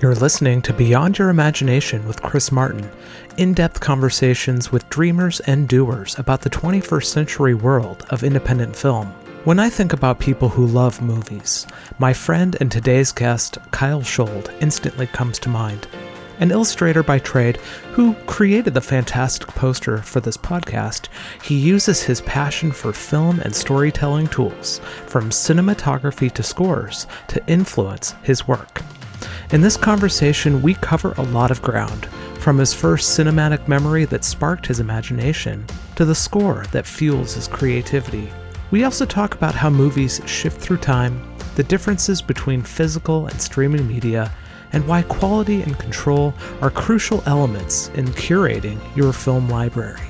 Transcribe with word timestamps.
You're 0.00 0.14
listening 0.14 0.62
to 0.62 0.72
Beyond 0.72 1.18
Your 1.18 1.28
Imagination 1.28 2.06
with 2.06 2.22
Chris 2.22 2.50
Martin, 2.50 2.90
in 3.36 3.52
depth 3.52 3.80
conversations 3.80 4.72
with 4.72 4.88
dreamers 4.88 5.40
and 5.40 5.68
doers 5.68 6.18
about 6.18 6.40
the 6.40 6.48
21st 6.48 7.04
century 7.04 7.54
world 7.54 8.06
of 8.08 8.24
independent 8.24 8.74
film. 8.74 9.08
When 9.44 9.58
I 9.58 9.68
think 9.68 9.92
about 9.92 10.18
people 10.18 10.48
who 10.48 10.66
love 10.66 11.02
movies, 11.02 11.66
my 11.98 12.12
friend 12.12 12.56
and 12.60 12.72
today's 12.72 13.12
guest, 13.12 13.58
Kyle 13.72 14.02
Shold, 14.02 14.50
instantly 14.60 15.06
comes 15.06 15.38
to 15.40 15.48
mind. 15.48 15.86
An 16.40 16.50
illustrator 16.50 17.02
by 17.02 17.18
trade 17.18 17.58
who 17.92 18.14
created 18.26 18.72
the 18.72 18.80
fantastic 18.80 19.48
poster 19.48 19.98
for 19.98 20.20
this 20.20 20.38
podcast, 20.38 21.08
he 21.42 21.54
uses 21.54 22.02
his 22.02 22.22
passion 22.22 22.72
for 22.72 22.94
film 22.94 23.40
and 23.40 23.54
storytelling 23.54 24.26
tools, 24.26 24.80
from 25.06 25.28
cinematography 25.28 26.32
to 26.32 26.42
scores, 26.42 27.06
to 27.28 27.46
influence 27.46 28.14
his 28.22 28.48
work. 28.48 28.80
In 29.52 29.60
this 29.60 29.76
conversation, 29.76 30.62
we 30.62 30.72
cover 30.74 31.12
a 31.18 31.22
lot 31.24 31.50
of 31.50 31.60
ground, 31.60 32.06
from 32.38 32.56
his 32.56 32.72
first 32.72 33.18
cinematic 33.18 33.68
memory 33.68 34.06
that 34.06 34.24
sparked 34.24 34.66
his 34.66 34.80
imagination 34.80 35.66
to 35.96 36.06
the 36.06 36.14
score 36.14 36.64
that 36.72 36.86
fuels 36.86 37.34
his 37.34 37.48
creativity. 37.48 38.32
We 38.70 38.84
also 38.84 39.04
talk 39.04 39.34
about 39.34 39.54
how 39.54 39.68
movies 39.68 40.22
shift 40.24 40.58
through 40.58 40.78
time, 40.78 41.22
the 41.56 41.64
differences 41.64 42.22
between 42.22 42.62
physical 42.62 43.26
and 43.26 43.38
streaming 43.38 43.86
media, 43.86 44.32
and 44.72 44.86
why 44.86 45.02
quality 45.02 45.62
and 45.62 45.78
control 45.78 46.34
are 46.60 46.70
crucial 46.70 47.22
elements 47.26 47.88
in 47.94 48.06
curating 48.08 48.78
your 48.96 49.12
film 49.12 49.48
library. 49.48 50.00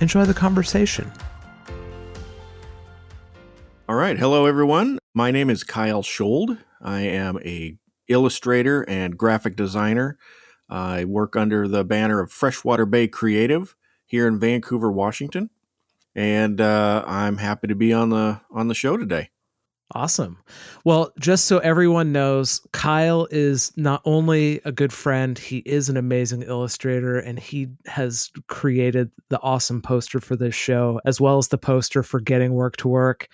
Enjoy 0.00 0.24
the 0.24 0.34
conversation. 0.34 1.10
All 3.88 3.96
right. 3.96 4.18
Hello, 4.18 4.46
everyone. 4.46 4.98
My 5.14 5.30
name 5.30 5.50
is 5.50 5.64
Kyle 5.64 6.02
Shold. 6.02 6.56
I 6.80 7.00
am 7.00 7.38
a 7.44 7.76
illustrator 8.08 8.88
and 8.88 9.16
graphic 9.16 9.56
designer. 9.56 10.18
I 10.68 11.04
work 11.04 11.36
under 11.36 11.68
the 11.68 11.84
banner 11.84 12.20
of 12.20 12.32
Freshwater 12.32 12.86
Bay 12.86 13.08
Creative 13.08 13.76
here 14.06 14.26
in 14.26 14.38
Vancouver, 14.38 14.90
Washington, 14.90 15.50
and 16.14 16.60
uh, 16.60 17.04
I'm 17.06 17.36
happy 17.36 17.66
to 17.66 17.74
be 17.74 17.92
on 17.92 18.10
the 18.10 18.40
on 18.50 18.68
the 18.68 18.74
show 18.74 18.96
today. 18.96 19.30
Awesome. 19.94 20.38
Well, 20.84 21.12
just 21.18 21.44
so 21.44 21.58
everyone 21.58 22.12
knows, 22.12 22.60
Kyle 22.72 23.28
is 23.30 23.72
not 23.76 24.00
only 24.06 24.60
a 24.64 24.72
good 24.72 24.92
friend, 24.92 25.38
he 25.38 25.58
is 25.58 25.90
an 25.90 25.98
amazing 25.98 26.42
illustrator 26.42 27.18
and 27.18 27.38
he 27.38 27.68
has 27.86 28.30
created 28.48 29.10
the 29.28 29.40
awesome 29.40 29.82
poster 29.82 30.18
for 30.18 30.34
this 30.34 30.54
show, 30.54 30.98
as 31.04 31.20
well 31.20 31.36
as 31.36 31.48
the 31.48 31.58
poster 31.58 32.02
for 32.02 32.20
Getting 32.20 32.54
Work 32.54 32.78
to 32.78 32.88
Work. 32.88 33.28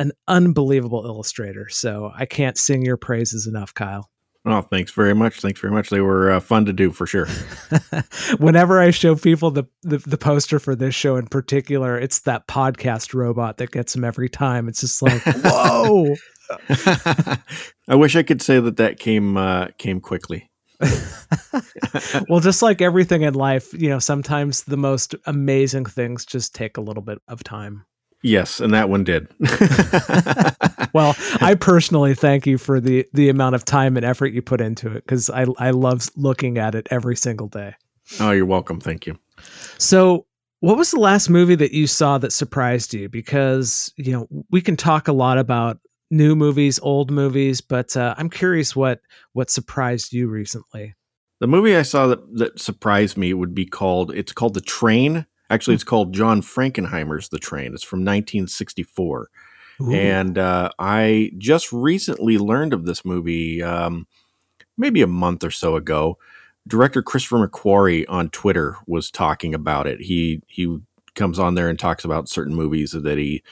An 0.00 0.10
unbelievable 0.26 1.04
illustrator. 1.04 1.68
So 1.68 2.10
I 2.16 2.26
can't 2.26 2.58
sing 2.58 2.82
your 2.82 2.96
praises 2.96 3.46
enough, 3.46 3.72
Kyle. 3.74 4.10
Oh, 4.46 4.62
thanks 4.62 4.90
very 4.92 5.14
much. 5.14 5.40
Thanks 5.40 5.60
very 5.60 5.72
much. 5.72 5.90
They 5.90 6.00
were 6.00 6.30
uh, 6.30 6.40
fun 6.40 6.64
to 6.64 6.72
do 6.72 6.92
for 6.92 7.06
sure. 7.06 7.26
Whenever 8.38 8.80
I 8.80 8.90
show 8.90 9.14
people 9.14 9.50
the, 9.50 9.64
the, 9.82 9.98
the 9.98 10.16
poster 10.16 10.58
for 10.58 10.74
this 10.74 10.94
show 10.94 11.16
in 11.16 11.26
particular, 11.26 11.98
it's 11.98 12.20
that 12.20 12.46
podcast 12.46 13.12
robot 13.12 13.58
that 13.58 13.70
gets 13.70 13.92
them 13.92 14.02
every 14.02 14.30
time. 14.30 14.66
It's 14.66 14.80
just 14.80 15.02
like, 15.02 15.20
whoa. 15.26 16.14
I 17.86 17.94
wish 17.94 18.16
I 18.16 18.22
could 18.22 18.40
say 18.40 18.60
that 18.60 18.78
that 18.78 18.98
came 18.98 19.36
uh, 19.36 19.68
came 19.76 20.00
quickly. 20.00 20.50
well, 22.30 22.40
just 22.40 22.62
like 22.62 22.80
everything 22.80 23.22
in 23.22 23.34
life, 23.34 23.74
you 23.74 23.90
know, 23.90 23.98
sometimes 23.98 24.64
the 24.64 24.78
most 24.78 25.14
amazing 25.26 25.84
things 25.84 26.24
just 26.24 26.54
take 26.54 26.78
a 26.78 26.80
little 26.80 27.02
bit 27.02 27.18
of 27.28 27.44
time. 27.44 27.84
Yes, 28.22 28.60
and 28.60 28.72
that 28.72 28.88
one 28.88 29.04
did. 29.04 29.28
well, 30.94 31.16
I 31.40 31.54
personally 31.54 32.14
thank 32.14 32.46
you 32.46 32.58
for 32.58 32.80
the 32.80 33.06
the 33.12 33.28
amount 33.28 33.54
of 33.54 33.64
time 33.64 33.96
and 33.96 34.04
effort 34.04 34.28
you 34.28 34.42
put 34.42 34.60
into 34.60 34.88
it 34.88 35.04
because 35.04 35.30
I 35.30 35.46
I 35.58 35.70
love 35.70 36.08
looking 36.16 36.58
at 36.58 36.74
it 36.74 36.88
every 36.90 37.16
single 37.16 37.48
day. 37.48 37.74
Oh, 38.18 38.30
you're 38.30 38.46
welcome. 38.46 38.80
Thank 38.80 39.06
you. 39.06 39.18
So, 39.78 40.26
what 40.60 40.76
was 40.76 40.90
the 40.90 41.00
last 41.00 41.30
movie 41.30 41.54
that 41.54 41.72
you 41.72 41.86
saw 41.86 42.18
that 42.18 42.32
surprised 42.32 42.92
you? 42.94 43.08
Because 43.08 43.92
you 43.96 44.12
know 44.12 44.28
we 44.50 44.60
can 44.60 44.76
talk 44.76 45.08
a 45.08 45.12
lot 45.12 45.38
about 45.38 45.78
new 46.10 46.34
movies, 46.34 46.78
old 46.80 47.10
movies, 47.10 47.60
but 47.60 47.96
uh, 47.96 48.14
I'm 48.18 48.30
curious 48.30 48.74
what 48.74 49.00
what 49.32 49.50
surprised 49.50 50.12
you 50.12 50.28
recently. 50.28 50.94
The 51.40 51.46
movie 51.46 51.74
I 51.76 51.82
saw 51.82 52.06
that 52.08 52.36
that 52.36 52.60
surprised 52.60 53.16
me 53.16 53.32
would 53.32 53.54
be 53.54 53.66
called. 53.66 54.12
It's 54.14 54.32
called 54.32 54.54
The 54.54 54.60
Train 54.60 55.26
Actually, 55.50 55.74
it's 55.74 55.84
called 55.84 56.14
John 56.14 56.40
Frankenheimer's 56.42 57.28
The 57.28 57.40
Train. 57.40 57.74
It's 57.74 57.82
from 57.82 58.00
1964. 58.00 59.28
Ooh. 59.80 59.92
And 59.92 60.38
uh, 60.38 60.70
I 60.78 61.32
just 61.38 61.72
recently 61.72 62.38
learned 62.38 62.74
of 62.74 62.84
this 62.84 63.04
movie, 63.04 63.62
um, 63.62 64.06
maybe 64.76 65.02
a 65.02 65.06
month 65.06 65.44
or 65.44 65.50
so 65.50 65.76
ago. 65.76 66.18
Director 66.68 67.02
Christopher 67.02 67.46
McQuarrie 67.48 68.04
on 68.08 68.28
Twitter 68.30 68.76
was 68.86 69.10
talking 69.10 69.54
about 69.54 69.86
it. 69.86 70.00
He 70.02 70.42
he 70.46 70.78
comes 71.14 71.38
on 71.38 71.54
there 71.54 71.68
and 71.68 71.78
talks 71.78 72.04
about 72.04 72.28
certain 72.28 72.54
movies 72.54 72.92
that 72.92 73.18
he 73.18 73.42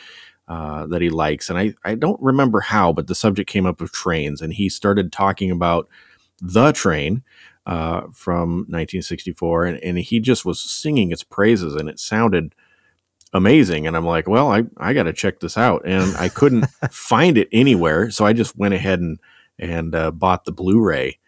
uh, 0.46 0.86
that 0.88 1.00
he 1.02 1.10
likes, 1.10 1.48
and 1.48 1.58
I 1.58 1.74
I 1.84 1.94
don't 1.94 2.20
remember 2.20 2.60
how, 2.60 2.92
but 2.92 3.06
the 3.06 3.14
subject 3.14 3.48
came 3.48 3.66
up 3.66 3.80
of 3.80 3.92
trains, 3.92 4.42
and 4.42 4.52
he 4.52 4.68
started 4.68 5.10
talking 5.10 5.50
about 5.50 5.88
the 6.40 6.72
train, 6.72 7.22
uh, 7.66 8.02
from 8.12 8.60
1964, 8.68 9.66
and, 9.66 9.78
and 9.84 9.98
he 9.98 10.20
just 10.20 10.44
was 10.44 10.60
singing 10.60 11.12
its 11.12 11.22
praises, 11.22 11.74
and 11.74 11.88
it 11.88 12.00
sounded 12.00 12.54
amazing. 13.32 13.86
And 13.86 13.96
I'm 13.96 14.06
like, 14.06 14.28
well, 14.28 14.50
I, 14.50 14.64
I 14.76 14.92
got 14.92 15.04
to 15.04 15.12
check 15.12 15.40
this 15.40 15.56
out, 15.56 15.82
and 15.84 16.16
I 16.16 16.28
couldn't 16.28 16.66
find 16.90 17.38
it 17.38 17.48
anywhere, 17.52 18.10
so 18.10 18.24
I 18.24 18.32
just 18.32 18.56
went 18.56 18.74
ahead 18.74 19.00
and 19.00 19.18
and 19.58 19.94
uh, 19.94 20.12
bought 20.12 20.44
the 20.44 20.52
Blu-ray 20.52 21.18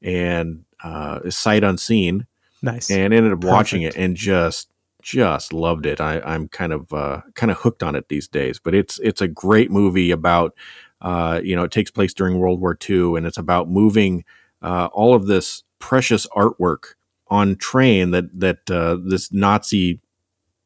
and 0.00 0.64
uh, 0.84 1.28
sight 1.30 1.64
unseen. 1.64 2.26
Nice. 2.62 2.90
And 2.90 3.12
ended 3.12 3.32
up 3.32 3.40
Perfect. 3.40 3.52
watching 3.52 3.82
it 3.82 3.96
and 3.96 4.14
just 4.14 4.68
just 5.02 5.52
loved 5.52 5.86
it. 5.86 6.00
I, 6.00 6.20
I'm 6.20 6.48
kind 6.48 6.72
of 6.72 6.92
uh, 6.92 7.22
kind 7.34 7.50
of 7.50 7.58
hooked 7.58 7.82
on 7.82 7.94
it 7.94 8.08
these 8.08 8.28
days. 8.28 8.58
But 8.58 8.74
it's 8.74 8.98
it's 9.00 9.20
a 9.20 9.28
great 9.28 9.70
movie 9.70 10.10
about 10.10 10.54
uh, 11.00 11.40
you 11.42 11.56
know 11.56 11.64
it 11.64 11.72
takes 11.72 11.90
place 11.90 12.14
during 12.14 12.38
World 12.38 12.60
War 12.60 12.76
II 12.88 13.16
and 13.16 13.26
it's 13.26 13.38
about 13.38 13.68
moving 13.68 14.24
uh, 14.62 14.88
all 14.92 15.14
of 15.14 15.26
this 15.26 15.62
precious 15.78 16.26
artwork 16.28 16.94
on 17.28 17.56
train 17.56 18.10
that 18.10 18.38
that 18.38 18.70
uh, 18.70 18.98
this 19.02 19.32
Nazi 19.32 20.00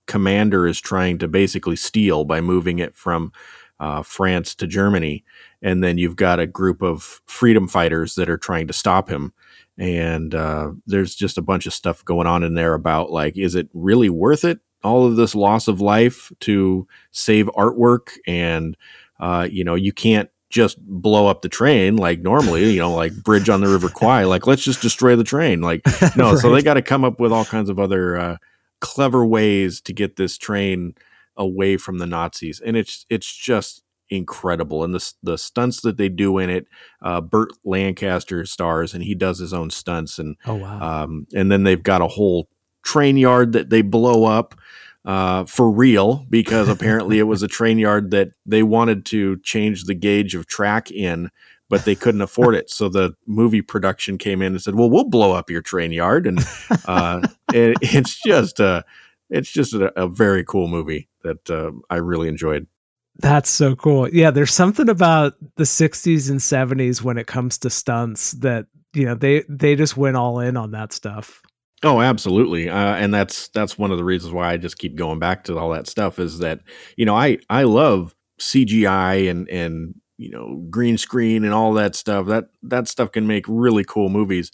commander 0.06 0.66
is 0.66 0.81
trying 0.81 1.19
to 1.19 1.28
basically 1.28 1.76
steal 1.76 2.25
by 2.25 2.41
moving 2.41 2.78
it 2.78 2.97
from 2.97 3.32
uh, 3.81 4.03
France 4.03 4.54
to 4.56 4.66
Germany, 4.66 5.25
and 5.62 5.82
then 5.82 5.98
you've 5.98 6.16
got 6.16 6.41
a 6.41 6.47
group 6.47 6.82
of 6.82 7.20
freedom 7.26 7.69
fighters 7.69 8.14
that 8.14 8.31
are 8.31 8.38
trying 8.38 8.66
to 8.66 8.72
stop 8.72 9.09
him. 9.09 9.32
And 9.76 10.34
uh, 10.34 10.72
there's 10.87 11.14
just 11.14 11.38
a 11.38 11.43
bunch 11.43 11.66
of 11.66 11.75
stuff 11.75 12.04
going 12.04 12.26
on 12.26 12.44
in 12.44 12.54
there 12.54 12.75
about 12.75 13.10
like, 13.10 13.37
is 13.37 13.54
it 13.54 13.69
really 13.75 14.09
worth 14.09 14.44
it? 14.44 14.60
All 14.84 15.06
of 15.06 15.16
this 15.16 15.34
loss 15.34 15.66
of 15.66 15.81
life 15.81 16.31
to 16.41 16.87
save 17.10 17.47
artwork, 17.56 18.10
and 18.26 18.76
uh, 19.19 19.48
you 19.50 19.64
know, 19.64 19.75
you 19.75 19.93
can't 19.93 20.31
just 20.50 20.78
blow 20.87 21.26
up 21.26 21.43
the 21.43 21.48
train 21.48 21.97
like 21.97 22.20
normally, 22.20 22.70
you 22.70 22.78
know, 22.78 22.94
like 22.94 23.12
Bridge 23.25 23.48
on 23.48 23.60
the 23.60 23.66
River 23.69 23.88
Kwai. 23.88 24.22
Like, 24.25 24.47
let's 24.47 24.62
just 24.62 24.81
destroy 24.81 25.16
the 25.16 25.25
train. 25.25 25.62
Like, 25.62 25.82
no. 26.16 26.32
right. 26.32 26.38
So 26.38 26.50
they 26.50 26.62
got 26.62 26.75
to 26.75 26.82
come 26.82 27.04
up 27.04 27.19
with 27.19 27.32
all 27.32 27.44
kinds 27.44 27.70
of 27.70 27.81
other 27.81 28.16
uh, 28.16 28.37
clever 28.84 29.24
ways 29.24 29.80
to 29.80 29.94
get 29.94 30.16
this 30.16 30.36
train 30.36 30.94
away 31.36 31.78
from 31.78 31.98
the 31.98 32.06
Nazis, 32.06 32.60
and 32.60 32.76
it's 32.76 33.06
it's 33.08 33.34
just 33.34 33.82
incredible. 34.10 34.84
And 34.84 34.94
the 34.94 35.12
the 35.22 35.38
stunts 35.38 35.80
that 35.80 35.96
they 35.96 36.10
do 36.10 36.38
in 36.38 36.50
it, 36.50 36.66
uh, 37.02 37.22
Burt 37.22 37.48
Lancaster 37.64 38.44
stars, 38.44 38.92
and 38.92 39.02
he 39.02 39.14
does 39.14 39.38
his 39.38 39.54
own 39.54 39.70
stunts, 39.70 40.18
and 40.18 40.36
oh 40.46 40.56
wow, 40.56 41.04
um, 41.04 41.26
and 41.34 41.50
then 41.50 41.64
they've 41.64 41.82
got 41.82 42.02
a 42.02 42.08
whole 42.08 42.48
train 42.82 43.16
yard 43.16 43.52
that 43.52 43.70
they 43.70 43.80
blow 43.80 44.24
up 44.24 44.54
uh, 45.06 45.44
for 45.44 45.70
real 45.70 46.26
because 46.28 46.68
apparently 46.68 47.18
it 47.18 47.24
was 47.24 47.42
a 47.42 47.48
train 47.58 47.78
yard 47.78 48.10
that 48.10 48.32
they 48.44 48.62
wanted 48.62 49.06
to 49.06 49.38
change 49.38 49.84
the 49.84 49.94
gauge 49.94 50.34
of 50.34 50.46
track 50.46 50.90
in, 50.90 51.30
but 51.69 51.84
they 51.84 51.94
couldn't 51.94 52.20
afford 52.20 52.54
it. 52.54 52.70
So 52.70 52.88
the 52.88 53.14
movie 53.26 53.62
production 53.62 54.19
came 54.19 54.43
in 54.43 54.52
and 54.52 54.62
said, 54.62 54.75
"Well, 54.75 54.90
we'll 54.90 55.08
blow 55.08 55.32
up 55.32 55.50
your 55.50 55.62
train 55.62 55.93
yard," 55.93 56.26
and 56.26 56.38
uh, 56.87 57.26
it, 57.52 57.76
it's 57.81 58.20
just 58.22 58.61
a 58.61 58.84
it's 59.31 59.50
just 59.50 59.75
a, 59.75 59.93
a 60.00 60.08
very 60.08 60.44
cool 60.44 60.69
movie 60.69 61.08
that 61.22 61.50
uh, 61.50 61.72
I 61.90 61.96
really 61.96 62.28
enjoyed. 62.28 62.66
That's 63.19 63.50
so 63.50 63.76
cool. 63.76 64.08
Yeah, 64.08 64.31
there's 64.31 64.52
something 64.52 64.88
about 64.88 65.34
the 65.56 65.64
60s 65.64 66.31
and 66.31 66.40
70s 66.40 67.00
when 67.00 67.16
it 67.16 67.28
comes 67.28 67.58
to 67.58 67.70
stunts 67.70 68.32
that 68.32 68.66
you 68.93 69.05
know 69.05 69.14
they 69.14 69.44
they 69.49 69.76
just 69.76 69.96
went 69.96 70.16
all 70.16 70.40
in 70.40 70.56
on 70.56 70.72
that 70.72 70.93
stuff. 70.93 71.40
Oh, 71.82 72.00
absolutely, 72.00 72.69
uh, 72.69 72.94
and 72.94 73.12
that's 73.12 73.49
that's 73.49 73.78
one 73.78 73.90
of 73.90 73.99
the 73.99 74.05
reasons 74.05 74.32
why 74.32 74.52
I 74.52 74.56
just 74.56 74.78
keep 74.78 74.96
going 74.96 75.19
back 75.19 75.44
to 75.44 75.58
all 75.58 75.70
that 75.70 75.87
stuff. 75.87 76.19
Is 76.19 76.38
that 76.38 76.61
you 76.96 77.05
know 77.05 77.14
I 77.14 77.38
I 77.49 77.64
love 77.64 78.14
CGI 78.40 79.31
and 79.31 79.49
and 79.49 79.94
you 80.25 80.31
know 80.31 80.65
green 80.71 80.97
screen 80.99 81.44
and 81.44 81.53
all 81.53 81.73
that 81.75 81.94
stuff. 81.94 82.26
That 82.26 82.49
that 82.62 82.88
stuff 82.88 83.12
can 83.12 83.26
make 83.26 83.44
really 83.47 83.85
cool 83.85 84.09
movies, 84.09 84.50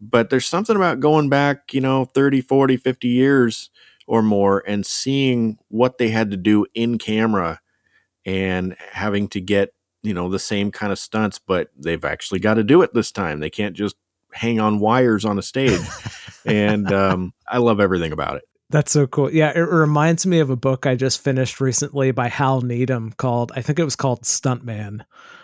but 0.00 0.30
there's 0.30 0.46
something 0.46 0.76
about 0.76 1.00
going 1.00 1.28
back, 1.28 1.74
you 1.74 1.80
know, 1.80 2.06
30, 2.06 2.40
40, 2.40 2.76
50 2.76 3.08
years 3.08 3.70
or 4.06 4.22
more 4.22 4.64
and 4.66 4.84
seeing 4.84 5.58
what 5.68 5.98
they 5.98 6.08
had 6.08 6.30
to 6.30 6.36
do 6.36 6.66
in 6.74 6.98
camera 6.98 7.60
and 8.26 8.76
having 8.92 9.28
to 9.28 9.40
get 9.40 9.72
you 10.02 10.14
know 10.14 10.28
the 10.28 10.38
same 10.38 10.70
kind 10.70 10.92
of 10.92 10.98
stunts, 10.98 11.38
but 11.38 11.70
they've 11.76 12.04
actually 12.04 12.40
got 12.40 12.54
to 12.54 12.64
do 12.64 12.82
it 12.82 12.94
this 12.94 13.12
time. 13.12 13.40
They 13.40 13.50
can't 13.50 13.76
just 13.76 13.96
hang 14.32 14.60
on 14.60 14.80
wires 14.80 15.24
on 15.24 15.38
a 15.38 15.42
stage, 15.42 15.80
and 16.46 16.90
um, 16.92 17.34
I 17.46 17.58
love 17.58 17.80
everything 17.80 18.12
about 18.12 18.36
it. 18.36 18.44
That's 18.70 18.92
so 18.92 19.08
cool. 19.08 19.32
Yeah, 19.32 19.50
it 19.50 19.60
reminds 19.60 20.26
me 20.26 20.38
of 20.38 20.48
a 20.48 20.56
book 20.56 20.86
I 20.86 20.94
just 20.94 21.22
finished 21.22 21.60
recently 21.60 22.12
by 22.12 22.28
Hal 22.28 22.60
Needham 22.60 23.12
called 23.12 23.50
I 23.56 23.62
think 23.62 23.78
it 23.78 23.84
was 23.84 23.96
called 23.96 24.22
Stuntman. 24.22 25.00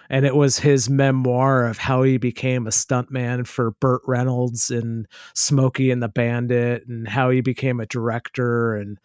And 0.08 0.24
it 0.24 0.36
was 0.36 0.60
his 0.60 0.88
memoir 0.88 1.66
of 1.66 1.78
how 1.78 2.04
he 2.04 2.16
became 2.16 2.68
a 2.68 2.70
stuntman 2.70 3.44
for 3.44 3.72
Burt 3.72 4.02
Reynolds 4.06 4.70
and 4.70 5.08
Smokey 5.34 5.90
and 5.90 6.00
the 6.00 6.08
Bandit 6.08 6.86
and 6.86 7.08
how 7.08 7.30
he 7.30 7.40
became 7.40 7.80
a 7.80 7.86
director 7.86 8.76
and 8.76 8.98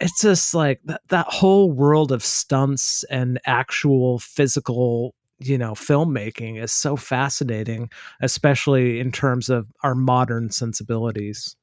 it's 0.00 0.20
just 0.20 0.54
like 0.54 0.80
that, 0.86 1.02
that 1.08 1.26
whole 1.28 1.70
world 1.70 2.10
of 2.10 2.24
stunts 2.24 3.04
and 3.04 3.40
actual 3.46 4.18
physical 4.18 5.14
you 5.38 5.56
know 5.56 5.72
filmmaking 5.72 6.60
is 6.60 6.72
so 6.72 6.96
fascinating 6.96 7.88
especially 8.20 8.98
in 8.98 9.12
terms 9.12 9.48
of 9.48 9.68
our 9.84 9.94
modern 9.94 10.50
sensibilities 10.50 11.54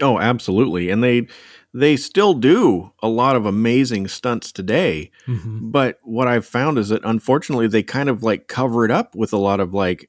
Oh, 0.00 0.18
absolutely. 0.18 0.90
And 0.90 1.02
they 1.02 1.26
they 1.74 1.96
still 1.96 2.34
do 2.34 2.92
a 3.02 3.08
lot 3.08 3.36
of 3.36 3.46
amazing 3.46 4.08
stunts 4.08 4.52
today. 4.52 5.10
Mm-hmm. 5.26 5.70
But 5.70 5.98
what 6.02 6.28
I've 6.28 6.46
found 6.46 6.78
is 6.78 6.90
that 6.90 7.04
unfortunately 7.04 7.66
they 7.66 7.82
kind 7.82 8.08
of 8.08 8.22
like 8.22 8.46
cover 8.46 8.84
it 8.84 8.90
up 8.90 9.14
with 9.14 9.32
a 9.32 9.38
lot 9.38 9.60
of 9.60 9.72
like 9.72 10.08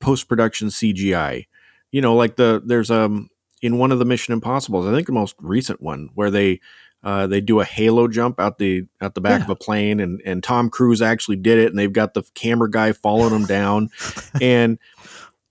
post-production 0.00 0.68
CGI. 0.68 1.46
You 1.90 2.00
know, 2.00 2.14
like 2.14 2.36
the 2.36 2.62
there's 2.64 2.90
um 2.90 3.28
in 3.62 3.78
one 3.78 3.92
of 3.92 3.98
the 3.98 4.04
Mission 4.04 4.32
Impossibles, 4.32 4.86
I 4.86 4.92
think 4.92 5.06
the 5.06 5.12
most 5.12 5.36
recent 5.38 5.80
one, 5.80 6.10
where 6.14 6.30
they 6.30 6.60
uh, 7.04 7.26
they 7.26 7.40
do 7.40 7.60
a 7.60 7.64
halo 7.64 8.06
jump 8.06 8.38
out 8.38 8.58
the 8.58 8.86
out 9.00 9.14
the 9.14 9.20
back 9.20 9.40
yeah. 9.40 9.44
of 9.44 9.50
a 9.50 9.56
plane, 9.56 10.00
and 10.00 10.20
and 10.24 10.42
Tom 10.42 10.70
Cruise 10.70 11.02
actually 11.02 11.36
did 11.36 11.58
it, 11.58 11.68
and 11.68 11.78
they've 11.78 11.92
got 11.92 12.14
the 12.14 12.22
camera 12.34 12.70
guy 12.70 12.92
following 12.92 13.34
him 13.34 13.46
down, 13.46 13.90
and 14.40 14.78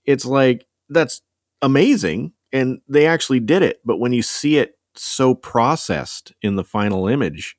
it's 0.04 0.24
like 0.24 0.66
that's 0.88 1.22
amazing, 1.60 2.32
and 2.52 2.80
they 2.88 3.06
actually 3.06 3.40
did 3.40 3.62
it. 3.62 3.80
But 3.84 3.98
when 3.98 4.12
you 4.12 4.22
see 4.22 4.58
it 4.58 4.78
so 4.94 5.34
processed 5.34 6.32
in 6.42 6.56
the 6.56 6.64
final 6.64 7.08
image, 7.08 7.56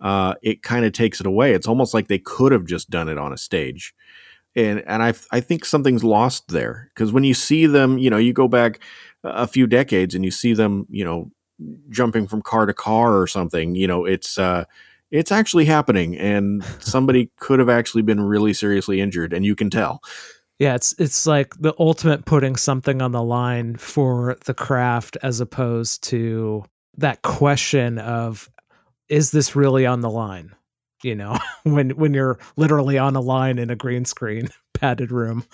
uh, 0.00 0.34
it 0.42 0.62
kind 0.62 0.84
of 0.84 0.92
takes 0.92 1.20
it 1.20 1.26
away. 1.26 1.52
It's 1.52 1.68
almost 1.68 1.92
like 1.92 2.08
they 2.08 2.18
could 2.18 2.52
have 2.52 2.64
just 2.64 2.90
done 2.90 3.08
it 3.08 3.18
on 3.18 3.32
a 3.32 3.38
stage. 3.38 3.94
And 4.56 4.82
and 4.86 5.02
I 5.02 5.12
I 5.30 5.40
think 5.40 5.64
something's 5.64 6.02
lost 6.02 6.48
there 6.48 6.90
because 6.94 7.12
when 7.12 7.24
you 7.24 7.34
see 7.34 7.66
them, 7.66 7.98
you 7.98 8.10
know, 8.10 8.16
you 8.16 8.32
go 8.32 8.48
back 8.48 8.80
a 9.22 9.46
few 9.46 9.66
decades 9.66 10.14
and 10.14 10.24
you 10.24 10.30
see 10.30 10.54
them, 10.54 10.86
you 10.90 11.04
know, 11.04 11.30
jumping 11.90 12.26
from 12.26 12.42
car 12.42 12.66
to 12.66 12.74
car 12.74 13.20
or 13.20 13.26
something, 13.26 13.74
you 13.74 13.86
know, 13.86 14.04
it's 14.04 14.38
uh, 14.38 14.64
it's 15.10 15.32
actually 15.32 15.64
happening, 15.64 16.16
and 16.16 16.64
somebody 16.80 17.30
could 17.38 17.58
have 17.58 17.68
actually 17.68 18.02
been 18.02 18.20
really 18.20 18.52
seriously 18.52 19.00
injured, 19.00 19.32
and 19.32 19.44
you 19.44 19.54
can 19.54 19.70
tell. 19.70 20.02
Yeah, 20.60 20.74
it's 20.74 20.94
it's 20.98 21.26
like 21.26 21.54
the 21.58 21.72
ultimate 21.78 22.26
putting 22.26 22.54
something 22.54 23.00
on 23.00 23.12
the 23.12 23.22
line 23.22 23.76
for 23.76 24.36
the 24.44 24.52
craft 24.52 25.16
as 25.22 25.40
opposed 25.40 26.04
to 26.04 26.64
that 26.98 27.22
question 27.22 27.98
of 27.98 28.50
is 29.08 29.30
this 29.30 29.56
really 29.56 29.86
on 29.86 30.02
the 30.02 30.10
line? 30.10 30.54
You 31.02 31.14
know, 31.14 31.38
when 31.62 31.90
when 31.90 32.12
you're 32.12 32.38
literally 32.58 32.98
on 32.98 33.16
a 33.16 33.22
line 33.22 33.58
in 33.58 33.70
a 33.70 33.74
green 33.74 34.04
screen 34.04 34.50
padded 34.74 35.10
room. 35.10 35.46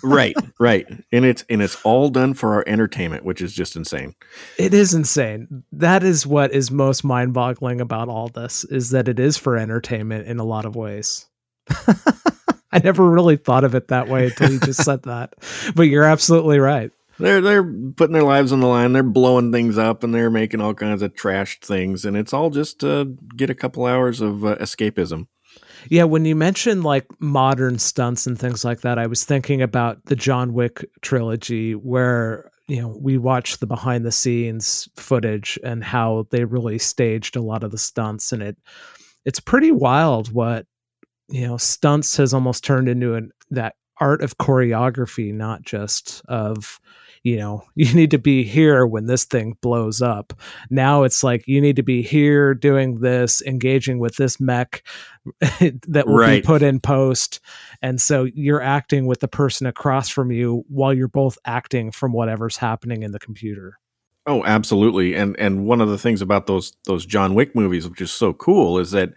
right, 0.00 0.36
right. 0.60 0.86
And 1.10 1.24
it's 1.24 1.44
and 1.50 1.60
it's 1.60 1.76
all 1.82 2.08
done 2.08 2.32
for 2.32 2.54
our 2.54 2.62
entertainment, 2.68 3.24
which 3.24 3.42
is 3.42 3.52
just 3.52 3.74
insane. 3.74 4.14
It 4.58 4.74
is 4.74 4.94
insane. 4.94 5.64
That 5.72 6.04
is 6.04 6.24
what 6.24 6.52
is 6.52 6.70
most 6.70 7.02
mind-boggling 7.02 7.80
about 7.80 8.08
all 8.08 8.28
this 8.28 8.62
is 8.62 8.90
that 8.90 9.08
it 9.08 9.18
is 9.18 9.36
for 9.36 9.56
entertainment 9.56 10.28
in 10.28 10.38
a 10.38 10.44
lot 10.44 10.66
of 10.66 10.76
ways. 10.76 11.26
I 12.72 12.78
never 12.78 13.08
really 13.08 13.36
thought 13.36 13.64
of 13.64 13.74
it 13.74 13.88
that 13.88 14.08
way 14.08 14.26
until 14.26 14.50
you 14.50 14.60
just 14.60 14.84
said 14.84 15.02
that. 15.04 15.34
But 15.74 15.84
you're 15.84 16.04
absolutely 16.04 16.58
right. 16.58 16.90
They're 17.18 17.40
they're 17.40 17.62
putting 17.62 18.14
their 18.14 18.22
lives 18.22 18.52
on 18.52 18.60
the 18.60 18.66
line. 18.66 18.92
They're 18.92 19.02
blowing 19.02 19.52
things 19.52 19.78
up 19.78 20.02
and 20.02 20.14
they're 20.14 20.30
making 20.30 20.60
all 20.60 20.74
kinds 20.74 21.02
of 21.02 21.14
trashed 21.14 21.64
things, 21.64 22.04
and 22.04 22.16
it's 22.16 22.32
all 22.32 22.50
just 22.50 22.80
to 22.80 23.16
get 23.36 23.50
a 23.50 23.54
couple 23.54 23.86
hours 23.86 24.20
of 24.20 24.44
uh, 24.44 24.56
escapism. 24.56 25.26
Yeah, 25.88 26.04
when 26.04 26.24
you 26.24 26.34
mentioned 26.34 26.84
like 26.84 27.06
modern 27.20 27.78
stunts 27.78 28.26
and 28.26 28.38
things 28.38 28.64
like 28.64 28.80
that, 28.80 28.98
I 28.98 29.06
was 29.06 29.24
thinking 29.24 29.62
about 29.62 30.04
the 30.06 30.16
John 30.16 30.54
Wick 30.54 30.84
trilogy 31.02 31.74
where 31.74 32.50
you 32.68 32.80
know 32.80 32.96
we 33.00 33.18
watched 33.18 33.60
the 33.60 33.66
behind 33.66 34.04
the 34.04 34.12
scenes 34.12 34.88
footage 34.96 35.58
and 35.62 35.84
how 35.84 36.26
they 36.30 36.44
really 36.44 36.78
staged 36.78 37.36
a 37.36 37.42
lot 37.42 37.64
of 37.64 37.70
the 37.70 37.78
stunts 37.78 38.32
and 38.32 38.42
it 38.42 38.56
it's 39.24 39.40
pretty 39.40 39.72
wild 39.72 40.32
what 40.32 40.66
you 41.28 41.46
know 41.46 41.56
stunts 41.56 42.16
has 42.16 42.34
almost 42.34 42.64
turned 42.64 42.88
into 42.88 43.14
an 43.14 43.32
that 43.50 43.74
art 43.98 44.22
of 44.22 44.38
choreography 44.38 45.32
not 45.32 45.62
just 45.62 46.22
of 46.26 46.80
you 47.22 47.36
know 47.36 47.62
you 47.74 47.92
need 47.94 48.10
to 48.10 48.18
be 48.18 48.42
here 48.42 48.86
when 48.86 49.06
this 49.06 49.24
thing 49.24 49.56
blows 49.60 50.02
up. 50.02 50.32
Now 50.70 51.04
it's 51.04 51.22
like 51.22 51.46
you 51.46 51.60
need 51.60 51.76
to 51.76 51.82
be 51.82 52.02
here 52.02 52.54
doing 52.54 53.00
this 53.00 53.42
engaging 53.42 53.98
with 53.98 54.16
this 54.16 54.40
mech 54.40 54.82
that 55.40 56.04
will 56.06 56.16
right. 56.16 56.42
be 56.42 56.46
put 56.46 56.62
in 56.62 56.80
post. 56.80 57.40
And 57.80 58.00
so 58.00 58.24
you're 58.34 58.62
acting 58.62 59.06
with 59.06 59.20
the 59.20 59.28
person 59.28 59.66
across 59.66 60.08
from 60.08 60.30
you 60.32 60.64
while 60.68 60.92
you're 60.92 61.08
both 61.08 61.38
acting 61.44 61.90
from 61.90 62.12
whatever's 62.12 62.56
happening 62.56 63.02
in 63.02 63.12
the 63.12 63.20
computer. 63.20 63.78
Oh 64.26 64.44
absolutely. 64.44 65.14
And 65.14 65.38
and 65.38 65.66
one 65.66 65.80
of 65.80 65.88
the 65.88 65.98
things 65.98 66.22
about 66.22 66.46
those 66.46 66.72
those 66.86 67.06
john 67.06 67.34
wick 67.34 67.54
movies 67.54 67.88
which 67.88 68.00
is 68.00 68.10
so 68.10 68.32
cool 68.32 68.78
is 68.78 68.90
that 68.92 69.10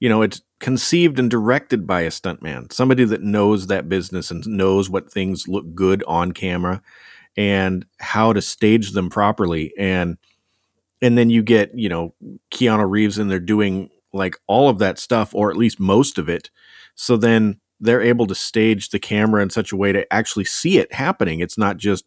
you 0.00 0.08
know 0.08 0.22
it's 0.22 0.42
conceived 0.60 1.18
and 1.18 1.30
directed 1.30 1.86
by 1.86 2.02
a 2.02 2.10
stuntman, 2.10 2.72
somebody 2.72 3.04
that 3.04 3.22
knows 3.22 3.66
that 3.66 3.88
business 3.88 4.30
and 4.30 4.46
knows 4.46 4.90
what 4.90 5.10
things 5.10 5.46
look 5.46 5.74
good 5.74 6.02
on 6.06 6.32
camera 6.32 6.82
and 7.36 7.86
how 8.00 8.32
to 8.32 8.42
stage 8.42 8.92
them 8.92 9.08
properly. 9.08 9.72
And 9.78 10.18
and 11.00 11.16
then 11.16 11.30
you 11.30 11.42
get, 11.42 11.70
you 11.78 11.88
know, 11.88 12.14
Keanu 12.50 12.90
Reeves 12.90 13.18
and 13.18 13.30
they're 13.30 13.38
doing 13.38 13.88
like 14.12 14.36
all 14.48 14.68
of 14.68 14.78
that 14.80 14.98
stuff, 14.98 15.34
or 15.34 15.50
at 15.50 15.56
least 15.56 15.78
most 15.78 16.18
of 16.18 16.28
it. 16.28 16.50
So 16.96 17.16
then 17.16 17.60
they're 17.78 18.02
able 18.02 18.26
to 18.26 18.34
stage 18.34 18.88
the 18.88 18.98
camera 18.98 19.40
in 19.42 19.50
such 19.50 19.70
a 19.70 19.76
way 19.76 19.92
to 19.92 20.12
actually 20.12 20.44
see 20.44 20.78
it 20.78 20.92
happening. 20.92 21.38
It's 21.38 21.56
not 21.56 21.76
just 21.76 22.04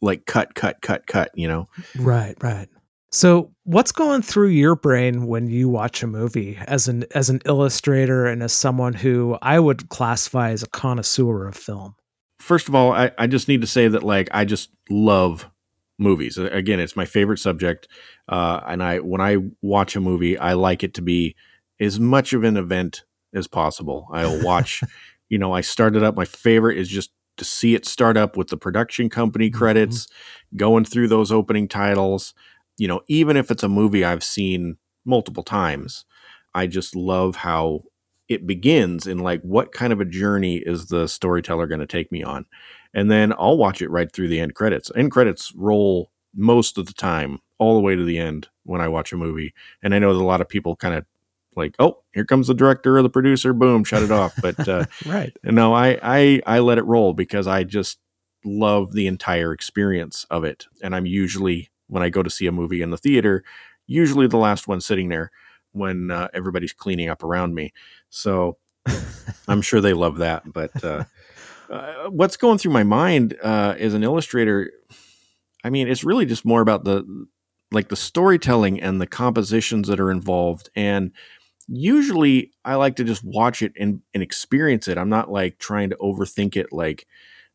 like 0.00 0.26
cut, 0.26 0.56
cut, 0.56 0.80
cut, 0.82 1.06
cut, 1.06 1.30
you 1.34 1.46
know? 1.46 1.68
Right, 1.96 2.34
right. 2.42 2.68
So, 3.14 3.52
what's 3.64 3.92
going 3.92 4.22
through 4.22 4.48
your 4.48 4.74
brain 4.74 5.26
when 5.26 5.46
you 5.46 5.68
watch 5.68 6.02
a 6.02 6.06
movie 6.06 6.58
as 6.66 6.88
an 6.88 7.04
as 7.14 7.28
an 7.28 7.42
illustrator 7.44 8.24
and 8.24 8.42
as 8.42 8.54
someone 8.54 8.94
who 8.94 9.36
I 9.42 9.60
would 9.60 9.90
classify 9.90 10.50
as 10.50 10.62
a 10.62 10.68
connoisseur 10.68 11.46
of 11.46 11.54
film? 11.54 11.94
First 12.40 12.68
of 12.68 12.74
all, 12.74 12.92
I, 12.92 13.10
I 13.18 13.26
just 13.26 13.48
need 13.48 13.60
to 13.60 13.66
say 13.66 13.86
that 13.86 14.02
like 14.02 14.30
I 14.32 14.46
just 14.46 14.70
love 14.88 15.50
movies. 15.98 16.38
Again, 16.38 16.80
it's 16.80 16.96
my 16.96 17.04
favorite 17.04 17.38
subject, 17.38 17.86
uh, 18.28 18.60
and 18.66 18.82
I 18.82 19.00
when 19.00 19.20
I 19.20 19.36
watch 19.60 19.94
a 19.94 20.00
movie, 20.00 20.38
I 20.38 20.54
like 20.54 20.82
it 20.82 20.94
to 20.94 21.02
be 21.02 21.36
as 21.78 22.00
much 22.00 22.32
of 22.32 22.44
an 22.44 22.56
event 22.56 23.04
as 23.34 23.46
possible. 23.46 24.08
I'll 24.10 24.42
watch, 24.42 24.82
you 25.28 25.36
know, 25.36 25.52
I 25.52 25.60
started 25.60 26.02
up. 26.02 26.16
My 26.16 26.24
favorite 26.24 26.78
is 26.78 26.88
just 26.88 27.10
to 27.36 27.44
see 27.44 27.74
it 27.74 27.84
start 27.84 28.16
up 28.16 28.38
with 28.38 28.48
the 28.48 28.56
production 28.56 29.10
company 29.10 29.50
mm-hmm. 29.50 29.58
credits, 29.58 30.06
mm-hmm. 30.06 30.56
going 30.56 30.86
through 30.86 31.08
those 31.08 31.30
opening 31.30 31.68
titles 31.68 32.32
you 32.82 32.88
know, 32.88 33.00
even 33.06 33.36
if 33.36 33.52
it's 33.52 33.62
a 33.62 33.68
movie 33.68 34.04
I've 34.04 34.24
seen 34.24 34.76
multiple 35.04 35.44
times, 35.44 36.04
I 36.52 36.66
just 36.66 36.96
love 36.96 37.36
how 37.36 37.84
it 38.28 38.44
begins 38.44 39.06
and 39.06 39.20
like 39.20 39.40
what 39.42 39.70
kind 39.70 39.92
of 39.92 40.00
a 40.00 40.04
journey 40.04 40.56
is 40.56 40.86
the 40.86 41.06
storyteller 41.06 41.68
going 41.68 41.78
to 41.78 41.86
take 41.86 42.10
me 42.10 42.24
on? 42.24 42.44
And 42.92 43.08
then 43.08 43.32
i'll 43.38 43.56
watch 43.56 43.80
it 43.82 43.90
right 43.90 44.12
through 44.12 44.26
the 44.26 44.40
end 44.40 44.56
credits. 44.56 44.90
End 44.96 45.12
credits 45.12 45.52
roll 45.54 46.10
most 46.34 46.76
of 46.76 46.86
the 46.86 46.92
time 46.92 47.38
all 47.60 47.76
the 47.76 47.80
way 47.80 47.94
to 47.94 48.02
the 48.02 48.18
end 48.18 48.48
when 48.64 48.80
i 48.80 48.88
watch 48.88 49.12
a 49.12 49.16
movie. 49.16 49.54
And 49.80 49.94
i 49.94 50.00
know 50.00 50.12
that 50.12 50.20
a 50.20 50.24
lot 50.24 50.40
of 50.40 50.48
people 50.48 50.74
kind 50.74 50.96
of 50.96 51.06
like 51.54 51.76
oh 51.78 52.02
here 52.12 52.24
comes 52.24 52.48
the 52.48 52.54
director 52.54 52.98
or 52.98 53.02
the 53.02 53.10
producer 53.10 53.52
boom 53.52 53.84
shut 53.84 54.02
it 54.02 54.10
off. 54.10 54.34
But 54.42 54.68
uh 54.68 54.86
right. 55.06 55.32
no 55.44 55.72
I, 55.72 56.00
I 56.02 56.42
i 56.46 56.58
let 56.58 56.78
it 56.78 56.84
roll 56.84 57.14
because 57.14 57.46
i 57.46 57.62
just 57.62 58.00
love 58.44 58.92
the 58.92 59.06
entire 59.06 59.52
experience 59.52 60.26
of 60.30 60.42
it. 60.42 60.66
And 60.82 60.96
i'm 60.96 61.06
usually 61.06 61.68
when 61.92 62.02
I 62.02 62.08
go 62.08 62.22
to 62.22 62.30
see 62.30 62.46
a 62.46 62.52
movie 62.52 62.80
in 62.80 62.88
the 62.88 62.96
theater, 62.96 63.44
usually 63.86 64.26
the 64.26 64.38
last 64.38 64.66
one 64.66 64.80
sitting 64.80 65.10
there 65.10 65.30
when 65.72 66.10
uh, 66.10 66.28
everybody's 66.32 66.72
cleaning 66.72 67.10
up 67.10 67.22
around 67.22 67.54
me. 67.54 67.74
So 68.08 68.56
I'm 69.46 69.60
sure 69.60 69.82
they 69.82 69.92
love 69.92 70.16
that. 70.16 70.50
But 70.50 70.82
uh, 70.82 71.04
uh, 71.70 72.08
what's 72.08 72.38
going 72.38 72.56
through 72.56 72.72
my 72.72 72.82
mind 72.82 73.36
uh, 73.42 73.74
as 73.78 73.92
an 73.92 74.02
illustrator, 74.02 74.72
I 75.62 75.68
mean, 75.68 75.86
it's 75.86 76.02
really 76.02 76.24
just 76.24 76.46
more 76.46 76.62
about 76.62 76.84
the 76.84 77.26
like 77.70 77.88
the 77.88 77.96
storytelling 77.96 78.80
and 78.80 78.98
the 78.98 79.06
compositions 79.06 79.88
that 79.88 80.00
are 80.00 80.10
involved. 80.10 80.70
And 80.74 81.12
usually 81.68 82.52
I 82.64 82.76
like 82.76 82.96
to 82.96 83.04
just 83.04 83.22
watch 83.22 83.60
it 83.60 83.72
and, 83.78 84.00
and 84.14 84.22
experience 84.22 84.88
it. 84.88 84.98
I'm 84.98 85.08
not 85.08 85.30
like 85.30 85.58
trying 85.58 85.90
to 85.90 85.96
overthink 85.96 86.56
it 86.56 86.72
like, 86.72 87.06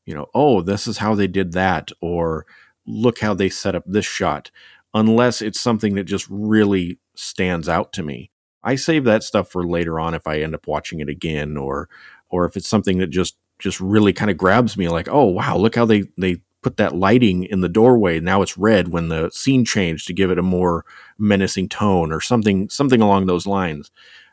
you 0.05 0.13
know, 0.13 0.27
oh, 0.33 0.61
this 0.61 0.87
is 0.87 0.97
how 0.99 1.13
they 1.13 1.27
did 1.27 1.51
that, 1.53 1.91
or 2.01 2.45
look 2.87 3.19
how 3.19 3.33
they 3.33 3.49
set 3.49 3.75
up 3.75 3.83
this 3.85 4.05
shot, 4.05 4.49
unless 4.93 5.41
it's 5.41 5.59
something 5.59 5.95
that 5.95 6.05
just 6.05 6.25
really 6.29 6.99
stands 7.15 7.69
out 7.69 7.93
to 7.93 8.03
me. 8.03 8.31
I 8.63 8.75
save 8.75 9.03
that 9.03 9.23
stuff 9.23 9.51
for 9.51 9.65
later 9.65 9.99
on 9.99 10.13
if 10.13 10.25
I 10.27 10.39
end 10.39 10.55
up 10.55 10.67
watching 10.67 10.99
it 10.99 11.09
again 11.09 11.57
or 11.57 11.89
or 12.29 12.45
if 12.45 12.57
it's 12.57 12.67
something 12.67 12.97
that 12.97 13.07
just 13.07 13.37
just 13.59 13.79
really 13.79 14.13
kind 14.13 14.29
of 14.29 14.37
grabs 14.37 14.77
me 14.77 14.87
like 14.89 15.07
oh 15.07 15.25
wow 15.25 15.57
look 15.57 15.75
how 15.75 15.85
they 15.85 16.03
they 16.17 16.41
put 16.61 16.77
that 16.77 16.95
lighting 16.95 17.43
in 17.43 17.61
the 17.61 17.69
doorway. 17.69 18.19
Now 18.19 18.41
it's 18.41 18.57
red 18.57 18.89
when 18.89 19.09
the 19.09 19.29
scene 19.29 19.63
changed 19.63 20.07
to 20.07 20.13
give 20.13 20.31
it 20.31 20.39
a 20.39 20.43
more 20.43 20.85
menacing 21.17 21.69
tone 21.69 22.11
or 22.11 22.19
something 22.19 22.69
something 22.69 23.01
along 23.01 23.25
those 23.25 23.47
lines. 23.47 23.91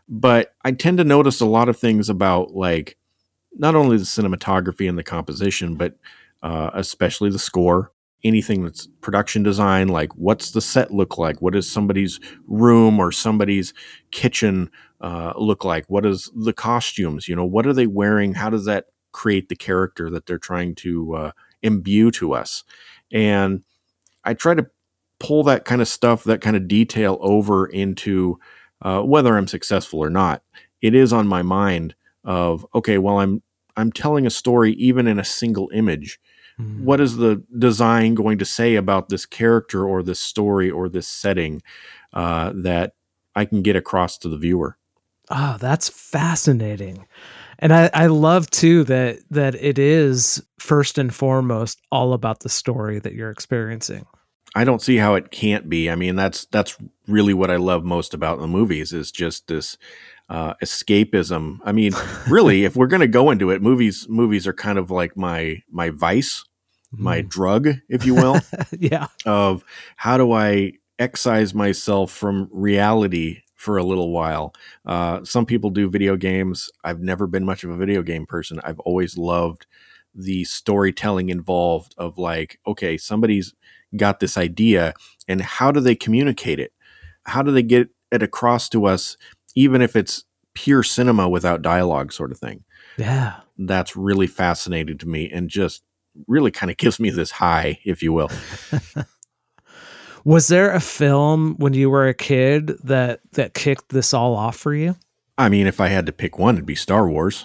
But 0.08 0.54
i 0.64 0.72
tend 0.72 0.98
to 0.98 1.04
notice 1.04 1.40
a 1.40 1.46
lot 1.46 1.68
of 1.68 1.78
things 1.78 2.08
about 2.08 2.54
like 2.54 2.96
not 3.56 3.74
only 3.74 3.96
the 3.96 4.04
cinematography 4.04 4.88
and 4.88 4.98
the 4.98 5.04
composition 5.04 5.76
but 5.76 5.96
uh, 6.42 6.70
especially 6.74 7.30
the 7.30 7.38
score 7.38 7.92
anything 8.24 8.64
that's 8.64 8.88
production 9.00 9.42
design 9.42 9.88
like 9.88 10.14
what's 10.16 10.52
the 10.52 10.60
set 10.60 10.90
look 10.92 11.18
like? 11.18 11.42
What 11.42 11.52
does 11.54 11.70
somebody's 11.70 12.20
room 12.46 12.98
or 12.98 13.12
somebody's 13.12 13.74
kitchen 14.10 14.70
uh, 15.00 15.34
look 15.36 15.64
like? 15.64 15.84
What 15.88 16.06
is 16.06 16.30
the 16.34 16.52
costumes 16.52 17.28
you 17.28 17.36
know? 17.36 17.44
What 17.44 17.66
are 17.66 17.72
they 17.74 17.86
wearing? 17.86 18.34
How 18.34 18.50
does 18.50 18.64
that 18.66 18.86
create 19.12 19.48
the 19.48 19.56
character 19.56 20.10
that 20.10 20.26
they're 20.26 20.38
trying 20.38 20.74
to 20.76 21.14
uh, 21.14 21.32
imbue 21.62 22.10
to 22.12 22.34
us? 22.34 22.64
And 23.12 23.62
i 24.24 24.34
try 24.34 24.54
to 24.54 24.66
pull 25.20 25.42
that 25.44 25.64
kind 25.64 25.80
of 25.80 25.88
stuff 25.88 26.24
that 26.24 26.40
kind 26.40 26.56
of 26.56 26.68
detail 26.68 27.18
over 27.20 27.66
into 27.66 28.38
uh, 28.82 29.00
whether 29.02 29.36
i'm 29.36 29.46
successful 29.46 30.00
or 30.00 30.10
not. 30.10 30.42
It 30.82 30.94
is 30.94 31.12
on 31.12 31.26
my 31.26 31.42
mind 31.42 31.94
of 32.24 32.66
okay 32.74 32.98
well 32.98 33.18
i'm 33.18 33.42
i'm 33.76 33.92
telling 33.92 34.26
a 34.26 34.30
story 34.30 34.72
even 34.74 35.06
in 35.06 35.18
a 35.18 35.24
single 35.24 35.70
image 35.74 36.18
Mm-hmm. 36.60 36.84
What 36.84 37.00
is 37.00 37.16
the 37.16 37.42
design 37.58 38.14
going 38.14 38.38
to 38.38 38.44
say 38.44 38.76
about 38.76 39.08
this 39.08 39.26
character 39.26 39.86
or 39.86 40.02
this 40.02 40.20
story 40.20 40.70
or 40.70 40.88
this 40.88 41.08
setting 41.08 41.62
uh, 42.12 42.52
that 42.54 42.94
I 43.34 43.44
can 43.44 43.62
get 43.62 43.76
across 43.76 44.18
to 44.18 44.28
the 44.28 44.38
viewer? 44.38 44.76
Oh, 45.30 45.56
that's 45.58 45.88
fascinating. 45.88 47.06
And 47.58 47.72
I, 47.72 47.90
I 47.94 48.06
love 48.06 48.50
too 48.50 48.84
that 48.84 49.18
that 49.30 49.54
it 49.54 49.78
is 49.78 50.42
first 50.58 50.98
and 50.98 51.14
foremost 51.14 51.80
all 51.90 52.12
about 52.12 52.40
the 52.40 52.48
story 52.48 52.98
that 52.98 53.14
you're 53.14 53.30
experiencing. 53.30 54.06
I 54.56 54.64
don't 54.64 54.82
see 54.82 54.96
how 54.96 55.14
it 55.14 55.30
can't 55.32 55.68
be. 55.68 55.90
I 55.90 55.96
mean, 55.96 56.14
that's 56.14 56.46
that's 56.46 56.76
really 57.08 57.34
what 57.34 57.50
I 57.50 57.56
love 57.56 57.84
most 57.84 58.14
about 58.14 58.38
the 58.38 58.46
movies 58.46 58.92
is 58.92 59.10
just 59.10 59.48
this 59.48 59.76
uh, 60.28 60.54
escapism. 60.62 61.58
I 61.64 61.72
mean, 61.72 61.92
really, 62.28 62.64
if 62.64 62.76
we're 62.76 62.86
going 62.86 63.00
to 63.00 63.08
go 63.08 63.30
into 63.30 63.50
it, 63.50 63.62
movies 63.62 64.06
movies 64.08 64.46
are 64.46 64.52
kind 64.52 64.78
of 64.78 64.90
like 64.90 65.16
my 65.16 65.62
my 65.70 65.90
vice, 65.90 66.44
my 66.92 67.22
mm. 67.22 67.28
drug, 67.28 67.68
if 67.88 68.06
you 68.06 68.14
will. 68.14 68.40
yeah. 68.78 69.08
Of 69.26 69.64
how 69.96 70.16
do 70.16 70.32
I 70.32 70.74
excise 70.98 71.54
myself 71.54 72.12
from 72.12 72.48
reality 72.52 73.42
for 73.54 73.76
a 73.76 73.84
little 73.84 74.10
while? 74.10 74.54
Uh, 74.86 75.24
some 75.24 75.46
people 75.46 75.70
do 75.70 75.90
video 75.90 76.16
games. 76.16 76.70
I've 76.84 77.00
never 77.00 77.26
been 77.26 77.44
much 77.44 77.64
of 77.64 77.70
a 77.70 77.76
video 77.76 78.02
game 78.02 78.26
person. 78.26 78.60
I've 78.64 78.80
always 78.80 79.18
loved 79.18 79.66
the 80.14 80.44
storytelling 80.44 81.28
involved 81.28 81.94
of 81.98 82.18
like, 82.18 82.60
okay, 82.66 82.96
somebody's 82.96 83.52
got 83.96 84.20
this 84.20 84.38
idea, 84.38 84.94
and 85.28 85.40
how 85.42 85.70
do 85.70 85.80
they 85.80 85.94
communicate 85.94 86.58
it? 86.58 86.72
How 87.24 87.42
do 87.42 87.50
they 87.50 87.62
get 87.62 87.88
it 88.12 88.22
across 88.22 88.68
to 88.68 88.86
us 88.86 89.16
even 89.54 89.82
if 89.82 89.96
it's 89.96 90.24
pure 90.54 90.82
cinema 90.82 91.28
without 91.28 91.62
dialogue 91.62 92.12
sort 92.12 92.32
of 92.32 92.38
thing. 92.38 92.64
Yeah. 92.96 93.40
That's 93.58 93.96
really 93.96 94.26
fascinating 94.26 94.98
to 94.98 95.08
me 95.08 95.30
and 95.30 95.48
just 95.48 95.82
really 96.26 96.50
kind 96.50 96.70
of 96.70 96.76
gives 96.76 97.00
me 97.00 97.10
this 97.10 97.30
high, 97.30 97.78
if 97.84 98.02
you 98.02 98.12
will. 98.12 98.30
Was 100.24 100.48
there 100.48 100.72
a 100.72 100.80
film 100.80 101.56
when 101.58 101.74
you 101.74 101.90
were 101.90 102.08
a 102.08 102.14
kid 102.14 102.68
that 102.84 103.20
that 103.32 103.52
kicked 103.52 103.90
this 103.90 104.14
all 104.14 104.34
off 104.34 104.56
for 104.56 104.74
you? 104.74 104.96
I 105.36 105.50
mean, 105.50 105.66
if 105.66 105.80
I 105.80 105.88
had 105.88 106.06
to 106.06 106.12
pick 106.12 106.38
one, 106.38 106.54
it'd 106.54 106.64
be 106.64 106.74
Star 106.74 107.08
Wars, 107.08 107.44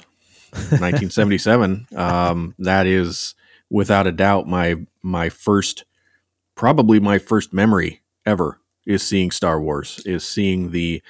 1977. 0.52 1.88
um, 1.96 2.56
that 2.60 2.88
is 2.88 3.36
without 3.70 4.08
a 4.08 4.14
doubt 4.14 4.48
my 4.48 4.76
my 5.04 5.28
first, 5.28 5.84
probably 6.56 7.02
my 7.02 7.18
first 7.20 7.54
memory 7.54 8.02
ever 8.26 8.62
is 8.86 9.04
seeing 9.04 9.32
Star 9.32 9.60
Wars. 9.60 10.02
Is 10.06 10.26
seeing 10.26 10.72
the 10.72 11.02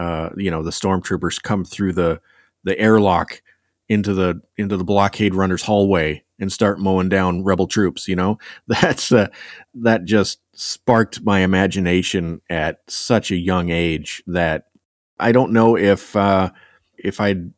uh, 0.00 0.30
you 0.36 0.50
know 0.50 0.62
the 0.62 0.70
stormtroopers 0.70 1.42
come 1.42 1.62
through 1.62 1.92
the 1.92 2.20
the 2.64 2.78
airlock 2.78 3.42
into 3.90 4.14
the 4.14 4.40
into 4.56 4.78
the 4.78 4.84
blockade 4.84 5.34
runners 5.34 5.62
hallway 5.62 6.24
and 6.38 6.50
start 6.50 6.80
mowing 6.80 7.10
down 7.10 7.44
rebel 7.44 7.66
troops 7.66 8.08
you 8.08 8.16
know? 8.16 8.38
That's 8.66 9.12
uh, 9.12 9.28
that 9.74 10.06
just 10.06 10.40
sparked 10.54 11.22
my 11.22 11.40
imagination 11.40 12.40
at 12.48 12.78
such 12.88 13.30
a 13.30 13.36
young 13.36 13.68
age 13.68 14.22
that 14.26 14.68
i 15.18 15.32
don't 15.32 15.52
know 15.52 15.76
if 15.76 16.16
uh, 16.16 16.50
if 16.96 17.20
i'd 17.20 17.52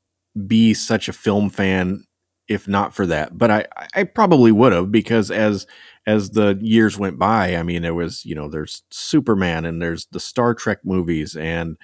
be 0.46 0.74
such 0.74 1.08
a 1.08 1.12
film 1.12 1.48
fan 1.48 2.04
if 2.48 2.66
not 2.66 2.92
for 2.94 3.06
that 3.06 3.36
but 3.38 3.50
i 3.50 3.66
i 3.94 4.02
probably 4.02 4.50
would 4.50 4.72
have 4.72 4.90
because 4.90 5.30
as 5.30 5.66
as 6.06 6.30
the 6.30 6.58
years 6.60 6.98
went 6.98 7.18
by 7.18 7.56
i 7.56 7.62
mean 7.62 7.82
there 7.82 7.94
was 7.94 8.24
you 8.24 8.34
know 8.34 8.48
there's 8.48 8.82
superman 8.90 9.64
and 9.64 9.80
there's 9.80 10.06
the 10.12 10.20
star 10.20 10.54
trek 10.54 10.78
movies 10.84 11.36
and 11.36 11.76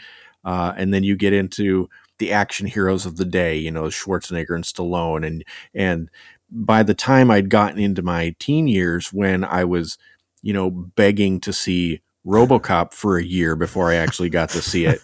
uh, 0.49 0.73
and 0.79 0.95
then 0.95 1.05
you 1.05 1.15
get 1.15 1.35
into 1.35 1.91
the 2.19 2.33
action 2.33 2.67
heroes 2.67 3.05
of 3.05 3.19
the 3.19 3.27
day, 3.27 3.59
you 3.59 3.71
know, 3.71 3.85
Schwarzenegger 3.85 4.55
and 4.55 4.65
Stallone, 4.65 5.27
and 5.27 5.45
and 5.75 6.09
by 6.51 6.83
the 6.83 6.95
time 6.95 7.31
I'd 7.31 7.51
gotten 7.51 7.79
into 7.79 8.01
my 8.01 8.35
teen 8.39 8.67
years, 8.67 9.13
when 9.13 9.45
I 9.45 9.65
was, 9.65 9.99
you 10.41 10.55
know, 10.55 10.71
begging 10.71 11.39
to 11.41 11.53
see 11.53 12.01
RoboCop 12.27 12.95
for 12.95 13.19
a 13.19 13.23
year 13.23 13.57
before 13.57 13.91
I 13.91 13.97
actually 13.97 14.31
got 14.31 14.49
to 14.51 14.63
see 14.63 14.87
it, 14.87 15.03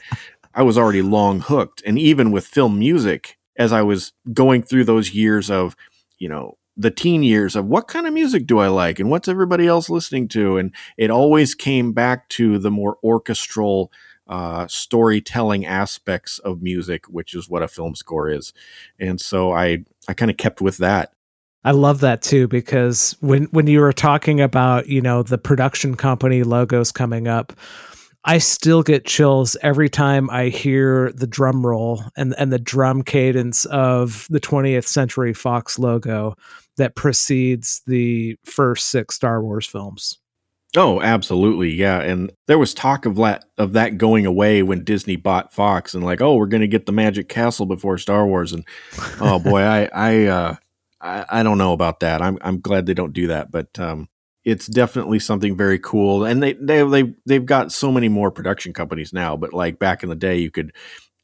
I 0.54 0.62
was 0.62 0.78
already 0.78 1.02
long 1.02 1.40
hooked. 1.40 1.82
And 1.84 1.98
even 1.98 2.30
with 2.30 2.46
film 2.46 2.78
music, 2.78 3.36
as 3.58 3.70
I 3.70 3.82
was 3.82 4.14
going 4.32 4.62
through 4.62 4.84
those 4.84 5.12
years 5.12 5.50
of, 5.50 5.76
you 6.18 6.30
know, 6.30 6.56
the 6.74 6.90
teen 6.90 7.22
years 7.22 7.54
of 7.54 7.66
what 7.66 7.86
kind 7.86 8.06
of 8.06 8.14
music 8.14 8.46
do 8.46 8.60
I 8.60 8.68
like 8.68 8.98
and 8.98 9.10
what's 9.10 9.28
everybody 9.28 9.66
else 9.66 9.90
listening 9.90 10.26
to, 10.28 10.56
and 10.56 10.74
it 10.96 11.10
always 11.10 11.54
came 11.54 11.92
back 11.92 12.30
to 12.30 12.58
the 12.58 12.70
more 12.70 12.96
orchestral 13.04 13.92
uh, 14.26 14.66
storytelling 14.66 15.66
aspects 15.66 16.38
of 16.40 16.62
music, 16.62 17.07
which 17.07 17.35
is 17.35 17.49
what 17.49 17.62
a 17.62 17.69
film 17.69 17.95
score 17.95 18.31
is. 18.31 18.52
And 18.99 19.21
so 19.21 19.52
I 19.52 19.85
I 20.09 20.14
kind 20.14 20.31
of 20.31 20.37
kept 20.37 20.61
with 20.61 20.78
that. 20.78 21.12
I 21.64 21.71
love 21.71 22.00
that 22.00 22.23
too 22.23 22.47
because 22.49 23.16
when 23.21 23.45
when 23.45 23.66
you 23.66 23.81
were 23.81 23.93
talking 23.93 24.40
about 24.40 24.87
you 24.87 25.00
know 25.00 25.23
the 25.23 25.38
production 25.38 25.95
company 25.95 26.43
logos 26.43 26.93
coming 26.93 27.26
up, 27.26 27.52
I 28.25 28.38
still 28.38 28.83
get 28.83 29.07
chills 29.07 29.57
every 29.62 29.88
time 29.88 30.31
I 30.31 30.49
hear 30.49 31.12
the 31.12 31.26
drum 31.26 31.66
roll 31.66 32.02
and 32.16 32.35
and 32.38 32.52
the 32.52 32.59
drum 32.59 33.02
cadence 33.02 33.64
of 33.66 34.26
the 34.31 34.40
20th 34.40 34.87
Century 34.87 35.33
Fox 35.33 35.78
logo 35.78 36.37
that 36.76 36.97
precedes 36.97 37.83
the 37.87 38.37
first 38.45 38.88
six 38.88 39.14
Star 39.14 39.43
Wars 39.43 39.66
films. 39.66 40.19
Oh, 40.76 41.00
absolutely, 41.00 41.73
yeah. 41.73 42.00
And 42.00 42.33
there 42.47 42.59
was 42.59 42.75
talk 42.75 43.07
of 43.07 43.16
that 43.16 43.45
of 43.59 43.75
that 43.75 43.97
going 43.97 44.26
away 44.26 44.62
when 44.62 44.83
Disney 44.83 45.16
bought 45.16 45.52
Fox, 45.52 45.95
and 45.95 46.04
like, 46.04 46.21
oh, 46.21 46.35
we're 46.35 46.47
going 46.47 46.62
to 46.62 46.69
get 46.69 46.87
the 46.87 46.93
Magic 46.93 47.28
Castle 47.28 47.66
before 47.66 47.97
Star 47.99 48.26
Wars, 48.26 48.52
and 48.52 48.64
oh 49.21 49.38
boy, 49.38 49.62
I 49.62 49.85
I, 49.95 50.25
uh, 50.26 50.57
I 51.00 51.25
I 51.28 51.43
don't 51.43 51.59
know 51.59 51.73
about 51.73 52.00
that. 52.00 52.23
I'm 52.23 52.38
I'm 52.40 52.61
glad 52.61 52.87
they 52.87 52.95
don't 52.95 53.12
do 53.12 53.28
that, 53.28 53.52
but 53.52 53.78
um, 53.78 54.09
it's 54.45 54.66
definitely 54.66 55.21
something 55.21 55.57
very 55.57 55.78
cool. 55.78 56.25
And 56.25 56.43
they 56.43 56.54
they 56.54 56.83
they 56.83 57.14
they've 57.25 57.47
got 57.47 57.71
so 57.71 57.93
many 57.93 58.09
more 58.09 58.33
production 58.33 58.73
companies 58.73 59.12
now, 59.12 59.37
but 59.37 59.52
like 59.52 59.78
back 59.78 60.02
in 60.02 60.09
the 60.09 60.16
day, 60.16 60.38
you 60.38 60.50
could 60.50 60.73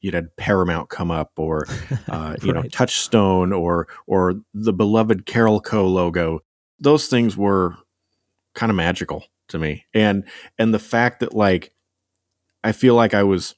you'd 0.01 0.15
had 0.15 0.37
Paramount 0.37 0.91
come 0.91 1.11
up, 1.11 1.33
or 1.37 1.67
uh, 2.09 2.37
you 2.43 2.53
right. 2.53 2.63
know 2.63 2.69
Touchstone, 2.69 3.53
or 3.53 3.89
or 4.07 4.35
the 4.55 4.73
beloved 4.73 5.27
Carolco 5.27 5.91
logo. 5.91 6.41
Those 6.79 7.09
things 7.09 7.37
were 7.37 7.75
kind 8.55 8.71
of 8.71 8.77
magical 8.77 9.25
to 9.51 9.59
me. 9.59 9.87
And 9.95 10.25
and 10.59 10.73
the 10.75 10.79
fact 10.79 11.21
that 11.21 11.35
like 11.35 11.73
I 12.65 12.73
feel 12.73 12.95
like 12.95 13.15
I 13.15 13.23
was 13.23 13.55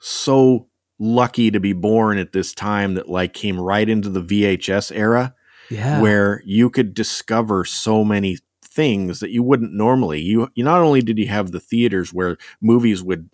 so 0.00 0.68
lucky 0.98 1.50
to 1.50 1.60
be 1.60 1.72
born 1.72 2.18
at 2.18 2.32
this 2.32 2.52
time 2.52 2.94
that 2.94 3.08
like 3.08 3.32
came 3.32 3.60
right 3.60 3.88
into 3.88 4.08
the 4.08 4.22
VHS 4.22 4.94
era. 4.94 5.34
Yeah. 5.70 6.00
Where 6.00 6.42
you 6.46 6.70
could 6.70 6.94
discover 6.94 7.64
so 7.64 8.02
many 8.02 8.38
things 8.62 9.20
that 9.20 9.30
you 9.30 9.42
wouldn't 9.42 9.72
normally. 9.72 10.20
You 10.20 10.48
you 10.54 10.64
not 10.64 10.80
only 10.80 11.02
did 11.02 11.18
you 11.18 11.28
have 11.28 11.52
the 11.52 11.60
theaters 11.60 12.12
where 12.12 12.38
movies 12.60 13.02
would 13.02 13.28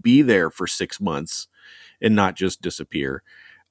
be 0.00 0.22
there 0.22 0.50
for 0.50 0.66
6 0.66 1.00
months 1.00 1.48
and 2.00 2.14
not 2.14 2.36
just 2.36 2.60
disappear. 2.60 3.22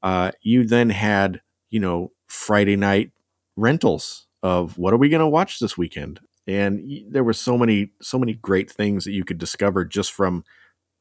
Uh, 0.01 0.31
you 0.41 0.65
then 0.65 0.89
had, 0.89 1.41
you 1.69 1.79
know, 1.79 2.11
Friday 2.27 2.75
night 2.75 3.11
rentals 3.55 4.27
of 4.41 4.77
what 4.77 4.93
are 4.93 4.97
we 4.97 5.09
going 5.09 5.19
to 5.19 5.27
watch 5.27 5.59
this 5.59 5.77
weekend? 5.77 6.19
And 6.51 7.05
there 7.09 7.23
were 7.23 7.33
so 7.33 7.57
many 7.57 7.91
so 8.01 8.19
many 8.19 8.33
great 8.33 8.69
things 8.69 9.05
that 9.05 9.11
you 9.11 9.23
could 9.23 9.37
discover 9.37 9.85
just 9.85 10.11
from 10.11 10.43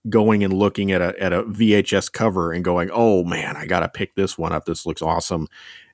going 0.09 0.42
and 0.42 0.52
looking 0.52 0.92
at 0.92 1.02
a 1.02 1.21
at 1.23 1.33
a 1.33 1.42
VHS 1.45 2.12
cover 2.12 2.52
and 2.52 2.64
going, 2.64 2.90
"Oh 2.92 3.25
man, 3.25 3.57
I 3.57 3.66
got 3.66 3.80
to 3.80 3.88
pick 3.88 4.14
this 4.14 4.38
one 4.38 4.52
up. 4.52 4.64
This 4.64 4.87
looks 4.87 5.02
awesome." 5.02 5.49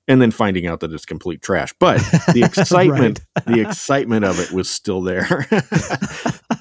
And 0.09 0.23
then 0.23 0.31
finding 0.31 0.69
out 0.69 0.81
that 0.81 0.93
it's 0.93 1.05
complete 1.05 1.43
trash. 1.43 1.75
But 1.81 1.99
the 2.33 2.43
excitement, 2.45 3.21
the 3.47 3.61
excitement 3.61 4.25
of 4.25 4.39
it 4.39 4.53
was 4.53 4.71
still 4.71 5.03
there. 5.03 5.49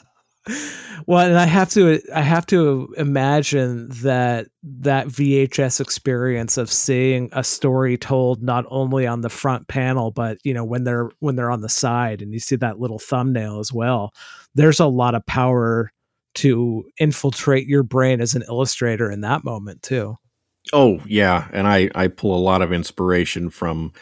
well, 1.07 1.25
and 1.25 1.37
I 1.37 1.45
have 1.45 1.69
to 1.71 2.01
I 2.13 2.21
have 2.21 2.45
to 2.47 2.93
imagine 2.97 3.89
that 4.01 4.47
that 4.63 5.07
VHS 5.07 5.81
experience 5.81 6.57
of 6.57 6.71
seeing 6.71 7.29
a 7.31 7.43
story 7.43 7.97
told 7.97 8.43
not 8.43 8.65
only 8.69 9.07
on 9.07 9.21
the 9.21 9.29
front 9.29 9.67
panel 9.67 10.11
but 10.11 10.37
you 10.43 10.53
know 10.53 10.63
when 10.63 10.83
they're 10.83 11.09
when 11.19 11.35
they're 11.35 11.51
on 11.51 11.61
the 11.61 11.69
side 11.69 12.21
and 12.21 12.33
you 12.33 12.39
see 12.39 12.55
that 12.57 12.79
little 12.79 12.99
thumbnail 12.99 13.59
as 13.59 13.73
well. 13.73 14.13
There's 14.53 14.79
a 14.79 14.85
lot 14.85 15.15
of 15.15 15.25
power 15.25 15.91
to 16.35 16.83
infiltrate 16.99 17.67
your 17.67 17.83
brain 17.83 18.21
as 18.21 18.35
an 18.35 18.43
illustrator 18.47 19.09
in 19.09 19.21
that 19.21 19.43
moment 19.43 19.81
too. 19.81 20.17
Oh, 20.73 20.99
yeah, 21.05 21.47
and 21.51 21.67
I 21.67 21.89
I 21.95 22.07
pull 22.07 22.35
a 22.35 22.41
lot 22.41 22.61
of 22.61 22.73
inspiration 22.73 23.49
from 23.49 23.93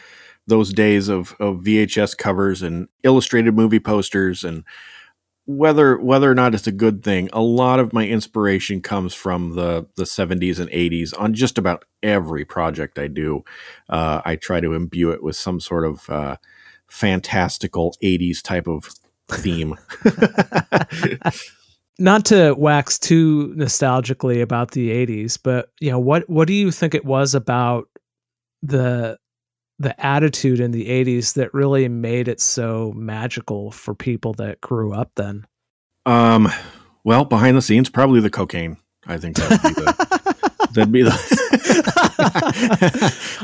those 0.46 0.72
days 0.72 1.08
of 1.08 1.34
of 1.40 1.60
VHS 1.60 2.16
covers 2.16 2.62
and 2.62 2.88
illustrated 3.02 3.54
movie 3.54 3.80
posters 3.80 4.44
and 4.44 4.64
whether 5.46 5.98
whether 5.98 6.30
or 6.30 6.34
not 6.34 6.54
it's 6.54 6.66
a 6.66 6.72
good 6.72 7.02
thing, 7.02 7.28
a 7.32 7.42
lot 7.42 7.78
of 7.78 7.92
my 7.92 8.06
inspiration 8.06 8.80
comes 8.80 9.14
from 9.14 9.56
the 9.56 9.86
the 9.96 10.04
70s 10.04 10.58
and 10.58 10.70
80s 10.70 11.18
on 11.18 11.34
just 11.34 11.58
about 11.58 11.84
every 12.02 12.44
project 12.44 12.98
I 12.98 13.08
do. 13.08 13.44
Uh, 13.88 14.22
I 14.24 14.36
try 14.36 14.60
to 14.60 14.72
imbue 14.72 15.10
it 15.10 15.22
with 15.22 15.36
some 15.36 15.60
sort 15.60 15.84
of 15.84 16.08
uh, 16.08 16.36
fantastical 16.88 17.94
80s 18.02 18.42
type 18.42 18.66
of 18.66 18.90
theme. 19.28 19.76
Not 21.98 22.24
to 22.26 22.54
wax 22.54 22.98
too 22.98 23.54
nostalgically 23.56 24.42
about 24.42 24.72
the 24.72 24.90
80s, 24.90 25.38
but 25.42 25.68
you 25.80 25.90
know 25.90 25.98
what 25.98 26.28
what 26.28 26.48
do 26.48 26.54
you 26.54 26.70
think 26.70 26.94
it 26.94 27.04
was 27.04 27.34
about 27.34 27.88
the 28.62 29.18
the 29.78 29.98
attitude 30.04 30.60
in 30.60 30.70
the 30.70 30.86
80s 30.88 31.34
that 31.34 31.52
really 31.52 31.88
made 31.88 32.28
it 32.28 32.40
so 32.40 32.92
magical 32.94 33.70
for 33.70 33.94
people 33.94 34.32
that 34.34 34.60
grew 34.60 34.92
up 34.92 35.10
then? 35.16 35.46
Um, 36.06 36.48
well, 37.04 37.24
behind 37.24 37.56
the 37.56 37.62
scenes, 37.62 37.90
probably 37.90 38.20
the 38.20 38.30
cocaine. 38.30 38.76
I 39.06 39.18
think 39.18 39.36
that'd 39.36 39.62
be 39.62 39.68
the. 39.74 40.54
that'd 40.72 40.92
be 40.92 41.02
the 41.02 41.44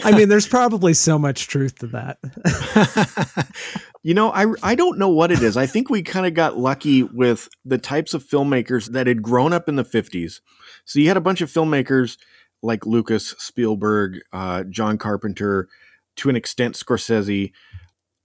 I 0.04 0.12
mean, 0.12 0.28
there's 0.28 0.48
probably 0.48 0.94
so 0.94 1.18
much 1.18 1.48
truth 1.48 1.78
to 1.80 1.86
that. 1.88 2.18
you 4.02 4.14
know, 4.14 4.30
I 4.32 4.46
I 4.62 4.74
don't 4.74 4.98
know 4.98 5.08
what 5.08 5.30
it 5.30 5.42
is. 5.42 5.56
I 5.56 5.66
think 5.66 5.90
we 5.90 6.02
kind 6.02 6.26
of 6.26 6.34
got 6.34 6.58
lucky 6.58 7.02
with 7.02 7.48
the 7.64 7.78
types 7.78 8.14
of 8.14 8.24
filmmakers 8.24 8.92
that 8.92 9.06
had 9.06 9.22
grown 9.22 9.52
up 9.52 9.68
in 9.68 9.76
the 9.76 9.84
50s. 9.84 10.40
So 10.84 10.98
you 10.98 11.08
had 11.08 11.16
a 11.16 11.22
bunch 11.22 11.40
of 11.40 11.50
filmmakers 11.50 12.16
like 12.62 12.86
Lucas, 12.86 13.34
Spielberg, 13.38 14.20
uh, 14.32 14.64
John 14.64 14.98
Carpenter, 14.98 15.68
to 16.20 16.28
an 16.28 16.36
extent 16.36 16.74
Scorsese 16.74 17.52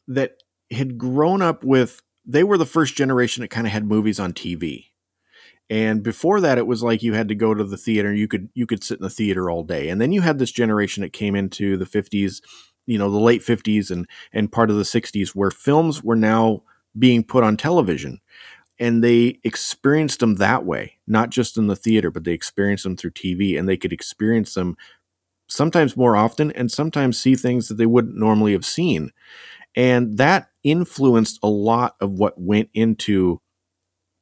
that 0.08 0.44
had 0.72 0.98
grown 0.98 1.42
up 1.42 1.64
with 1.64 2.02
they 2.26 2.44
were 2.44 2.58
the 2.58 2.66
first 2.66 2.96
generation 2.96 3.42
that 3.42 3.50
kind 3.50 3.68
of 3.68 3.74
had 3.74 3.86
movies 3.86 4.20
on 4.20 4.34
TV. 4.34 4.88
And 5.70 6.04
before 6.04 6.42
that 6.42 6.58
it 6.58 6.68
was 6.68 6.84
like 6.84 7.04
you 7.04 7.14
had 7.14 7.28
to 7.30 7.36
go 7.36 7.54
to 7.54 7.64
the 7.64 7.78
theater, 7.78 8.14
you 8.14 8.28
could 8.28 8.50
you 8.54 8.68
could 8.68 8.84
sit 8.84 9.00
in 9.00 9.04
the 9.04 9.10
theater 9.10 9.50
all 9.50 9.64
day. 9.64 9.90
And 9.90 10.02
then 10.02 10.12
you 10.12 10.22
had 10.22 10.40
this 10.40 10.52
generation 10.52 11.02
that 11.02 11.14
came 11.14 11.36
into 11.36 11.78
the 11.78 11.86
50s, 11.86 12.42
you 12.86 12.98
know, 12.98 13.10
the 13.10 13.20
late 13.20 13.42
50s 13.42 13.90
and 13.90 14.08
and 14.34 14.52
part 14.52 14.70
of 14.70 14.76
the 14.76 14.84
60s 14.84 15.30
where 15.30 15.52
films 15.52 16.04
were 16.04 16.16
now 16.16 16.64
being 16.98 17.24
put 17.24 17.44
on 17.44 17.58
television 17.58 18.20
and 18.78 19.04
they 19.04 19.40
experienced 19.46 20.20
them 20.20 20.36
that 20.36 20.66
way, 20.66 20.98
not 21.08 21.30
just 21.30 21.58
in 21.58 21.68
the 21.68 21.76
theater, 21.78 22.12
but 22.12 22.26
they 22.26 22.34
experienced 22.34 22.84
them 22.84 22.98
through 22.98 23.12
TV 23.12 23.58
and 23.58 23.70
they 23.70 23.78
could 23.78 23.94
experience 23.94 24.54
them 24.54 24.76
sometimes 25.48 25.98
more 25.98 26.16
often 26.16 26.52
and 26.52 26.72
sometimes 26.72 27.20
see 27.20 27.36
things 27.36 27.68
that 27.68 27.76
they 27.76 27.86
wouldn't 27.86 28.18
normally 28.18 28.54
have 28.54 28.66
seen. 28.66 29.12
And 29.76 30.18
that 30.18 30.50
influenced 30.64 31.40
a 31.44 31.50
lot 31.50 31.96
of 32.02 32.12
what 32.12 32.40
went 32.42 32.70
into 32.74 33.42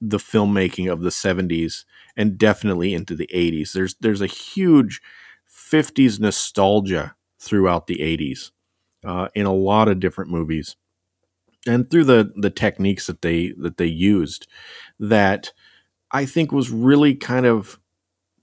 the 0.02 0.18
filmmaking 0.18 0.92
of 0.92 1.02
the 1.02 1.12
70s 1.12 1.86
and 2.18 2.38
definitely 2.38 2.94
into 2.94 3.16
the 3.16 3.30
80s. 3.34 3.74
There's 3.74 3.96
there's 4.02 4.22
a 4.22 4.28
huge 4.28 5.02
50s 5.48 6.20
nostalgia 6.20 7.16
throughout 7.40 7.88
the 7.88 8.02
80s 8.02 8.52
uh, 9.06 9.30
in 9.36 9.46
a 9.46 9.54
lot 9.54 9.88
of 9.88 10.00
different 10.00 10.32
movies 10.32 10.76
and 11.68 11.90
through 11.90 12.06
the 12.06 12.32
the 12.36 12.50
techniques 12.50 13.08
that 13.08 13.22
they 13.22 13.54
that 13.58 13.78
they 13.78 13.86
used 13.86 14.48
that 15.00 15.52
I 16.12 16.26
think 16.26 16.52
was 16.52 16.72
really 16.72 17.16
kind 17.16 17.46
of 17.46 17.80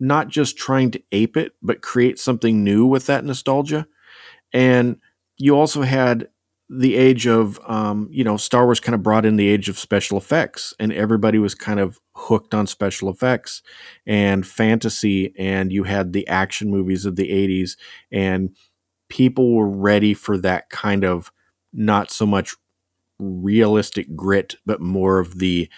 not 0.01 0.29
just 0.29 0.57
trying 0.57 0.91
to 0.91 1.03
ape 1.13 1.37
it, 1.37 1.53
but 1.63 1.83
create 1.83 2.19
something 2.19 2.65
new 2.65 2.87
with 2.87 3.07
that 3.07 3.25
nostalgia. 3.25 3.87
And 4.53 4.97
you 5.37 5.57
also 5.57 5.83
had 5.83 6.29
the 6.69 6.97
age 6.97 7.27
of, 7.27 7.61
um, 7.69 8.09
you 8.13 8.23
know, 8.23 8.37
Star 8.37 8.65
Wars 8.65 8.81
kind 8.81 8.95
of 8.95 9.03
brought 9.03 9.27
in 9.27 9.37
the 9.37 9.49
age 9.49 9.69
of 9.69 9.79
special 9.79 10.17
effects, 10.17 10.73
and 10.79 10.93
everybody 10.93 11.39
was 11.39 11.55
kind 11.55 11.81
of 11.81 11.99
hooked 12.15 12.55
on 12.55 12.67
special 12.67 13.11
effects 13.11 13.63
and 14.07 14.47
fantasy. 14.47 15.35
And 15.37 15.73
you 15.73 15.85
had 15.85 16.13
the 16.13 16.27
action 16.29 16.71
movies 16.71 17.05
of 17.05 17.17
the 17.17 17.29
80s, 17.29 17.77
and 18.13 18.57
people 19.09 19.55
were 19.55 19.69
ready 19.69 20.15
for 20.15 20.39
that 20.39 20.71
kind 20.71 21.05
of 21.05 21.33
not 21.73 22.11
so 22.11 22.25
much 22.25 22.55
realistic 23.19 24.15
grit, 24.17 24.55
but 24.65 24.81
more 24.81 25.19
of 25.19 25.39
the 25.39 25.69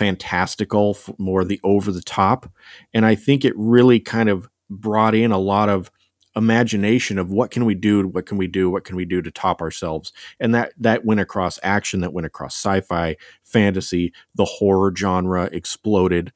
fantastical, 0.00 0.96
more 1.18 1.44
the 1.44 1.60
over 1.62 1.92
the 1.92 2.00
top. 2.00 2.50
And 2.94 3.04
I 3.04 3.14
think 3.14 3.44
it 3.44 3.52
really 3.54 4.00
kind 4.00 4.30
of 4.30 4.48
brought 4.70 5.14
in 5.14 5.30
a 5.30 5.38
lot 5.38 5.68
of 5.68 5.90
imagination 6.34 7.18
of 7.18 7.30
what 7.30 7.50
can 7.50 7.64
we 7.64 7.74
do 7.74 8.06
what 8.06 8.24
can 8.24 8.38
we 8.38 8.46
do 8.46 8.70
what 8.70 8.84
can 8.84 8.94
we 8.94 9.04
do 9.04 9.20
to 9.20 9.30
top 9.30 9.60
ourselves. 9.60 10.10
And 10.38 10.54
that 10.54 10.72
that 10.78 11.04
went 11.04 11.20
across 11.20 11.58
action 11.62 12.00
that 12.00 12.14
went 12.14 12.24
across 12.24 12.54
sci-fi 12.54 13.16
fantasy 13.44 14.14
the 14.34 14.46
horror 14.46 14.94
genre 14.96 15.50
exploded. 15.52 16.32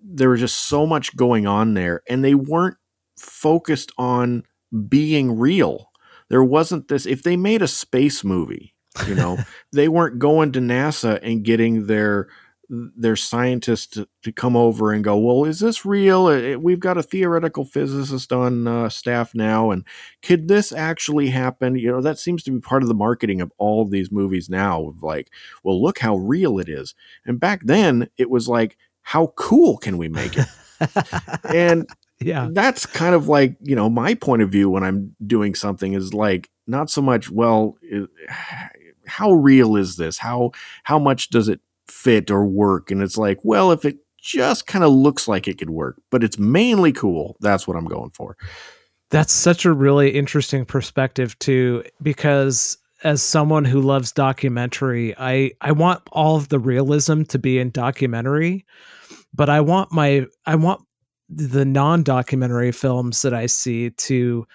There 0.00 0.30
was 0.30 0.40
just 0.40 0.64
so 0.64 0.84
much 0.84 1.14
going 1.14 1.46
on 1.46 1.74
there 1.74 2.02
and 2.08 2.24
they 2.24 2.34
weren't 2.34 2.78
focused 3.16 3.92
on 3.98 4.42
being 4.88 5.38
real. 5.38 5.92
There 6.28 6.42
wasn't 6.42 6.88
this 6.88 7.06
if 7.06 7.22
they 7.22 7.36
made 7.36 7.62
a 7.62 7.68
space 7.68 8.24
movie 8.24 8.74
you 9.06 9.14
know 9.14 9.38
they 9.72 9.88
weren't 9.88 10.18
going 10.18 10.50
to 10.52 10.60
nasa 10.60 11.20
and 11.22 11.44
getting 11.44 11.86
their 11.86 12.28
their 12.68 13.16
scientists 13.16 13.86
to, 13.86 14.08
to, 14.22 14.32
come 14.32 14.56
over 14.56 14.92
and 14.92 15.04
go, 15.04 15.16
well, 15.16 15.44
is 15.44 15.60
this 15.60 15.84
real? 15.84 16.58
We've 16.58 16.80
got 16.80 16.98
a 16.98 17.02
theoretical 17.02 17.64
physicist 17.64 18.32
on 18.32 18.66
uh, 18.66 18.88
staff 18.88 19.34
now, 19.34 19.70
and 19.70 19.84
could 20.22 20.48
this 20.48 20.72
actually 20.72 21.28
happen? 21.28 21.76
You 21.76 21.92
know, 21.92 22.00
that 22.00 22.18
seems 22.18 22.42
to 22.44 22.50
be 22.50 22.60
part 22.60 22.82
of 22.82 22.88
the 22.88 22.94
marketing 22.94 23.40
of 23.40 23.52
all 23.58 23.82
of 23.82 23.90
these 23.90 24.10
movies 24.10 24.48
now. 24.50 24.88
Of 24.88 25.02
like, 25.02 25.30
well, 25.62 25.80
look 25.82 26.00
how 26.00 26.16
real 26.16 26.58
it 26.58 26.68
is. 26.68 26.94
And 27.24 27.38
back 27.38 27.62
then, 27.64 28.08
it 28.16 28.30
was 28.30 28.48
like, 28.48 28.76
how 29.02 29.28
cool 29.36 29.78
can 29.78 29.98
we 29.98 30.08
make 30.08 30.36
it? 30.36 30.46
and 31.54 31.88
yeah, 32.20 32.48
that's 32.50 32.86
kind 32.86 33.14
of 33.14 33.28
like 33.28 33.56
you 33.62 33.76
know 33.76 33.88
my 33.88 34.14
point 34.14 34.42
of 34.42 34.50
view 34.50 34.70
when 34.70 34.82
I'm 34.82 35.14
doing 35.24 35.54
something 35.54 35.92
is 35.92 36.12
like 36.14 36.50
not 36.66 36.90
so 36.90 37.02
much 37.02 37.30
well. 37.30 37.76
how 39.06 39.30
real 39.30 39.76
is 39.76 39.96
this? 39.96 40.18
How 40.18 40.50
how 40.82 40.98
much 40.98 41.30
does 41.30 41.48
it 41.48 41.60
fit 41.88 42.30
or 42.30 42.44
work. 42.44 42.90
And 42.90 43.02
it's 43.02 43.16
like, 43.16 43.38
well, 43.42 43.72
if 43.72 43.84
it 43.84 43.98
just 44.20 44.66
kind 44.66 44.84
of 44.84 44.92
looks 44.92 45.28
like 45.28 45.46
it 45.46 45.58
could 45.58 45.70
work, 45.70 46.00
but 46.10 46.24
it's 46.24 46.38
mainly 46.38 46.92
cool, 46.92 47.36
that's 47.40 47.66
what 47.66 47.76
I'm 47.76 47.86
going 47.86 48.10
for. 48.10 48.36
That's 49.10 49.32
such 49.32 49.64
a 49.64 49.72
really 49.72 50.10
interesting 50.10 50.64
perspective 50.64 51.38
too, 51.38 51.84
because 52.02 52.76
as 53.04 53.22
someone 53.22 53.64
who 53.64 53.80
loves 53.80 54.10
documentary, 54.10 55.14
I 55.16 55.52
I 55.60 55.72
want 55.72 56.02
all 56.10 56.36
of 56.36 56.48
the 56.48 56.58
realism 56.58 57.22
to 57.24 57.38
be 57.38 57.58
in 57.58 57.70
documentary, 57.70 58.64
but 59.32 59.48
I 59.48 59.60
want 59.60 59.92
my 59.92 60.26
I 60.46 60.56
want 60.56 60.82
the 61.28 61.64
non-documentary 61.64 62.72
films 62.72 63.22
that 63.22 63.34
I 63.34 63.46
see 63.46 63.90
to 63.90 64.46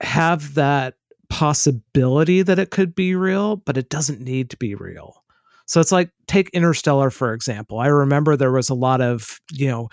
have 0.00 0.54
that 0.54 0.94
possibility 1.28 2.42
that 2.42 2.58
it 2.58 2.70
could 2.70 2.94
be 2.94 3.14
real, 3.14 3.56
but 3.56 3.76
it 3.76 3.88
doesn't 3.88 4.20
need 4.20 4.50
to 4.50 4.56
be 4.56 4.74
real. 4.74 5.19
So 5.70 5.80
it's 5.80 5.92
like 5.92 6.10
take 6.26 6.50
Interstellar 6.50 7.10
for 7.10 7.32
example. 7.32 7.78
I 7.78 7.86
remember 7.86 8.34
there 8.34 8.50
was 8.50 8.70
a 8.70 8.74
lot 8.74 9.00
of, 9.00 9.40
you 9.52 9.68
know, 9.68 9.88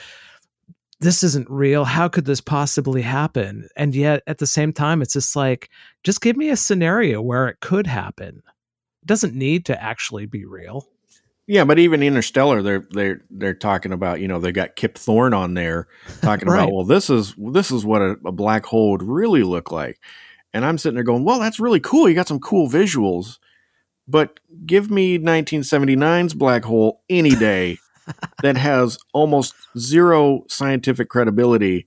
this 1.01 1.23
isn't 1.23 1.47
real. 1.51 1.85
How 1.85 2.07
could 2.07 2.25
this 2.25 2.41
possibly 2.41 3.03
happen? 3.03 3.69
And 3.75 3.93
yet 3.93 4.23
at 4.25 4.39
the 4.39 4.47
same 4.47 4.73
time 4.73 5.03
it's 5.03 5.13
just 5.13 5.35
like 5.35 5.69
just 6.03 6.21
give 6.21 6.35
me 6.35 6.49
a 6.49 6.57
scenario 6.57 7.21
where 7.21 7.47
it 7.47 7.59
could 7.59 7.85
happen. 7.85 8.41
It 9.03 9.05
doesn't 9.05 9.35
need 9.35 9.67
to 9.67 9.79
actually 9.79 10.25
be 10.25 10.45
real. 10.45 10.87
Yeah, 11.45 11.63
but 11.63 11.77
even 11.77 12.01
Interstellar, 12.01 12.63
they're 12.63 12.87
they're 12.89 13.21
they're 13.29 13.53
talking 13.53 13.91
about 13.91 14.19
you 14.19 14.27
know 14.27 14.39
they 14.39 14.51
got 14.51 14.77
Kip 14.77 14.97
Thorne 14.97 15.35
on 15.35 15.53
there 15.53 15.87
talking 16.23 16.49
right. 16.49 16.63
about 16.63 16.73
well 16.73 16.85
this 16.85 17.11
is 17.11 17.35
this 17.37 17.69
is 17.69 17.85
what 17.85 18.01
a, 18.01 18.17
a, 18.25 18.31
black 18.31 18.65
hole 18.65 18.89
would 18.91 19.03
really 19.03 19.43
look 19.43 19.71
like, 19.71 19.99
and 20.55 20.65
I'm 20.65 20.79
sitting 20.79 20.95
there 20.95 21.03
going 21.03 21.23
well 21.23 21.39
that's 21.39 21.59
really 21.59 21.79
cool 21.79 22.09
you 22.09 22.15
got 22.15 22.27
some 22.27 22.39
cool 22.39 22.67
visuals, 22.67 23.37
but 24.07 24.39
give 24.65 24.89
me 24.89 25.17
1979's 25.17 26.33
black 26.33 26.65
hole 26.65 27.01
any 27.09 27.31
day 27.31 27.77
that 28.41 28.57
has 28.57 28.97
almost 29.13 29.53
zero 29.77 30.43
scientific 30.47 31.09
credibility 31.09 31.85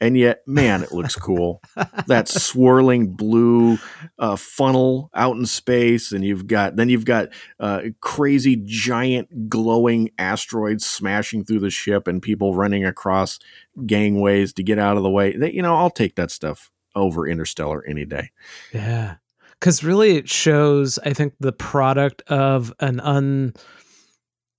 and 0.00 0.16
yet 0.16 0.42
man 0.46 0.82
it 0.82 0.92
looks 0.92 1.14
cool. 1.14 1.60
That 2.06 2.26
swirling 2.28 3.12
blue 3.12 3.78
uh, 4.18 4.36
funnel 4.36 5.10
out 5.14 5.36
in 5.36 5.44
space 5.46 6.10
and 6.12 6.24
you've 6.24 6.46
got 6.46 6.76
then 6.76 6.88
you've 6.88 7.04
got 7.04 7.28
uh, 7.60 7.82
crazy 8.00 8.60
giant 8.64 9.48
glowing 9.48 10.10
asteroids 10.18 10.86
smashing 10.86 11.44
through 11.44 11.60
the 11.60 11.70
ship 11.70 12.08
and 12.08 12.22
people 12.22 12.54
running 12.54 12.84
across 12.84 13.38
gangways 13.86 14.54
to 14.54 14.62
get 14.62 14.78
out 14.78 14.96
of 14.96 15.02
the 15.02 15.10
way. 15.10 15.36
They, 15.36 15.52
you 15.52 15.62
know 15.62 15.76
i'll 15.76 15.90
take 15.90 16.16
that 16.16 16.30
stuff 16.30 16.70
over 16.96 17.28
interstellar 17.28 17.84
any 17.86 18.04
day. 18.04 18.30
Yeah 18.72 19.16
because 19.60 19.84
really 19.84 20.16
it 20.16 20.28
shows 20.28 20.98
i 21.04 21.12
think 21.12 21.34
the 21.40 21.52
product 21.52 22.22
of 22.28 22.72
an 22.80 22.98
un 23.00 23.52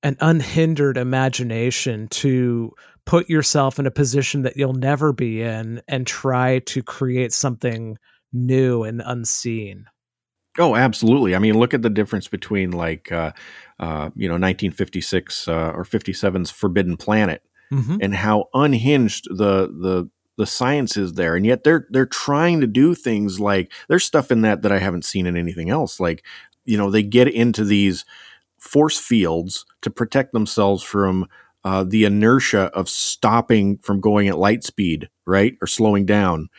an 0.03 0.17
unhindered 0.19 0.97
imagination 0.97 2.07
to 2.07 2.71
put 3.05 3.29
yourself 3.29 3.79
in 3.79 3.85
a 3.85 3.91
position 3.91 4.43
that 4.43 4.57
you'll 4.57 4.73
never 4.73 5.13
be 5.13 5.41
in 5.41 5.81
and 5.87 6.05
try 6.05 6.59
to 6.59 6.83
create 6.83 7.33
something 7.33 7.97
new 8.33 8.83
and 8.83 9.01
unseen. 9.05 9.85
Oh, 10.57 10.75
absolutely. 10.75 11.35
I 11.35 11.39
mean, 11.39 11.57
look 11.57 11.73
at 11.73 11.81
the 11.81 11.89
difference 11.89 12.27
between 12.27 12.71
like, 12.71 13.11
uh, 13.11 13.31
uh, 13.79 14.09
you 14.15 14.27
know, 14.27 14.33
1956 14.33 15.47
uh, 15.47 15.71
or 15.73 15.83
57's 15.83 16.51
Forbidden 16.51 16.97
Planet, 16.97 17.41
mm-hmm. 17.71 17.97
and 18.01 18.13
how 18.13 18.45
unhinged 18.53 19.27
the 19.29 19.67
the 19.67 20.09
the 20.37 20.45
science 20.45 20.97
is 20.97 21.13
there, 21.13 21.35
and 21.35 21.45
yet 21.45 21.63
they're 21.63 21.87
they're 21.89 22.05
trying 22.05 22.61
to 22.61 22.67
do 22.67 22.95
things 22.95 23.39
like 23.39 23.71
there's 23.87 24.05
stuff 24.05 24.31
in 24.31 24.41
that 24.41 24.61
that 24.61 24.71
I 24.71 24.79
haven't 24.79 25.05
seen 25.05 25.25
in 25.25 25.37
anything 25.37 25.69
else. 25.69 25.99
Like, 25.99 26.23
you 26.65 26.77
know, 26.77 26.89
they 26.89 27.03
get 27.03 27.27
into 27.27 27.63
these 27.63 28.05
force 28.57 28.97
fields 28.97 29.65
to 29.81 29.89
protect 29.89 30.33
themselves 30.33 30.83
from 30.83 31.27
uh, 31.63 31.83
the 31.83 32.05
inertia 32.05 32.71
of 32.73 32.89
stopping 32.89 33.77
from 33.79 34.01
going 34.01 34.27
at 34.27 34.37
light 34.37 34.63
speed, 34.63 35.09
right, 35.25 35.55
or 35.61 35.67
slowing 35.67 36.05
down. 36.05 36.49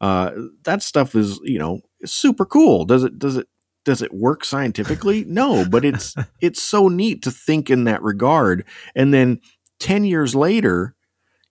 Uh, 0.00 0.32
that 0.64 0.82
stuff 0.82 1.14
is, 1.14 1.40
you 1.44 1.58
know, 1.58 1.80
super 2.04 2.44
cool. 2.44 2.84
Does 2.84 3.04
it? 3.04 3.18
Does 3.18 3.36
it? 3.36 3.48
Does 3.86 4.02
it 4.02 4.12
work 4.12 4.44
scientifically? 4.44 5.24
No, 5.24 5.64
but 5.68 5.84
it's 5.84 6.14
it's 6.40 6.62
so 6.62 6.88
neat 6.88 7.22
to 7.22 7.30
think 7.30 7.70
in 7.70 7.84
that 7.84 8.02
regard. 8.02 8.66
And 8.94 9.14
then 9.14 9.40
ten 9.78 10.04
years 10.04 10.34
later, 10.34 10.94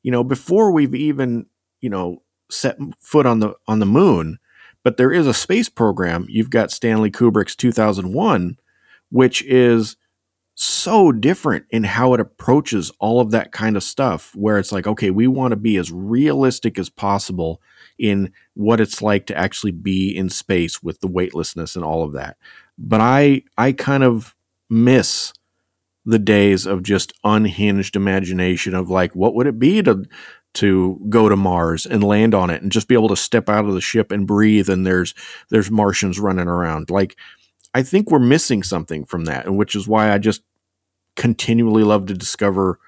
you 0.03 0.11
know, 0.11 0.23
before 0.23 0.71
we've 0.71 0.93
even 0.93 1.47
you 1.81 1.89
know 1.89 2.21
set 2.49 2.77
foot 2.99 3.25
on 3.25 3.39
the 3.39 3.53
on 3.67 3.79
the 3.79 3.85
moon, 3.85 4.39
but 4.83 4.97
there 4.97 5.11
is 5.11 5.27
a 5.27 5.33
space 5.33 5.69
program. 5.69 6.25
You've 6.29 6.49
got 6.49 6.71
Stanley 6.71 7.11
Kubrick's 7.11 7.55
2001, 7.55 8.57
which 9.09 9.43
is 9.43 9.97
so 10.61 11.13
different 11.13 11.65
in 11.69 11.85
how 11.85 12.13
it 12.13 12.19
approaches 12.19 12.91
all 12.99 13.21
of 13.21 13.31
that 13.31 13.53
kind 13.53 13.77
of 13.77 13.83
stuff 13.83 14.35
where 14.35 14.59
it's 14.59 14.73
like 14.73 14.85
okay 14.85 15.09
we 15.09 15.25
want 15.25 15.53
to 15.53 15.55
be 15.55 15.77
as 15.77 15.89
realistic 15.89 16.77
as 16.77 16.89
possible 16.89 17.61
in 17.97 18.29
what 18.55 18.81
it's 18.81 19.01
like 19.01 19.25
to 19.25 19.37
actually 19.37 19.71
be 19.71 20.13
in 20.13 20.29
space 20.29 20.83
with 20.83 20.99
the 20.99 21.07
weightlessness 21.07 21.77
and 21.77 21.85
all 21.85 22.03
of 22.03 22.11
that 22.11 22.35
but 22.77 22.99
i 22.99 23.41
i 23.57 23.71
kind 23.71 24.03
of 24.03 24.35
miss 24.69 25.31
the 26.05 26.19
days 26.19 26.65
of 26.65 26.83
just 26.83 27.13
unhinged 27.23 27.95
imagination 27.95 28.75
of 28.75 28.89
like 28.89 29.15
what 29.15 29.33
would 29.33 29.47
it 29.47 29.59
be 29.59 29.81
to 29.81 30.03
to 30.55 30.99
go 31.09 31.29
to 31.29 31.35
Mars 31.35 31.85
and 31.85 32.03
land 32.03 32.33
on 32.33 32.49
it 32.49 32.61
and 32.61 32.71
just 32.71 32.87
be 32.87 32.95
able 32.95 33.09
to 33.09 33.15
step 33.15 33.49
out 33.49 33.65
of 33.65 33.73
the 33.73 33.81
ship 33.81 34.11
and 34.11 34.25
breathe 34.25 34.69
and 34.69 34.85
there's 34.85 35.13
there's 35.49 35.69
Martians 35.69 36.19
running 36.19 36.47
around 36.47 36.89
like 36.89 37.15
I 37.73 37.83
think 37.83 38.09
we're 38.09 38.19
missing 38.19 38.63
something 38.63 39.05
from 39.05 39.25
that 39.25 39.45
and 39.45 39.57
which 39.57 39.75
is 39.75 39.87
why 39.87 40.11
I 40.11 40.17
just 40.17 40.41
continually 41.15 41.83
love 41.83 42.07
to 42.07 42.13
discover, 42.13 42.79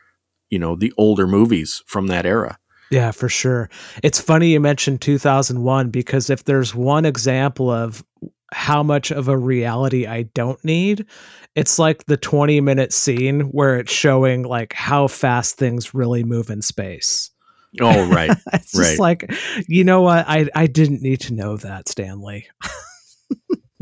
you 0.49 0.57
know, 0.57 0.75
the 0.75 0.93
older 0.97 1.27
movies 1.27 1.83
from 1.85 2.07
that 2.07 2.25
era. 2.25 2.57
Yeah, 2.89 3.11
for 3.11 3.29
sure. 3.29 3.69
It's 4.03 4.19
funny 4.19 4.49
you 4.49 4.59
mentioned 4.59 5.01
2001 5.01 5.89
because 5.91 6.29
if 6.29 6.43
there's 6.43 6.75
one 6.75 7.05
example 7.05 7.69
of 7.69 8.03
how 8.53 8.83
much 8.83 9.11
of 9.11 9.27
a 9.27 9.37
reality 9.37 10.07
I 10.07 10.23
don't 10.23 10.63
need, 10.65 11.05
it's 11.55 11.79
like 11.79 12.05
the 12.05 12.17
20 12.17 12.59
minute 12.59 12.91
scene 12.91 13.41
where 13.51 13.77
it's 13.79 13.93
showing 13.93 14.43
like 14.43 14.73
how 14.73 15.07
fast 15.07 15.57
things 15.57 15.93
really 15.93 16.23
move 16.23 16.49
in 16.49 16.61
space. 16.61 17.31
Oh, 17.79 18.09
right. 18.09 18.31
it's 18.53 18.75
right. 18.75 18.85
just 18.85 18.99
like, 18.99 19.31
you 19.67 19.83
know 19.83 20.01
what? 20.01 20.25
I, 20.27 20.47
I 20.53 20.67
didn't 20.67 21.01
need 21.01 21.21
to 21.21 21.33
know 21.33 21.57
that, 21.57 21.87
Stanley. 21.87 22.47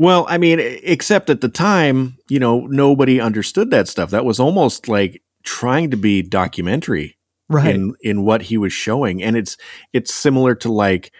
Well, 0.00 0.24
I 0.30 0.38
mean, 0.38 0.60
except 0.62 1.28
at 1.28 1.42
the 1.42 1.50
time, 1.50 2.16
you 2.30 2.38
know, 2.38 2.60
nobody 2.60 3.20
understood 3.20 3.70
that 3.72 3.86
stuff. 3.86 4.08
That 4.08 4.24
was 4.24 4.40
almost 4.40 4.88
like 4.88 5.22
trying 5.42 5.90
to 5.90 5.98
be 5.98 6.22
documentary 6.22 7.18
right. 7.50 7.74
in 7.74 7.92
in 8.00 8.24
what 8.24 8.40
he 8.40 8.56
was 8.56 8.72
showing. 8.72 9.22
And 9.22 9.36
it's 9.36 9.58
it's 9.92 10.14
similar 10.14 10.54
to 10.54 10.72
like, 10.72 11.12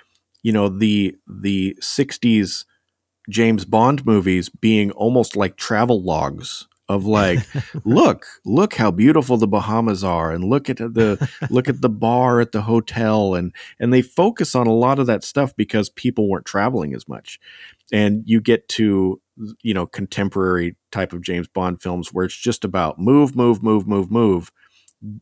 you 0.43 0.51
know, 0.51 0.71
the 0.71 1.15
the 1.27 1.77
60s 1.83 2.65
James 3.29 3.67
Bond 3.67 4.07
movies 4.07 4.49
being 4.49 4.93
almost 4.93 5.37
like 5.37 5.57
travel 5.57 6.03
logs 6.03 6.67
of 6.91 7.07
like 7.07 7.39
look 7.85 8.27
look 8.45 8.75
how 8.75 8.91
beautiful 8.91 9.37
the 9.37 9.47
bahamas 9.47 10.03
are 10.03 10.33
and 10.33 10.45
look 10.45 10.69
at 10.69 10.79
the 10.79 11.31
look 11.51 11.69
at 11.69 11.81
the 11.81 11.89
bar 11.89 12.41
at 12.41 12.53
the 12.53 12.63
hotel 12.63 13.35
and 13.35 13.55
and 13.79 13.93
they 13.93 14.03
focus 14.03 14.55
on 14.55 14.67
a 14.67 14.75
lot 14.75 14.99
of 14.99 15.07
that 15.07 15.23
stuff 15.23 15.55
because 15.57 15.89
people 15.89 16.29
weren't 16.29 16.47
traveling 16.47 16.95
as 16.95 17.09
much 17.09 17.39
and 17.93 18.23
you 18.27 18.41
get 18.41 18.69
to 18.69 19.21
you 19.63 19.75
know 19.75 19.87
contemporary 19.87 20.77
type 20.91 21.13
of 21.13 21.23
James 21.23 21.49
Bond 21.49 21.81
films 21.81 22.13
where 22.13 22.25
it's 22.25 22.37
just 22.37 22.65
about 22.65 22.99
move, 22.99 23.35
move, 23.35 23.63
move, 23.63 23.87
move, 23.87 24.11
move. 24.11 24.51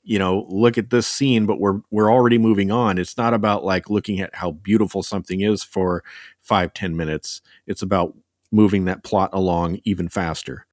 You 0.03 0.19
know, 0.19 0.45
look 0.49 0.77
at 0.77 0.91
this 0.91 1.07
scene, 1.07 1.47
but 1.47 1.61
we're 1.61 1.81
we're 1.91 2.13
already 2.13 2.39
moving 2.39 2.71
on. 2.73 2.99
It's 2.99 3.17
not 3.17 3.33
about 3.33 3.65
like 3.65 3.89
looking 3.89 4.21
at 4.21 4.35
how 4.35 4.53
beautiful 4.53 5.03
something 5.03 5.41
is 5.41 5.63
for 5.63 6.03
five 6.41 6.75
ten 6.75 6.97
minutes. 6.97 7.41
It's 7.67 7.83
about 7.83 8.17
moving 8.51 8.87
that 8.87 9.05
plot 9.05 9.31
along 9.33 9.79
even 9.85 10.09
faster. 10.09 10.67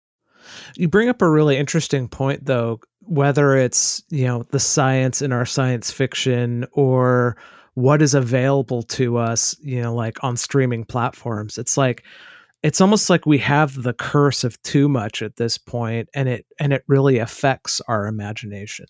You 0.75 0.87
bring 0.87 1.09
up 1.09 1.21
a 1.21 1.29
really 1.29 1.57
interesting 1.57 2.07
point, 2.07 2.45
though. 2.45 2.79
Whether 3.07 3.55
it's 3.55 4.01
you 4.09 4.25
know 4.25 4.43
the 4.51 4.59
science 4.59 5.21
in 5.21 5.31
our 5.31 5.45
science 5.45 5.91
fiction 5.91 6.65
or 6.71 7.37
what 7.75 8.01
is 8.01 8.13
available 8.13 8.81
to 8.83 9.17
us, 9.17 9.55
you 9.61 9.81
know, 9.81 9.93
like 9.93 10.23
on 10.23 10.37
streaming 10.37 10.85
platforms. 10.85 11.57
It's 11.57 11.77
like 11.77 12.03
it's 12.63 12.81
almost 12.81 13.09
like 13.09 13.27
we 13.27 13.37
have 13.37 13.83
the 13.83 13.93
curse 13.93 14.43
of 14.43 14.59
too 14.63 14.89
much 14.89 15.21
at 15.21 15.35
this 15.35 15.57
point 15.57 16.09
and 16.15 16.27
it 16.27 16.45
and 16.59 16.73
it 16.73 16.83
really 16.87 17.19
affects 17.19 17.81
our 17.87 18.07
imagination. 18.07 18.87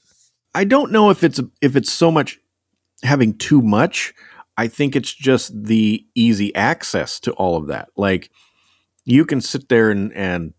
I 0.54 0.64
don't 0.64 0.92
know 0.92 1.10
if 1.10 1.24
it's 1.24 1.42
if 1.62 1.76
it's 1.76 1.92
so 1.92 2.10
much 2.10 2.38
having 3.04 3.38
too 3.38 3.62
much. 3.62 4.14
I 4.56 4.68
think 4.68 4.96
it's 4.96 5.14
just 5.14 5.52
the 5.66 6.06
easy 6.16 6.56
access 6.56 7.20
to 7.22 7.34
all 7.34 7.58
of 7.58 7.68
that. 7.68 7.90
Like 7.98 8.32
you 9.04 9.26
can 9.26 9.42
sit 9.42 9.68
there 9.68 9.90
and, 9.90 10.14
and 10.14 10.54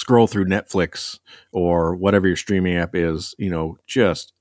scroll 0.00 0.26
through 0.26 0.46
Netflix 0.46 1.18
or 1.52 1.94
whatever 1.94 2.26
your 2.26 2.36
streaming 2.36 2.76
app 2.76 2.94
is, 2.94 3.34
you 3.38 3.50
know, 3.50 3.76
just 3.86 4.32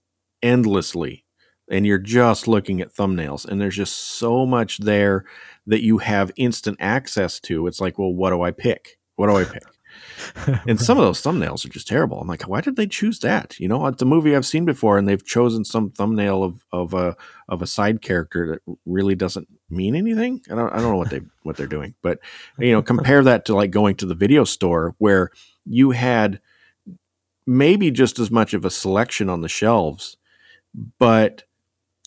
endlessly 0.42 1.26
and 1.70 1.86
you're 1.86 2.00
just 2.00 2.48
looking 2.48 2.82
at 2.82 2.94
thumbnails 2.94 3.46
and 3.46 3.62
there's 3.62 3.76
just 3.76 3.96
so 3.96 4.46
much 4.46 4.80
there 4.80 5.26
that 5.68 5.84
you 5.84 6.00
have 6.00 6.32
instant 6.36 6.78
access 6.80 7.40
to. 7.42 7.68
It's 7.68 7.80
like 7.80 8.00
well 8.00 8.14
what 8.14 8.32
do 8.32 8.42
i 8.42 8.52
pick? 8.52 8.98
What 9.16 9.28
do 9.28 9.36
i 9.36 9.44
pick? 9.44 9.64
And 10.68 10.80
some 10.80 10.98
of 10.98 11.04
those 11.06 11.22
thumbnails 11.22 11.66
are 11.66 11.70
just 11.70 11.88
terrible. 11.88 12.20
I'm 12.20 12.28
like 12.28 12.48
why 12.48 12.62
did 12.62 12.76
they 12.76 12.88
choose 12.88 13.20
that? 13.20 13.60
You 13.60 13.68
know 13.68 13.86
it's 13.88 14.02
a 14.02 14.06
movie 14.06 14.36
i've 14.36 14.46
seen 14.46 14.66
before 14.66 14.98
and 14.98 15.08
they've 15.08 15.26
chosen 15.26 15.64
some 15.64 15.92
thumbnail 15.92 16.44
of, 16.44 16.64
of 16.72 16.94
a 16.94 17.16
of 17.48 17.62
a 17.62 17.68
side 17.68 18.02
character 18.02 18.60
that 18.66 18.78
really 18.86 19.16
doesn't 19.16 19.48
mean 19.70 19.96
anything. 19.96 20.42
I 20.50 20.56
don't, 20.56 20.74
I 20.74 20.78
don't 20.78 20.92
know 20.92 20.98
what 20.98 21.12
they 21.12 21.22
what 21.44 21.58
they're 21.58 21.68
doing 21.68 21.94
but 22.02 22.20
you 22.58 22.72
know 22.72 22.82
compare 22.82 23.24
that 23.24 23.46
to 23.46 23.56
like 23.56 23.72
going 23.72 23.96
to 23.98 24.06
the 24.06 24.16
video 24.16 24.44
store 24.44 24.96
where 24.98 25.32
you 25.70 25.92
had 25.92 26.42
maybe 27.46 27.92
just 27.92 28.20
as 28.20 28.30
much 28.30 28.54
of 28.54 28.66
a 28.66 28.70
selection 28.70 29.30
on 29.30 29.42
the 29.42 29.50
shelves 29.50 30.18
but 30.98 31.44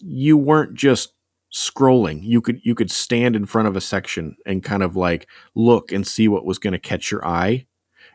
you 0.00 0.36
weren't 0.36 0.74
just 0.74 1.12
scrolling. 1.52 2.20
You 2.22 2.40
could 2.40 2.60
you 2.64 2.74
could 2.74 2.90
stand 2.90 3.36
in 3.36 3.46
front 3.46 3.68
of 3.68 3.76
a 3.76 3.80
section 3.80 4.36
and 4.46 4.64
kind 4.64 4.82
of 4.82 4.96
like 4.96 5.28
look 5.54 5.92
and 5.92 6.06
see 6.06 6.28
what 6.28 6.46
was 6.46 6.58
going 6.58 6.72
to 6.72 6.78
catch 6.78 7.10
your 7.10 7.26
eye 7.26 7.66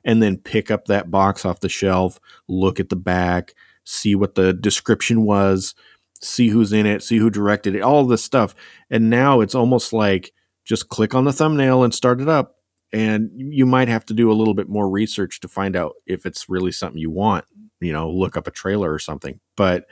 and 0.03 0.21
then 0.21 0.37
pick 0.37 0.71
up 0.71 0.85
that 0.85 1.11
box 1.11 1.45
off 1.45 1.59
the 1.59 1.69
shelf 1.69 2.19
look 2.47 2.79
at 2.79 2.89
the 2.89 2.95
back 2.95 3.53
see 3.83 4.15
what 4.15 4.35
the 4.35 4.53
description 4.53 5.23
was 5.23 5.75
see 6.19 6.49
who's 6.49 6.73
in 6.73 6.85
it 6.85 7.03
see 7.03 7.17
who 7.17 7.29
directed 7.29 7.75
it 7.75 7.81
all 7.81 8.05
this 8.05 8.23
stuff. 8.23 8.55
And 8.89 9.09
now 9.09 9.41
it's 9.41 9.55
almost 9.55 9.93
like 9.93 10.33
just 10.65 10.89
click 10.89 11.13
on 11.13 11.25
the 11.25 11.33
thumbnail 11.33 11.83
and 11.83 11.93
start 11.93 12.19
it 12.19 12.27
up 12.27 12.56
and 12.93 13.29
you 13.35 13.65
might 13.65 13.87
have 13.87 14.05
to 14.05 14.13
do 14.13 14.31
a 14.31 14.33
little 14.33 14.53
bit 14.53 14.69
more 14.69 14.89
research 14.89 15.39
to 15.41 15.47
find 15.47 15.75
out 15.75 15.93
if 16.05 16.25
it's 16.25 16.49
really 16.49 16.71
something 16.71 16.99
you 16.99 17.11
want 17.11 17.45
you 17.79 17.91
know 17.91 18.09
look 18.09 18.37
up 18.37 18.47
a 18.47 18.51
trailer 18.51 18.91
or 18.91 18.99
something 18.99 19.39
but 19.55 19.87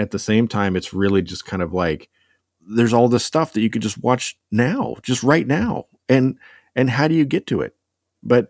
at 0.00 0.12
the 0.12 0.18
same 0.18 0.48
time, 0.48 0.76
it's 0.76 0.94
really 0.94 1.20
just 1.20 1.44
kind 1.44 1.62
of 1.62 1.74
like 1.74 2.08
there's 2.66 2.94
all 2.94 3.08
this 3.08 3.24
stuff 3.24 3.52
that 3.52 3.60
you 3.60 3.68
could 3.68 3.82
just 3.82 3.98
watch 3.98 4.38
now, 4.50 4.96
just 5.02 5.22
right 5.22 5.46
now. 5.46 5.84
And 6.08 6.38
and 6.74 6.88
how 6.88 7.06
do 7.06 7.14
you 7.14 7.26
get 7.26 7.46
to 7.48 7.60
it? 7.60 7.76
But 8.22 8.48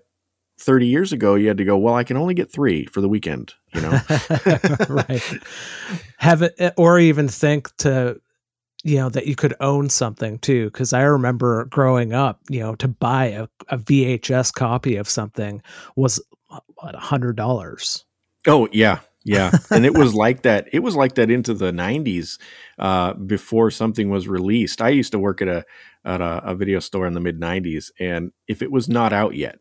30 0.60 0.86
years 0.86 1.12
ago 1.12 1.34
you 1.34 1.48
had 1.48 1.56
to 1.58 1.64
go, 1.64 1.76
well, 1.76 1.94
I 1.94 2.04
can 2.04 2.16
only 2.16 2.34
get 2.34 2.52
3 2.52 2.86
for 2.86 3.00
the 3.00 3.08
weekend, 3.08 3.54
you 3.74 3.80
know. 3.80 3.90
right. 4.88 5.22
Have 6.18 6.42
it 6.42 6.54
or 6.76 7.00
even 7.00 7.26
think 7.26 7.74
to 7.78 8.20
you 8.82 8.96
know 8.96 9.08
that 9.10 9.26
you 9.26 9.36
could 9.36 9.54
own 9.60 9.90
something 9.90 10.38
too 10.38 10.66
because 10.66 10.94
i 10.94 11.02
remember 11.02 11.66
growing 11.66 12.14
up 12.14 12.40
you 12.48 12.60
know 12.60 12.74
to 12.74 12.88
buy 12.88 13.26
a, 13.26 13.46
a 13.68 13.76
vhs 13.76 14.52
copy 14.52 14.96
of 14.96 15.08
something 15.08 15.62
was 15.96 16.20
what 16.76 16.94
a 16.94 16.98
hundred 16.98 17.36
dollars. 17.36 18.04
Oh 18.46 18.68
yeah 18.72 19.00
yeah. 19.24 19.50
And 19.70 19.84
it 19.84 19.96
was 19.96 20.14
like 20.24 20.42
that 20.42 20.68
it 20.72 20.80
was 20.80 20.96
like 20.96 21.14
that 21.16 21.30
into 21.30 21.54
the 21.54 21.72
90s 21.72 22.38
uh, 22.78 23.12
before 23.14 23.70
something 23.70 24.08
was 24.08 24.26
released. 24.26 24.80
I 24.80 24.88
used 24.88 25.12
to 25.12 25.18
work 25.18 25.42
at 25.42 25.48
a 25.48 25.64
at 26.04 26.20
a, 26.20 26.42
a 26.44 26.54
video 26.54 26.80
store 26.80 27.06
in 27.06 27.12
the 27.12 27.20
mid 27.20 27.38
90s 27.38 27.90
and 28.00 28.32
if 28.48 28.62
it 28.62 28.72
was 28.72 28.88
not 28.88 29.12
out 29.12 29.34
yet 29.34 29.58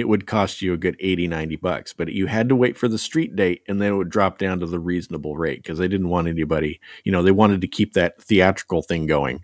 it 0.00 0.08
would 0.08 0.26
cost 0.26 0.62
you 0.62 0.72
a 0.72 0.78
good 0.78 0.96
80 0.98 1.28
90 1.28 1.56
bucks 1.56 1.92
but 1.92 2.12
you 2.12 2.26
had 2.26 2.48
to 2.48 2.56
wait 2.56 2.76
for 2.76 2.88
the 2.88 2.98
street 2.98 3.36
date 3.36 3.62
and 3.68 3.80
then 3.80 3.92
it 3.92 3.96
would 3.96 4.10
drop 4.10 4.38
down 4.38 4.58
to 4.60 4.66
the 4.66 4.80
reasonable 4.80 5.36
rate 5.36 5.62
because 5.62 5.78
they 5.78 5.88
didn't 5.88 6.08
want 6.08 6.26
anybody 6.26 6.80
you 7.04 7.12
know 7.12 7.22
they 7.22 7.30
wanted 7.30 7.60
to 7.60 7.68
keep 7.68 7.92
that 7.92 8.20
theatrical 8.20 8.82
thing 8.82 9.06
going. 9.06 9.40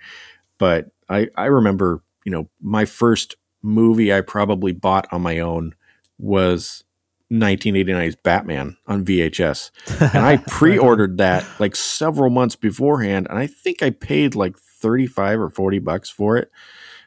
But 0.58 0.90
i 1.08 1.28
i 1.36 1.46
remember 1.46 2.02
you 2.24 2.32
know 2.32 2.48
my 2.60 2.84
first 2.84 3.36
movie 3.62 4.12
i 4.12 4.20
probably 4.20 4.72
bought 4.72 5.06
on 5.12 5.22
my 5.22 5.38
own 5.38 5.74
was 6.18 6.84
1989's 7.32 8.16
batman 8.16 8.76
on 8.86 9.04
vhs 9.04 9.70
and 10.00 10.24
i 10.24 10.36
pre-ordered 10.48 11.18
that 11.18 11.44
like 11.58 11.74
several 11.74 12.30
months 12.30 12.54
beforehand 12.54 13.26
and 13.28 13.38
i 13.38 13.46
think 13.46 13.82
i 13.82 13.90
paid 13.90 14.34
like 14.34 14.56
35 14.58 15.40
or 15.40 15.50
40 15.50 15.78
bucks 15.80 16.08
for 16.08 16.36
it 16.36 16.50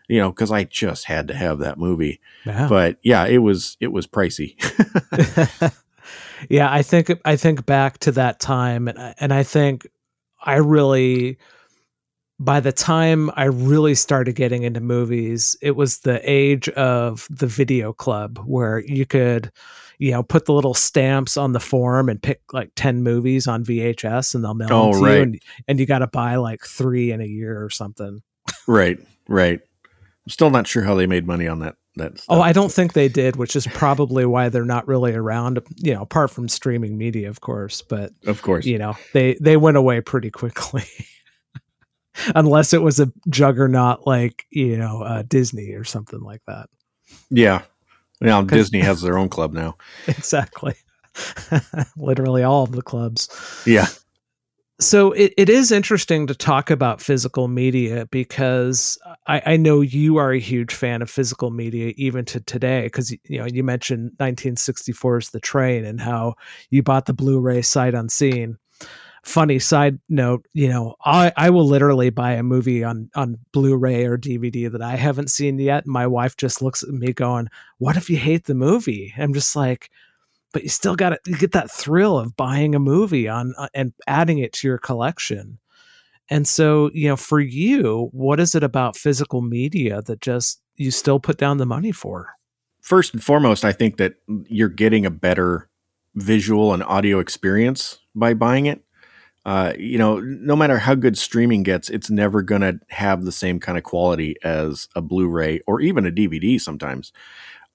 you 0.09 0.19
know, 0.19 0.31
because 0.31 0.51
I 0.51 0.65
just 0.65 1.05
had 1.05 1.27
to 1.29 1.33
have 1.33 1.59
that 1.59 1.77
movie. 1.77 2.19
But 2.67 2.97
yeah, 3.03 3.25
it 3.25 3.37
was 3.37 3.77
it 3.79 3.93
was 3.93 4.07
pricey. 4.07 4.55
yeah, 6.49 6.69
I 6.69 6.81
think 6.81 7.11
I 7.23 7.35
think 7.35 7.65
back 7.65 7.99
to 7.99 8.11
that 8.13 8.39
time, 8.39 8.87
and 8.87 9.15
and 9.19 9.33
I 9.33 9.43
think 9.43 9.87
I 10.41 10.55
really 10.55 11.37
by 12.39 12.59
the 12.59 12.71
time 12.71 13.29
I 13.35 13.45
really 13.45 13.93
started 13.95 14.35
getting 14.35 14.63
into 14.63 14.79
movies, 14.79 15.57
it 15.61 15.71
was 15.71 15.99
the 15.99 16.21
age 16.29 16.69
of 16.69 17.27
the 17.29 17.47
video 17.47 17.91
club 17.91 18.39
where 18.45 18.79
you 18.79 19.05
could, 19.05 19.51
you 19.97 20.11
know, 20.11 20.23
put 20.23 20.45
the 20.45 20.53
little 20.53 20.73
stamps 20.73 21.35
on 21.35 21.51
the 21.51 21.59
form 21.59 22.07
and 22.07 22.21
pick 22.23 22.41
like 22.53 22.71
10 22.77 23.03
movies 23.03 23.45
on 23.45 23.65
VHS 23.65 24.33
and 24.33 24.43
they'll 24.43 24.53
mail 24.53 24.69
oh, 24.71 24.91
them 24.93 25.01
to 25.01 25.05
right. 25.05 25.15
you. 25.15 25.21
And, 25.21 25.41
and 25.67 25.79
you 25.81 25.85
got 25.85 25.99
to 25.99 26.07
buy 26.07 26.37
like 26.37 26.61
three 26.61 27.11
in 27.11 27.19
a 27.19 27.25
year 27.25 27.61
or 27.61 27.69
something. 27.69 28.21
Right, 28.67 28.99
right. 29.27 29.59
I'm 30.29 30.31
still 30.31 30.51
not 30.51 30.67
sure 30.67 30.83
how 30.83 30.93
they 30.93 31.07
made 31.07 31.25
money 31.25 31.47
on 31.47 31.61
that. 31.61 31.75
That 31.95 32.19
stuff. 32.19 32.37
oh, 32.37 32.39
I 32.39 32.53
don't 32.53 32.71
think 32.71 32.93
they 32.93 33.07
did, 33.07 33.35
which 33.35 33.55
is 33.55 33.65
probably 33.65 34.27
why 34.27 34.49
they're 34.49 34.63
not 34.63 34.87
really 34.87 35.11
around. 35.11 35.59
You 35.77 35.95
know, 35.95 36.03
apart 36.03 36.29
from 36.29 36.47
streaming 36.47 36.99
media, 36.99 37.29
of 37.29 37.41
course. 37.41 37.81
But 37.81 38.11
of 38.27 38.43
course, 38.43 38.63
you 38.67 38.77
know, 38.77 38.95
they 39.13 39.37
they 39.41 39.57
went 39.57 39.75
away 39.75 40.01
pretty 40.01 40.29
quickly. 40.29 40.83
Unless 42.35 42.73
it 42.73 42.83
was 42.83 42.99
a 42.99 43.11
juggernaut 43.27 44.05
like 44.05 44.45
you 44.51 44.77
know 44.77 45.01
uh, 45.01 45.23
Disney 45.27 45.71
or 45.71 45.83
something 45.83 46.21
like 46.21 46.43
that. 46.45 46.69
Yeah, 47.31 47.63
now 48.21 48.41
Disney 48.43 48.81
has 48.81 49.01
their 49.01 49.17
own 49.17 49.29
club 49.29 49.53
now. 49.53 49.77
Exactly. 50.07 50.75
Literally 51.97 52.43
all 52.43 52.65
of 52.65 52.71
the 52.71 52.83
clubs. 52.83 53.63
Yeah 53.65 53.87
so 54.81 55.11
it, 55.11 55.33
it 55.35 55.49
is 55.49 55.71
interesting 55.73 56.25
to 56.27 56.35
talk 56.35 56.69
about 56.69 57.01
physical 57.01 57.49
media 57.49 58.05
because 58.11 58.97
I, 59.27 59.41
I 59.45 59.57
know 59.57 59.81
you 59.81 60.17
are 60.17 60.31
a 60.31 60.39
huge 60.39 60.73
fan 60.73 61.01
of 61.01 61.09
physical 61.09 61.51
media 61.51 61.93
even 61.97 62.23
to 62.25 62.39
today 62.39 62.83
because 62.83 63.11
you 63.11 63.39
know 63.39 63.45
you 63.45 63.61
mentioned 63.61 64.11
1964's 64.19 65.31
The 65.31 65.41
Train 65.41 65.83
and 65.83 65.99
how 65.99 66.35
you 66.69 66.81
bought 66.81 67.07
the 67.07 67.13
Blu-ray 67.13 67.61
sight 67.61 67.93
unseen. 67.93 68.57
Funny 69.23 69.59
side 69.59 69.99
note, 70.07 70.45
you 70.53 70.69
know, 70.69 70.95
I, 71.03 71.33
I 71.35 71.49
will 71.49 71.67
literally 71.67 72.09
buy 72.09 72.31
a 72.31 72.43
movie 72.43 72.85
on 72.85 73.09
on 73.15 73.37
Blu-ray 73.51 74.05
or 74.05 74.17
DVD 74.17 74.71
that 74.71 74.81
I 74.81 74.95
haven't 74.95 75.29
seen 75.29 75.59
yet. 75.59 75.85
My 75.85 76.07
wife 76.07 76.37
just 76.37 76.61
looks 76.61 76.83
at 76.83 76.89
me 76.89 77.11
going, 77.11 77.49
"What 77.79 77.97
if 77.97 78.09
you 78.09 78.15
hate 78.15 78.45
the 78.45 78.55
movie?" 78.55 79.13
I'm 79.17 79.33
just 79.33 79.57
like, 79.57 79.91
but 80.53 80.63
you 80.63 80.69
still 80.69 80.95
got 80.95 81.17
to 81.23 81.31
get 81.33 81.51
that 81.51 81.71
thrill 81.71 82.17
of 82.17 82.35
buying 82.35 82.75
a 82.75 82.79
movie 82.79 83.27
on 83.27 83.53
uh, 83.57 83.67
and 83.73 83.93
adding 84.07 84.39
it 84.39 84.53
to 84.53 84.67
your 84.67 84.77
collection. 84.77 85.59
And 86.29 86.47
so, 86.47 86.91
you 86.93 87.07
know, 87.07 87.15
for 87.15 87.39
you, 87.39 88.09
what 88.11 88.39
is 88.39 88.55
it 88.55 88.63
about 88.63 88.97
physical 88.97 89.41
media 89.41 90.01
that 90.03 90.21
just 90.21 90.61
you 90.75 90.91
still 90.91 91.19
put 91.19 91.37
down 91.37 91.57
the 91.57 91.65
money 91.65 91.91
for? 91.91 92.29
First 92.81 93.13
and 93.13 93.23
foremost, 93.23 93.65
I 93.65 93.71
think 93.71 93.97
that 93.97 94.15
you're 94.47 94.69
getting 94.69 95.05
a 95.05 95.11
better 95.11 95.69
visual 96.15 96.73
and 96.73 96.83
audio 96.83 97.19
experience 97.19 97.99
by 98.15 98.33
buying 98.33 98.65
it. 98.65 98.83
Uh, 99.45 99.73
you 99.77 99.97
know, 99.97 100.19
no 100.19 100.55
matter 100.55 100.77
how 100.77 100.93
good 100.93 101.17
streaming 101.17 101.63
gets, 101.63 101.89
it's 101.89 102.09
never 102.09 102.41
going 102.41 102.61
to 102.61 102.79
have 102.89 103.25
the 103.25 103.31
same 103.31 103.59
kind 103.59 103.77
of 103.77 103.83
quality 103.83 104.35
as 104.43 104.87
a 104.95 105.01
Blu-ray 105.01 105.61
or 105.65 105.81
even 105.81 106.05
a 106.05 106.11
DVD 106.11 106.59
sometimes. 106.59 107.11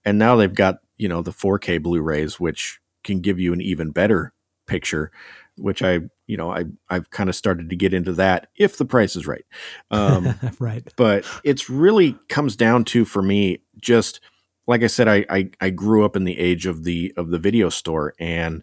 And 0.04 0.18
now 0.18 0.36
they've 0.36 0.54
got 0.54 0.78
you 0.96 1.08
know 1.08 1.22
the 1.22 1.32
4K 1.32 1.82
Blu-rays, 1.82 2.38
which 2.38 2.80
can 3.02 3.20
give 3.20 3.38
you 3.38 3.52
an 3.52 3.60
even 3.60 3.90
better 3.90 4.32
picture. 4.66 5.10
Which 5.56 5.82
I, 5.84 6.00
you 6.26 6.36
know, 6.36 6.50
I 6.50 6.64
I've 6.88 7.10
kind 7.10 7.28
of 7.28 7.36
started 7.36 7.70
to 7.70 7.76
get 7.76 7.94
into 7.94 8.12
that 8.14 8.48
if 8.56 8.76
the 8.76 8.84
price 8.84 9.14
is 9.14 9.26
right. 9.26 9.44
Um, 9.90 10.34
right. 10.58 10.82
But 10.96 11.24
it's 11.44 11.70
really 11.70 12.18
comes 12.28 12.56
down 12.56 12.84
to 12.86 13.04
for 13.04 13.22
me 13.22 13.58
just 13.80 14.20
like 14.66 14.82
I 14.82 14.86
said, 14.86 15.08
I, 15.08 15.26
I 15.28 15.50
I 15.60 15.70
grew 15.70 16.04
up 16.04 16.16
in 16.16 16.24
the 16.24 16.38
age 16.38 16.66
of 16.66 16.84
the 16.84 17.12
of 17.16 17.30
the 17.30 17.38
video 17.38 17.68
store, 17.68 18.14
and 18.18 18.62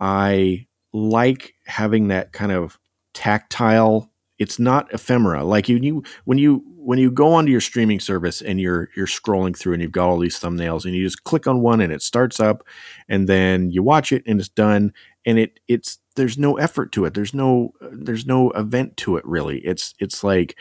I 0.00 0.66
like 0.92 1.54
having 1.66 2.08
that 2.08 2.32
kind 2.32 2.52
of 2.52 2.78
tactile. 3.14 4.10
It's 4.42 4.58
not 4.58 4.92
ephemera. 4.92 5.44
Like 5.44 5.68
you, 5.68 5.76
you 5.78 6.02
when 6.24 6.38
you 6.38 6.64
when 6.76 6.98
you 6.98 7.10
go 7.10 7.32
onto 7.32 7.50
your 7.50 7.60
streaming 7.60 8.00
service 8.00 8.42
and 8.42 8.60
you're 8.60 8.88
you're 8.96 9.06
scrolling 9.06 9.56
through 9.56 9.74
and 9.74 9.82
you've 9.82 9.92
got 9.92 10.08
all 10.08 10.18
these 10.18 10.38
thumbnails 10.38 10.84
and 10.84 10.94
you 10.94 11.04
just 11.04 11.24
click 11.24 11.46
on 11.46 11.62
one 11.62 11.80
and 11.80 11.92
it 11.92 12.02
starts 12.02 12.40
up 12.40 12.64
and 13.08 13.28
then 13.28 13.70
you 13.70 13.82
watch 13.82 14.12
it 14.12 14.22
and 14.26 14.40
it's 14.40 14.48
done 14.48 14.92
and 15.24 15.38
it 15.38 15.60
it's 15.68 15.98
there's 16.16 16.36
no 16.36 16.58
effort 16.58 16.92
to 16.92 17.04
it. 17.04 17.14
There's 17.14 17.34
no 17.34 17.72
there's 17.80 18.26
no 18.26 18.50
event 18.50 18.96
to 18.98 19.16
it 19.16 19.24
really. 19.24 19.58
It's 19.60 19.94
it's 19.98 20.22
like 20.22 20.58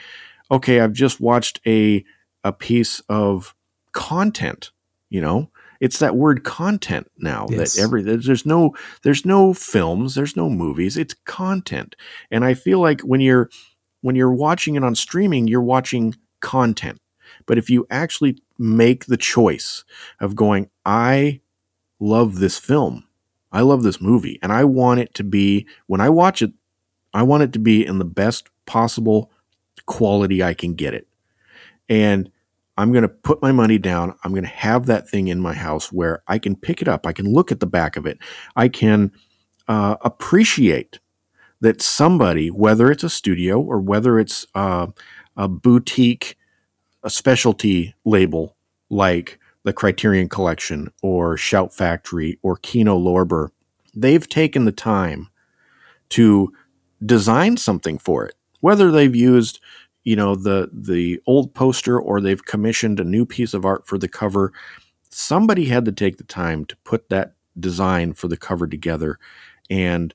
okay 0.52 0.80
I've 0.80 0.94
just 0.94 1.20
watched 1.20 1.60
a 1.66 2.06
a 2.44 2.54
piece 2.54 3.02
of 3.10 3.56
content 3.92 4.72
you 5.12 5.22
know? 5.22 5.52
It's 5.80 6.00
that 6.00 6.16
word 6.16 6.44
content 6.44 7.12
now 7.18 7.48
yes. 7.50 7.74
that 7.74 7.82
every 7.82 8.02
there's 8.02 8.46
no 8.46 8.76
there's 9.04 9.26
no 9.26 9.54
films 9.54 10.16
there's 10.16 10.36
no 10.36 10.50
movies. 10.50 10.96
It's 10.96 11.16
content. 11.26 11.96
And 12.32 12.46
i 12.46 12.54
feel 12.54 12.80
like 12.80 13.02
when 13.02 13.20
you're 13.20 13.50
when 14.02 14.16
you're 14.16 14.34
watching 14.34 14.76
it 14.76 14.84
on 14.84 14.96
streaming, 14.96 15.48
you're 15.48 15.62
watching 15.62 16.16
content. 16.42 17.00
But 17.46 17.58
if 17.58 17.70
you 17.70 17.88
actually 17.90 18.38
make 18.58 19.06
the 19.06 19.18
choice 19.18 19.84
of 20.20 20.36
going, 20.36 20.70
I 20.86 21.42
love 22.00 22.40
this 22.40 22.58
film, 22.58 23.08
I 23.52 23.62
love 23.62 23.84
this 23.84 24.02
movie, 24.02 24.40
and 24.42 24.52
I 24.52 24.64
want 24.64 25.00
it 25.00 25.14
to 25.16 25.24
be, 25.24 25.68
when 25.88 26.02
I 26.02 26.10
watch 26.10 26.42
it, 26.42 26.52
I 27.14 27.24
want 27.24 27.44
it 27.44 27.54
to 27.54 27.60
be 27.60 27.86
in 27.86 28.00
the 28.00 28.06
best 28.06 28.50
possible 28.66 29.32
quality 29.86 30.44
I 30.44 30.54
can 30.54 30.74
get 30.74 30.94
it. 30.94 31.08
And 31.90 32.32
I'm 32.78 32.92
going 32.92 33.04
to 33.04 33.10
put 33.10 33.42
my 33.42 33.52
money 33.52 33.78
down. 33.78 34.16
I'm 34.24 34.32
going 34.32 34.44
to 34.46 34.50
have 34.50 34.86
that 34.86 35.08
thing 35.08 35.28
in 35.28 35.40
my 35.40 35.54
house 35.54 35.92
where 35.92 36.24
I 36.28 36.40
can 36.40 36.56
pick 36.56 36.82
it 36.82 36.88
up. 36.88 37.06
I 37.06 37.12
can 37.12 37.32
look 37.32 37.52
at 37.52 37.60
the 37.60 37.68
back 37.68 37.98
of 37.98 38.06
it. 38.06 38.18
I 38.56 38.70
can 38.70 39.12
uh, 39.68 39.98
appreciate 40.02 41.00
that 41.62 41.82
somebody, 41.82 42.50
whether 42.50 42.92
it's 42.92 43.04
a 43.04 43.10
studio 43.10 43.62
or 43.62 43.80
whether 43.80 44.20
it's 44.20 44.46
uh, 44.56 44.88
a 45.38 45.48
boutique, 45.48 46.38
a 47.04 47.10
specialty 47.10 47.96
label 48.04 48.56
like 48.90 49.40
the 49.64 49.72
Criterion 49.74 50.28
Collection 50.28 50.92
or 51.02 51.38
Shout 51.38 51.74
Factory 51.74 52.40
or 52.42 52.58
Kino 52.58 52.98
Lorber, 52.98 53.50
they've 53.96 54.28
taken 54.28 54.66
the 54.66 54.72
time 54.72 55.30
to 56.10 56.52
design 57.06 57.58
something 57.58 57.98
for 57.98 58.26
it. 58.26 58.36
Whether 58.60 58.92
they've 58.92 59.16
used, 59.16 59.60
you 60.04 60.16
know, 60.16 60.36
the 60.36 60.70
the 60.74 61.22
old 61.28 61.54
poster 61.54 62.00
or 62.00 62.20
they've 62.20 62.44
commissioned 62.44 63.00
a 63.00 63.04
new 63.04 63.26
piece 63.26 63.54
of 63.54 63.66
art 63.66 63.88
for 63.88 63.98
the 63.98 64.08
cover, 64.08 64.52
somebody 65.10 65.66
had 65.66 65.86
to 65.86 65.92
take 65.92 66.18
the 66.18 66.24
time 66.24 66.66
to 66.66 66.76
put 66.84 67.10
that 67.10 67.34
design 67.60 68.14
for 68.14 68.28
the 68.28 68.38
cover 68.38 68.66
together 68.66 69.20
and 69.70 70.14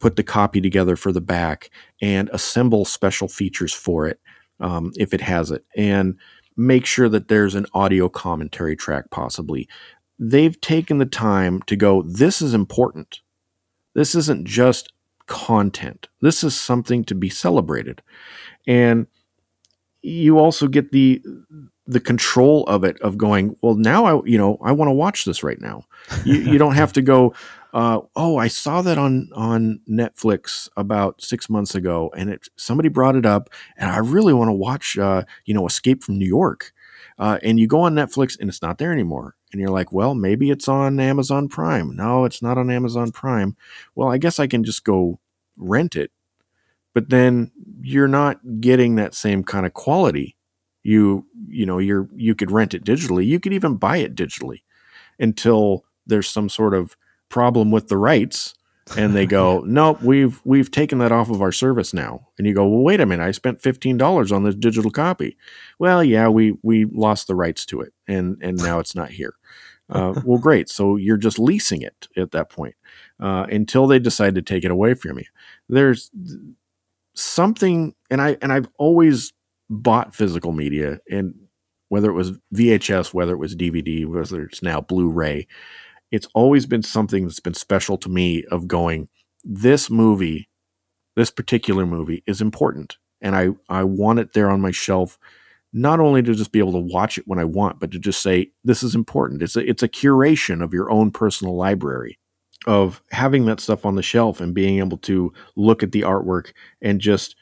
put 0.00 0.16
the 0.16 0.22
copy 0.22 0.60
together 0.60 0.96
for 0.96 1.12
the 1.12 1.20
back 1.20 1.70
and 2.00 2.28
assemble 2.32 2.84
special 2.84 3.28
features 3.28 3.72
for 3.72 4.06
it 4.06 4.20
um, 4.60 4.92
if 4.96 5.12
it 5.12 5.20
has 5.20 5.50
it 5.50 5.64
and 5.76 6.16
make 6.56 6.84
sure 6.84 7.08
that 7.08 7.28
there's 7.28 7.54
an 7.54 7.66
audio 7.72 8.08
commentary 8.08 8.76
track 8.76 9.10
possibly. 9.10 9.68
They've 10.18 10.60
taken 10.60 10.98
the 10.98 11.06
time 11.06 11.62
to 11.62 11.76
go 11.76 12.02
this 12.02 12.42
is 12.42 12.54
important. 12.54 13.20
This 13.94 14.14
isn't 14.14 14.46
just 14.46 14.92
content. 15.26 16.08
This 16.20 16.42
is 16.42 16.58
something 16.58 17.04
to 17.04 17.14
be 17.14 17.28
celebrated. 17.28 18.02
And 18.66 19.06
you 20.02 20.38
also 20.38 20.68
get 20.68 20.92
the 20.92 21.22
the 21.86 22.00
control 22.00 22.64
of 22.64 22.84
it 22.84 23.00
of 23.00 23.16
going 23.16 23.56
well 23.62 23.74
now 23.74 24.04
i 24.04 24.22
you 24.26 24.36
know 24.36 24.58
i 24.62 24.70
want 24.70 24.88
to 24.88 24.92
watch 24.92 25.24
this 25.24 25.42
right 25.42 25.60
now. 25.60 25.84
You, 26.24 26.34
you 26.34 26.58
don't 26.58 26.74
have 26.74 26.92
to 26.94 27.02
go 27.02 27.34
uh, 27.74 28.00
oh 28.16 28.36
i 28.36 28.48
saw 28.48 28.80
that 28.82 28.98
on 28.98 29.28
on 29.34 29.80
netflix 29.88 30.68
about 30.76 31.20
six 31.20 31.50
months 31.50 31.74
ago 31.74 32.10
and 32.16 32.30
it 32.30 32.48
somebody 32.56 32.88
brought 32.88 33.16
it 33.16 33.26
up 33.26 33.50
and 33.76 33.90
i 33.90 33.98
really 33.98 34.32
want 34.32 34.48
to 34.48 34.52
watch 34.54 34.96
uh, 34.98 35.22
you 35.44 35.54
know 35.54 35.66
escape 35.66 36.02
from 36.02 36.18
new 36.18 36.26
york. 36.26 36.72
Uh, 37.18 37.36
and 37.42 37.58
you 37.58 37.66
go 37.66 37.80
on 37.80 37.94
netflix 37.94 38.38
and 38.38 38.48
it's 38.48 38.62
not 38.62 38.78
there 38.78 38.92
anymore. 38.92 39.34
And 39.52 39.60
you're 39.60 39.70
like 39.70 39.92
well 39.92 40.14
maybe 40.14 40.50
it's 40.50 40.68
on 40.68 41.00
amazon 41.00 41.48
prime. 41.48 41.96
No 41.96 42.24
it's 42.24 42.42
not 42.42 42.58
on 42.58 42.70
amazon 42.70 43.10
prime. 43.10 43.56
Well 43.94 44.08
i 44.08 44.18
guess 44.18 44.38
i 44.38 44.46
can 44.46 44.62
just 44.64 44.84
go 44.84 45.18
rent 45.56 45.96
it. 45.96 46.12
But 46.94 47.10
then 47.10 47.50
you're 47.80 48.08
not 48.08 48.60
getting 48.60 48.96
that 48.96 49.14
same 49.14 49.44
kind 49.44 49.66
of 49.66 49.74
quality. 49.74 50.36
You 50.82 51.26
you 51.48 51.66
know 51.66 51.78
you're 51.78 52.08
you 52.14 52.34
could 52.34 52.50
rent 52.50 52.74
it 52.74 52.84
digitally. 52.84 53.26
You 53.26 53.40
could 53.40 53.52
even 53.52 53.76
buy 53.76 53.98
it 53.98 54.14
digitally 54.14 54.62
until 55.18 55.84
there's 56.06 56.28
some 56.28 56.48
sort 56.48 56.74
of 56.74 56.96
problem 57.28 57.70
with 57.70 57.88
the 57.88 57.96
rights 57.96 58.54
and 58.96 59.14
they 59.14 59.26
go 59.26 59.60
nope 59.66 60.02
we've 60.02 60.40
we've 60.44 60.70
taken 60.70 60.98
that 60.98 61.12
off 61.12 61.30
of 61.30 61.42
our 61.42 61.52
service 61.52 61.92
now. 61.92 62.28
And 62.38 62.46
you 62.46 62.54
go 62.54 62.66
well 62.66 62.82
wait 62.82 63.00
a 63.00 63.06
minute 63.06 63.24
i 63.24 63.30
spent 63.30 63.62
$15 63.62 64.32
on 64.32 64.44
this 64.44 64.54
digital 64.54 64.90
copy. 64.90 65.36
Well 65.78 66.02
yeah 66.02 66.28
we 66.28 66.56
we 66.62 66.86
lost 66.86 67.26
the 67.26 67.34
rights 67.34 67.66
to 67.66 67.80
it 67.80 67.92
and 68.06 68.38
and 68.42 68.56
now 68.56 68.78
it's 68.78 68.94
not 68.94 69.10
here. 69.10 69.34
Uh, 69.90 70.20
well 70.24 70.38
great 70.38 70.68
so 70.68 70.96
you're 70.96 71.16
just 71.16 71.38
leasing 71.38 71.82
it 71.82 72.08
at 72.16 72.30
that 72.32 72.50
point 72.50 72.74
uh, 73.20 73.46
until 73.50 73.86
they 73.86 73.98
decide 73.98 74.34
to 74.34 74.42
take 74.42 74.64
it 74.64 74.70
away 74.70 74.94
from 74.94 75.18
you. 75.18 75.24
There's 75.68 76.10
something 77.14 77.96
and 78.10 78.22
i 78.22 78.36
and 78.40 78.52
i've 78.52 78.68
always 78.78 79.32
bought 79.68 80.14
physical 80.14 80.52
media 80.52 81.00
and 81.10 81.34
whether 81.88 82.10
it 82.10 82.14
was 82.14 82.32
VHS, 82.54 83.14
whether 83.14 83.32
it 83.32 83.38
was 83.38 83.56
DVD, 83.56 84.06
whether 84.06 84.44
it's 84.44 84.62
now 84.62 84.80
Blu-ray, 84.80 85.46
it's 86.10 86.28
always 86.34 86.66
been 86.66 86.82
something 86.82 87.24
that's 87.24 87.40
been 87.40 87.54
special 87.54 87.98
to 87.98 88.08
me 88.08 88.44
of 88.50 88.68
going, 88.68 89.08
this 89.44 89.90
movie, 89.90 90.48
this 91.16 91.30
particular 91.30 91.86
movie 91.86 92.22
is 92.26 92.40
important. 92.40 92.96
And 93.20 93.34
I, 93.34 93.48
I 93.68 93.84
want 93.84 94.18
it 94.18 94.32
there 94.32 94.50
on 94.50 94.60
my 94.60 94.70
shelf, 94.70 95.18
not 95.72 96.00
only 96.00 96.22
to 96.22 96.34
just 96.34 96.52
be 96.52 96.58
able 96.60 96.72
to 96.72 96.78
watch 96.78 97.18
it 97.18 97.24
when 97.26 97.38
I 97.38 97.44
want, 97.44 97.80
but 97.80 97.90
to 97.92 97.98
just 97.98 98.22
say, 98.22 98.52
this 98.64 98.82
is 98.82 98.94
important. 98.94 99.42
It's 99.42 99.56
a, 99.56 99.68
it's 99.68 99.82
a 99.82 99.88
curation 99.88 100.62
of 100.62 100.72
your 100.72 100.90
own 100.90 101.10
personal 101.10 101.56
library 101.56 102.18
of 102.66 103.02
having 103.10 103.46
that 103.46 103.60
stuff 103.60 103.84
on 103.86 103.94
the 103.94 104.02
shelf 104.02 104.40
and 104.40 104.54
being 104.54 104.78
able 104.78 104.98
to 104.98 105.32
look 105.56 105.82
at 105.82 105.92
the 105.92 106.02
artwork 106.02 106.52
and 106.82 107.00
just 107.00 107.36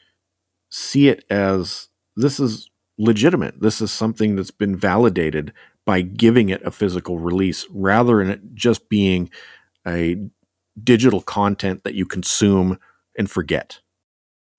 see 0.69 1.07
it 1.07 1.23
as 1.29 1.89
this 2.15 2.39
is 2.39 2.69
legitimate. 2.97 3.61
This 3.61 3.81
is 3.81 3.91
something 3.91 4.35
that's 4.35 4.51
been 4.51 4.75
validated 4.75 5.53
by 5.87 6.01
giving 6.01 6.49
it 6.49 6.61
a 6.63 6.69
physical 6.69 7.17
release 7.17 7.65
rather 7.71 8.17
than 8.17 8.29
it 8.29 8.41
just 8.53 8.89
being 8.89 9.31
a 9.87 10.17
digital 10.83 11.21
content 11.21 11.85
that 11.85 11.95
you 11.95 12.05
consume 12.05 12.77
and 13.17 13.31
forget. 13.31 13.79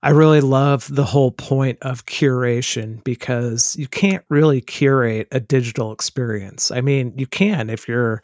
I 0.03 0.11
really 0.11 0.41
love 0.41 0.93
the 0.93 1.05
whole 1.05 1.31
point 1.31 1.79
of 1.83 2.07
curation 2.07 3.05
because 3.05 3.77
you 3.77 3.87
can't 3.87 4.25
really 4.31 4.63
curate 4.63 5.29
a 5.31 5.39
digital 5.39 5.93
experience. 5.93 6.71
I 6.71 6.81
mean, 6.81 7.13
you 7.19 7.27
can 7.27 7.69
if 7.69 7.87
you're, 7.87 8.23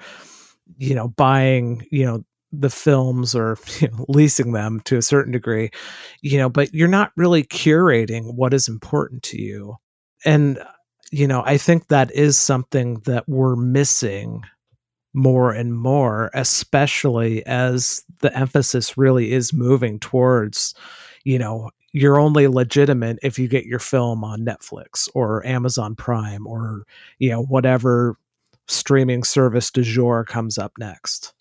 you 0.78 0.94
know, 0.94 1.08
buying, 1.08 1.86
you 1.90 2.06
know, 2.06 2.24
the 2.52 2.70
films 2.70 3.34
or 3.34 3.58
you 3.80 3.88
know, 3.88 4.06
leasing 4.08 4.52
them 4.52 4.80
to 4.86 4.96
a 4.96 5.02
certain 5.02 5.32
degree, 5.32 5.68
you 6.22 6.38
know, 6.38 6.48
but 6.48 6.72
you're 6.72 6.88
not 6.88 7.12
really 7.18 7.42
curating 7.42 8.32
what 8.34 8.54
is 8.54 8.66
important 8.66 9.22
to 9.24 9.42
you. 9.42 9.76
And, 10.24 10.58
you 11.10 11.26
know, 11.26 11.42
I 11.44 11.58
think 11.58 11.88
that 11.88 12.12
is 12.12 12.36
something 12.36 13.00
that 13.04 13.28
we're 13.28 13.56
missing 13.56 14.42
more 15.12 15.52
and 15.52 15.76
more, 15.76 16.30
especially 16.34 17.44
as 17.46 18.04
the 18.20 18.36
emphasis 18.36 18.98
really 18.98 19.32
is 19.32 19.52
moving 19.52 20.00
towards, 20.00 20.74
you 21.22 21.38
know, 21.38 21.70
you're 21.92 22.18
only 22.18 22.48
legitimate 22.48 23.18
if 23.22 23.38
you 23.38 23.46
get 23.46 23.66
your 23.66 23.78
film 23.78 24.24
on 24.24 24.40
Netflix 24.40 25.08
or 25.14 25.46
Amazon 25.46 25.94
Prime 25.94 26.46
or, 26.46 26.84
you 27.18 27.30
know, 27.30 27.44
whatever 27.44 28.16
streaming 28.66 29.22
service 29.22 29.70
du 29.70 29.82
jour 29.82 30.24
comes 30.24 30.58
up 30.58 30.72
next. 30.78 31.32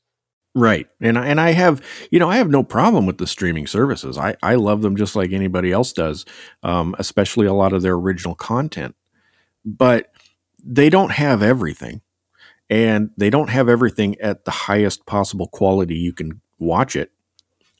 Right. 0.56 0.88
And 1.02 1.17
and 1.17 1.41
I 1.41 1.52
have, 1.52 1.84
you 2.12 2.19
know, 2.19 2.30
I 2.30 2.38
have 2.38 2.52
no 2.52 2.62
problem 2.62 3.08
with 3.08 3.17
the 3.17 3.26
streaming 3.26 3.65
services. 3.65 4.19
I 4.19 4.36
I 4.43 4.54
love 4.54 4.84
them 4.84 4.95
just 4.95 5.15
like 5.15 5.32
anybody 5.32 5.71
else 5.71 5.91
does. 5.93 6.26
Um, 6.62 6.95
especially 6.99 7.47
a 7.47 7.54
lot 7.54 7.73
of 7.73 7.82
their 7.82 7.95
original 7.95 8.36
content. 8.36 8.95
But 9.65 10.12
they 10.63 10.89
don't 10.89 11.12
have 11.12 11.41
everything. 11.41 12.02
And 12.69 13.12
they 13.17 13.30
don't 13.30 13.49
have 13.49 13.69
everything 13.69 14.19
at 14.19 14.45
the 14.45 14.52
highest 14.52 15.06
possible 15.06 15.47
quality 15.47 15.95
you 15.95 16.13
can 16.13 16.41
watch 16.60 16.95
it. 16.95 17.12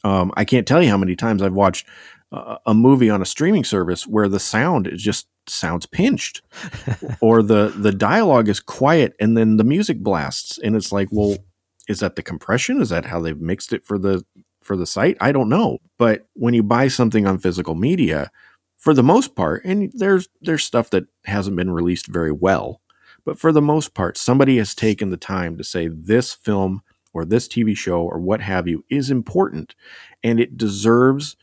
Um, 0.04 0.32
I 0.36 0.46
can't 0.46 0.68
tell 0.68 0.84
you 0.84 0.90
how 0.90 0.98
many 0.98 1.16
times 1.16 1.42
I've 1.42 1.54
watched 1.54 1.88
uh, 2.32 2.58
a 2.66 2.74
movie 2.74 3.10
on 3.10 3.22
a 3.22 3.26
streaming 3.26 3.64
service 3.64 4.06
where 4.06 4.28
the 4.28 4.40
sound 4.40 4.88
is 4.88 5.02
just 5.02 5.28
sounds 5.48 5.86
pinched 5.86 6.42
or 7.22 7.44
the 7.44 7.74
the 7.76 7.92
dialogue 7.92 8.48
is 8.48 8.60
quiet 8.62 9.14
and 9.20 9.38
then 9.38 9.58
the 9.58 9.64
music 9.64 10.00
blasts 10.00 10.58
and 10.58 10.74
it's 10.76 10.92
like 10.92 11.10
well 11.12 11.38
is 11.88 12.00
that 12.00 12.16
the 12.16 12.24
compression? 12.24 12.82
Is 12.82 12.90
that 12.90 13.06
how 13.06 13.20
they've 13.20 13.40
mixed 13.40 13.74
it 13.74 13.86
for 13.86 13.98
the 13.98 14.26
for 14.62 14.78
the 14.78 14.86
site? 14.86 15.18
I 15.20 15.32
don't 15.32 15.50
know. 15.50 15.80
But 15.98 16.28
when 16.34 16.54
you 16.54 16.64
buy 16.64 16.88
something 16.88 17.28
on 17.28 17.40
physical 17.40 17.76
media, 17.76 18.32
for 18.84 18.94
the 18.94 19.02
most 19.02 19.34
part, 19.34 19.64
and 19.64 19.94
there's 19.96 20.28
there's 20.42 20.66
stuff 20.66 20.90
that 20.90 21.06
hasn't 21.24 21.56
been 21.56 21.72
released 21.72 22.08
very 22.08 22.34
well, 22.34 22.82
but 23.24 23.40
for 23.40 23.54
the 23.54 23.62
most 23.62 23.94
part, 23.94 24.18
somebody 24.18 24.58
has 24.58 24.76
taken 24.76 25.10
the 25.10 25.16
time 25.16 25.56
to 25.58 25.64
say 25.64 25.88
this 25.88 26.34
film 26.34 26.82
or 27.14 27.24
this 27.24 27.48
TV 27.48 27.78
show 27.78 28.02
or 28.02 28.20
what 28.20 28.42
have 28.42 28.68
you 28.68 28.84
is 28.90 29.10
important, 29.10 29.74
and 30.22 30.38
it 30.38 30.58
deserves 30.58 31.38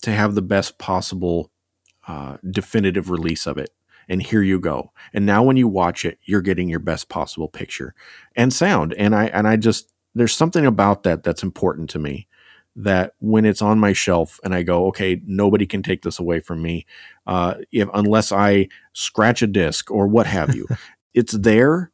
to 0.00 0.12
have 0.12 0.34
the 0.34 0.40
best 0.40 0.78
possible 0.78 1.50
uh, 2.06 2.38
definitive 2.50 3.10
release 3.10 3.46
of 3.46 3.58
it 3.58 3.68
and 4.08 4.22
here 4.22 4.40
you 4.40 4.58
go. 4.58 4.90
And 5.12 5.26
now 5.26 5.42
when 5.42 5.58
you 5.58 5.68
watch 5.68 6.06
it, 6.06 6.18
you're 6.24 6.40
getting 6.40 6.70
your 6.70 6.78
best 6.78 7.10
possible 7.10 7.48
picture 7.48 7.94
and 8.34 8.50
sound. 8.50 8.94
And 8.94 9.14
I 9.14 9.26
and 9.26 9.46
I 9.46 9.56
just 9.56 9.92
there's 10.14 10.34
something 10.34 10.64
about 10.64 11.02
that 11.02 11.22
that's 11.22 11.42
important 11.42 11.90
to 11.90 11.98
me 11.98 12.26
that 12.76 13.14
when 13.18 13.44
it's 13.44 13.62
on 13.62 13.78
my 13.78 13.92
shelf 13.92 14.38
and 14.44 14.54
I 14.54 14.62
go, 14.62 14.86
okay, 14.86 15.20
nobody 15.26 15.66
can 15.66 15.82
take 15.82 16.02
this 16.02 16.18
away 16.18 16.40
from 16.40 16.62
me, 16.62 16.86
uh, 17.26 17.54
if 17.72 17.88
unless 17.94 18.30
I 18.32 18.68
scratch 18.92 19.42
a 19.42 19.46
disc 19.46 19.90
or 19.90 20.06
what 20.06 20.26
have 20.26 20.54
you, 20.54 20.66
it's 21.14 21.32
there 21.32 21.90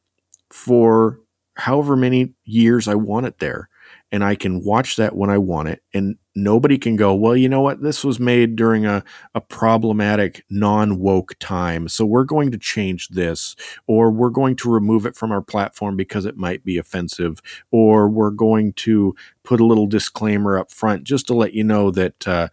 for 0.50 1.20
however 1.56 1.96
many 1.96 2.34
years 2.44 2.88
I 2.88 2.94
want 2.96 3.26
it 3.26 3.38
there, 3.38 3.68
and 4.14 4.22
I 4.22 4.37
can 4.37 4.62
watch 4.62 4.94
that 4.94 5.16
when 5.16 5.29
I 5.29 5.38
want 5.38 5.66
it, 5.66 5.83
and 5.92 6.16
nobody 6.37 6.79
can 6.79 6.94
go, 6.94 7.16
well, 7.16 7.37
you 7.37 7.48
know 7.48 7.61
what? 7.61 7.83
This 7.83 8.05
was 8.05 8.20
made 8.20 8.55
during 8.55 8.87
a, 8.87 9.03
a 9.35 9.40
problematic, 9.40 10.44
non 10.48 11.00
woke 11.00 11.35
time. 11.40 11.88
So 11.88 12.07
we're 12.07 12.22
going 12.22 12.53
to 12.53 12.57
change 12.57 13.09
this, 13.09 13.57
or 13.88 14.12
we're 14.12 14.31
going 14.31 14.55
to 14.59 14.70
remove 14.70 15.05
it 15.05 15.16
from 15.16 15.33
our 15.33 15.42
platform 15.42 15.96
because 15.96 16.27
it 16.27 16.37
might 16.37 16.62
be 16.64 16.79
offensive, 16.79 17.42
or 17.72 18.09
we're 18.09 18.31
going 18.31 18.74
to 18.74 19.16
put 19.42 19.59
a 19.59 19.66
little 19.66 19.88
disclaimer 19.88 20.57
up 20.59 20.70
front 20.70 21.03
just 21.03 21.27
to 21.27 21.35
let 21.35 21.53
you 21.53 21.64
know 21.64 21.90
that, 21.90 22.29
uh, 22.29 22.46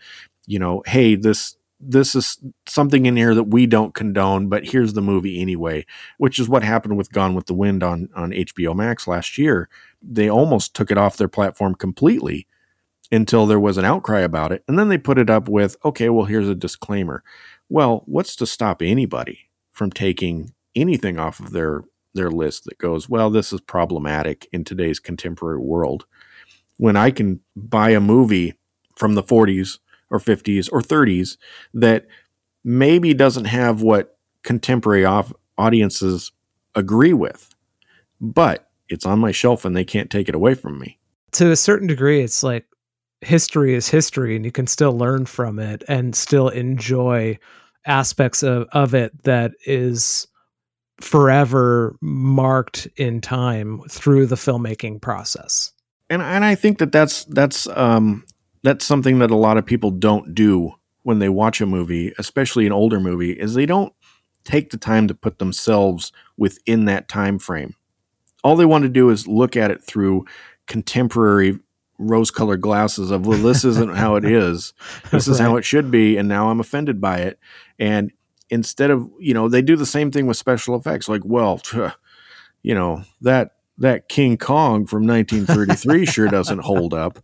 you 0.47 0.57
know, 0.57 0.81
hey, 0.87 1.13
this. 1.13 1.57
This 1.83 2.13
is 2.13 2.37
something 2.67 3.07
in 3.07 3.15
here 3.15 3.33
that 3.33 3.45
we 3.45 3.65
don't 3.65 3.95
condone, 3.95 4.49
but 4.49 4.67
here's 4.67 4.93
the 4.93 5.01
movie 5.01 5.41
anyway, 5.41 5.83
which 6.19 6.37
is 6.37 6.47
what 6.47 6.61
happened 6.61 6.95
with 6.95 7.11
Gone 7.11 7.33
with 7.33 7.47
the 7.47 7.55
Wind 7.55 7.81
on, 7.81 8.07
on 8.15 8.29
HBO 8.29 8.75
Max 8.75 9.07
last 9.07 9.35
year. 9.39 9.67
They 10.01 10.29
almost 10.29 10.75
took 10.75 10.91
it 10.91 10.97
off 10.97 11.17
their 11.17 11.27
platform 11.27 11.75
completely 11.75 12.47
until 13.11 13.45
there 13.45 13.59
was 13.59 13.77
an 13.77 13.85
outcry 13.85 14.21
about 14.21 14.51
it. 14.51 14.63
And 14.67 14.79
then 14.79 14.89
they 14.89 14.97
put 14.97 15.17
it 15.17 15.29
up 15.29 15.49
with, 15.49 15.75
okay, 15.83 16.09
well, 16.09 16.25
here's 16.25 16.47
a 16.47 16.55
disclaimer. 16.55 17.23
Well, 17.69 18.03
what's 18.05 18.35
to 18.37 18.45
stop 18.45 18.81
anybody 18.81 19.49
from 19.71 19.91
taking 19.91 20.53
anything 20.75 21.19
off 21.19 21.39
of 21.39 21.51
their 21.51 21.83
their 22.13 22.29
list 22.29 22.65
that 22.65 22.77
goes, 22.77 23.07
well, 23.07 23.29
this 23.29 23.53
is 23.53 23.61
problematic 23.61 24.47
in 24.51 24.65
today's 24.65 24.99
contemporary 24.99 25.59
world. 25.59 26.05
When 26.77 26.97
I 26.97 27.09
can 27.11 27.39
buy 27.55 27.91
a 27.91 28.01
movie 28.01 28.55
from 28.97 29.15
the 29.15 29.23
40s 29.23 29.79
or 30.09 30.19
50s 30.19 30.67
or 30.73 30.81
30s 30.81 31.37
that 31.73 32.07
maybe 32.63 33.13
doesn't 33.13 33.45
have 33.45 33.81
what 33.81 34.17
contemporary 34.43 35.05
off- 35.05 35.33
audiences 35.57 36.31
agree 36.75 37.13
with, 37.13 37.55
but 38.19 38.70
it's 38.91 39.05
on 39.05 39.19
my 39.19 39.31
shelf 39.31 39.65
and 39.65 39.75
they 39.75 39.85
can't 39.85 40.09
take 40.09 40.29
it 40.29 40.35
away 40.35 40.53
from 40.53 40.77
me. 40.79 40.99
To 41.33 41.51
a 41.51 41.55
certain 41.55 41.87
degree, 41.87 42.21
it's 42.21 42.43
like 42.43 42.65
history 43.21 43.73
is 43.73 43.87
history 43.87 44.35
and 44.35 44.43
you 44.43 44.51
can 44.51 44.67
still 44.67 44.97
learn 44.97 45.25
from 45.25 45.59
it 45.59 45.83
and 45.87 46.15
still 46.15 46.49
enjoy 46.49 47.37
aspects 47.85 48.43
of, 48.43 48.67
of 48.73 48.93
it 48.93 49.23
that 49.23 49.53
is 49.65 50.27
forever 50.99 51.95
marked 52.01 52.87
in 52.97 53.21
time 53.21 53.81
through 53.89 54.27
the 54.27 54.35
filmmaking 54.35 55.01
process. 55.01 55.71
And 56.09 56.21
and 56.21 56.43
I 56.43 56.55
think 56.55 56.79
that 56.79 56.91
that's 56.91 57.23
that's 57.25 57.67
um 57.69 58.25
that's 58.63 58.85
something 58.85 59.19
that 59.19 59.31
a 59.31 59.35
lot 59.35 59.57
of 59.57 59.65
people 59.65 59.91
don't 59.91 60.35
do 60.35 60.73
when 61.03 61.19
they 61.19 61.29
watch 61.29 61.61
a 61.61 61.65
movie, 61.65 62.13
especially 62.19 62.67
an 62.67 62.71
older 62.71 62.99
movie, 62.99 63.31
is 63.31 63.53
they 63.53 63.65
don't 63.65 63.93
take 64.43 64.69
the 64.69 64.77
time 64.77 65.07
to 65.07 65.15
put 65.15 65.39
themselves 65.39 66.11
within 66.37 66.85
that 66.85 67.07
time 67.07 67.39
frame. 67.39 67.75
All 68.43 68.55
they 68.55 68.65
want 68.65 68.83
to 68.83 68.89
do 68.89 69.09
is 69.09 69.27
look 69.27 69.55
at 69.55 69.71
it 69.71 69.83
through 69.83 70.25
contemporary 70.67 71.59
rose-colored 72.01 72.61
glasses 72.61 73.11
of 73.11 73.25
well 73.25 73.37
this 73.37 73.63
isn't 73.63 73.95
how 73.95 74.15
it 74.15 74.25
is 74.25 74.73
this 75.11 75.27
is 75.27 75.39
right. 75.39 75.45
how 75.45 75.55
it 75.55 75.63
should 75.63 75.91
be 75.91 76.17
and 76.17 76.27
now 76.27 76.49
i'm 76.49 76.59
offended 76.59 76.99
by 76.99 77.17
it 77.17 77.37
and 77.77 78.11
instead 78.49 78.89
of 78.89 79.07
you 79.19 79.33
know 79.33 79.47
they 79.47 79.61
do 79.61 79.75
the 79.75 79.85
same 79.85 80.11
thing 80.11 80.25
with 80.25 80.35
special 80.37 80.75
effects 80.75 81.07
like 81.07 81.21
well 81.23 81.61
you 82.63 82.73
know 82.73 83.03
that 83.21 83.55
that 83.77 84.09
king 84.09 84.37
kong 84.37 84.85
from 84.85 85.05
1933 85.05 86.05
sure 86.05 86.27
doesn't 86.27 86.59
hold 86.59 86.93
up 86.93 87.19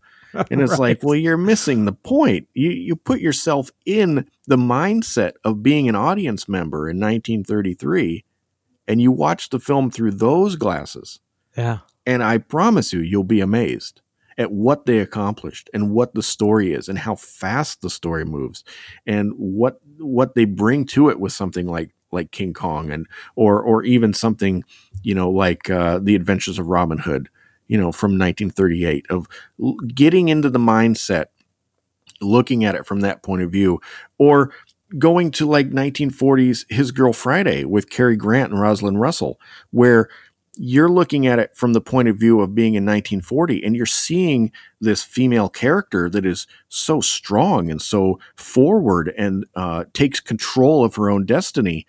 and 0.52 0.62
it's 0.62 0.72
right. 0.72 0.80
like 0.80 1.04
well 1.04 1.16
you're 1.16 1.38
missing 1.38 1.86
the 1.86 1.94
point 1.94 2.48
you 2.54 2.70
you 2.70 2.96
put 2.96 3.20
yourself 3.20 3.72
in 3.86 4.30
the 4.46 4.58
mindset 4.58 5.34
of 5.44 5.64
being 5.64 5.90
an 5.90 5.96
audience 5.96 6.48
member 6.48 6.90
in 6.90 7.00
1933 7.00 8.24
and 8.88 9.02
you 9.02 9.12
watch 9.12 9.50
the 9.50 9.60
film 9.60 9.90
through 9.90 10.12
those 10.12 10.56
glasses 10.56 11.20
yeah. 11.56 11.80
and 12.06 12.24
i 12.24 12.38
promise 12.38 12.94
you 12.94 13.00
you'll 13.00 13.24
be 13.24 13.42
amazed 13.42 14.02
at 14.38 14.52
what 14.52 14.86
they 14.86 15.00
accomplished 15.00 15.70
and 15.74 15.92
what 15.92 16.14
the 16.14 16.22
story 16.22 16.72
is 16.72 16.88
and 16.88 17.00
how 17.00 17.16
fast 17.16 17.82
the 17.82 17.90
story 17.90 18.24
moves 18.24 18.64
and 19.06 19.32
what 19.36 19.80
what 19.98 20.36
they 20.36 20.46
bring 20.46 20.86
to 20.86 21.10
it 21.10 21.20
with 21.20 21.34
something 21.34 21.68
like 21.68 21.92
like 22.12 22.32
King 22.32 22.54
Kong 22.54 22.92
and 22.92 23.06
or 23.36 23.62
or 23.62 23.84
even 23.84 24.14
something 24.14 24.64
you 25.04 25.16
know 25.16 25.30
like 25.30 25.70
uh, 25.70 26.00
the 26.00 26.16
Adventures 26.16 26.60
of 26.60 26.68
Robin 26.68 26.98
Hood 26.98 27.30
you 27.68 27.78
know 27.78 27.92
from 27.92 28.12
1938 28.12 29.08
of 29.10 29.28
getting 29.94 30.30
into 30.30 30.50
the 30.50 30.60
mindset 30.60 31.26
looking 32.22 32.66
at 32.66 32.76
it 32.76 32.86
from 32.86 33.02
that 33.02 33.24
point 33.24 33.42
of 33.42 33.52
view 33.52 33.80
or 34.18 34.52
going 34.98 35.32
to 35.32 35.46
like 35.46 35.70
1940s 35.70 36.66
his 36.70 36.92
girl 36.92 37.12
friday 37.12 37.66
with 37.66 37.90
cary 37.90 38.16
grant 38.16 38.52
and 38.52 38.62
rosalind 38.62 39.00
russell 39.00 39.40
where 39.72 40.08
you're 40.60 40.90
looking 40.90 41.28
at 41.28 41.40
it 41.40 41.56
from 41.56 41.74
the 41.74 41.82
point 41.82 42.08
of 42.08 42.18
view 42.18 42.42
of 42.42 42.56
being 42.56 42.74
in 42.74 42.84
1940 42.84 43.64
and 43.64 43.76
you're 43.76 43.86
seeing 43.86 44.52
this 44.82 45.04
female 45.04 45.50
character 45.50 46.10
that 46.10 46.26
is 46.26 46.48
so 46.68 47.00
strong 47.00 47.70
and 47.70 47.82
so 47.82 48.20
forward 48.36 49.14
and 49.18 49.46
uh, 49.56 49.84
takes 49.94 50.20
control 50.20 50.84
of 50.84 50.96
her 50.96 51.10
own 51.10 51.26
destiny 51.26 51.86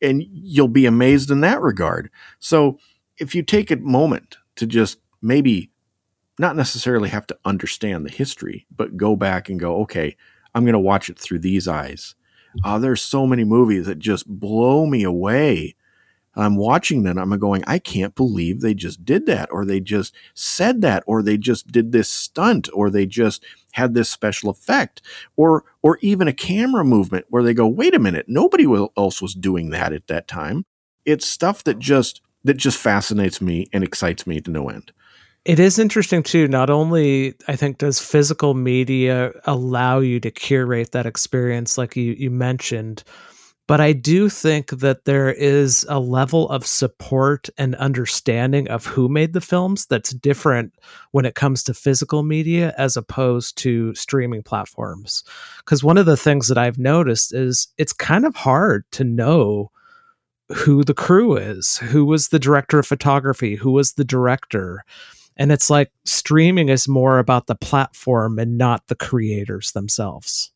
and 0.00 0.22
you'll 0.30 0.68
be 0.68 0.86
amazed 0.86 1.30
in 1.30 1.40
that 1.40 1.60
regard. 1.60 2.10
So 2.38 2.78
if 3.18 3.34
you 3.34 3.42
take 3.42 3.70
a 3.70 3.76
moment 3.76 4.36
to 4.56 4.66
just 4.66 4.98
maybe 5.20 5.70
not 6.38 6.56
necessarily 6.56 7.08
have 7.08 7.26
to 7.26 7.38
understand 7.44 8.04
the 8.04 8.10
history 8.10 8.66
but 8.74 8.96
go 8.96 9.14
back 9.14 9.48
and 9.48 9.60
go 9.60 9.76
okay 9.76 10.16
i'm 10.54 10.64
going 10.64 10.72
to 10.72 10.78
watch 10.78 11.08
it 11.08 11.18
through 11.18 11.38
these 11.38 11.68
eyes 11.68 12.14
uh, 12.64 12.78
there's 12.78 13.02
so 13.02 13.26
many 13.26 13.44
movies 13.44 13.86
that 13.86 13.98
just 13.98 14.26
blow 14.26 14.86
me 14.86 15.02
away 15.02 15.74
I'm 16.34 16.56
watching 16.56 17.02
them. 17.02 17.18
I'm 17.18 17.38
going, 17.38 17.62
I 17.66 17.78
can't 17.78 18.14
believe 18.14 18.60
they 18.60 18.74
just 18.74 19.04
did 19.04 19.26
that, 19.26 19.52
or 19.52 19.64
they 19.64 19.80
just 19.80 20.14
said 20.34 20.80
that, 20.80 21.04
or 21.06 21.22
they 21.22 21.36
just 21.36 21.70
did 21.70 21.92
this 21.92 22.08
stunt, 22.08 22.68
or 22.72 22.90
they 22.90 23.04
just 23.06 23.44
had 23.72 23.94
this 23.94 24.10
special 24.10 24.48
effect, 24.48 25.02
or 25.36 25.64
or 25.82 25.98
even 26.00 26.28
a 26.28 26.32
camera 26.32 26.84
movement 26.84 27.26
where 27.28 27.42
they 27.42 27.54
go, 27.54 27.66
wait 27.66 27.94
a 27.94 27.98
minute, 27.98 28.26
nobody 28.28 28.64
else 28.96 29.20
was 29.20 29.34
doing 29.34 29.70
that 29.70 29.92
at 29.92 30.06
that 30.06 30.26
time. 30.26 30.64
It's 31.04 31.26
stuff 31.26 31.64
that 31.64 31.78
just 31.78 32.22
that 32.44 32.56
just 32.56 32.78
fascinates 32.78 33.40
me 33.40 33.66
and 33.72 33.84
excites 33.84 34.26
me 34.26 34.40
to 34.40 34.50
no 34.50 34.68
end. 34.70 34.92
It 35.44 35.58
is 35.58 35.78
interesting 35.78 36.22
too. 36.22 36.46
Not 36.46 36.70
only 36.70 37.34
I 37.48 37.56
think 37.56 37.78
does 37.78 37.98
physical 37.98 38.54
media 38.54 39.32
allow 39.44 39.98
you 39.98 40.20
to 40.20 40.30
curate 40.30 40.92
that 40.92 41.06
experience, 41.06 41.76
like 41.76 41.96
you 41.96 42.14
you 42.16 42.30
mentioned 42.30 43.02
but 43.68 43.80
I 43.80 43.92
do 43.92 44.28
think 44.28 44.70
that 44.70 45.04
there 45.04 45.32
is 45.32 45.86
a 45.88 46.00
level 46.00 46.48
of 46.50 46.66
support 46.66 47.48
and 47.56 47.74
understanding 47.76 48.68
of 48.68 48.84
who 48.84 49.08
made 49.08 49.32
the 49.32 49.40
films 49.40 49.86
that's 49.86 50.10
different 50.10 50.74
when 51.12 51.24
it 51.24 51.36
comes 51.36 51.62
to 51.64 51.74
physical 51.74 52.22
media 52.22 52.74
as 52.76 52.96
opposed 52.96 53.56
to 53.58 53.94
streaming 53.94 54.42
platforms. 54.42 55.22
Because 55.58 55.84
one 55.84 55.96
of 55.96 56.06
the 56.06 56.16
things 56.16 56.48
that 56.48 56.58
I've 56.58 56.78
noticed 56.78 57.32
is 57.32 57.68
it's 57.78 57.92
kind 57.92 58.26
of 58.26 58.34
hard 58.34 58.84
to 58.92 59.04
know 59.04 59.70
who 60.54 60.82
the 60.82 60.92
crew 60.92 61.36
is, 61.36 61.78
who 61.78 62.04
was 62.04 62.28
the 62.28 62.38
director 62.38 62.80
of 62.80 62.86
photography, 62.86 63.54
who 63.54 63.70
was 63.70 63.94
the 63.94 64.04
director. 64.04 64.84
And 65.36 65.50
it's 65.50 65.70
like 65.70 65.90
streaming 66.04 66.68
is 66.68 66.88
more 66.88 67.18
about 67.18 67.46
the 67.46 67.54
platform 67.54 68.38
and 68.38 68.58
not 68.58 68.86
the 68.88 68.94
creators 68.94 69.72
themselves. 69.72 70.52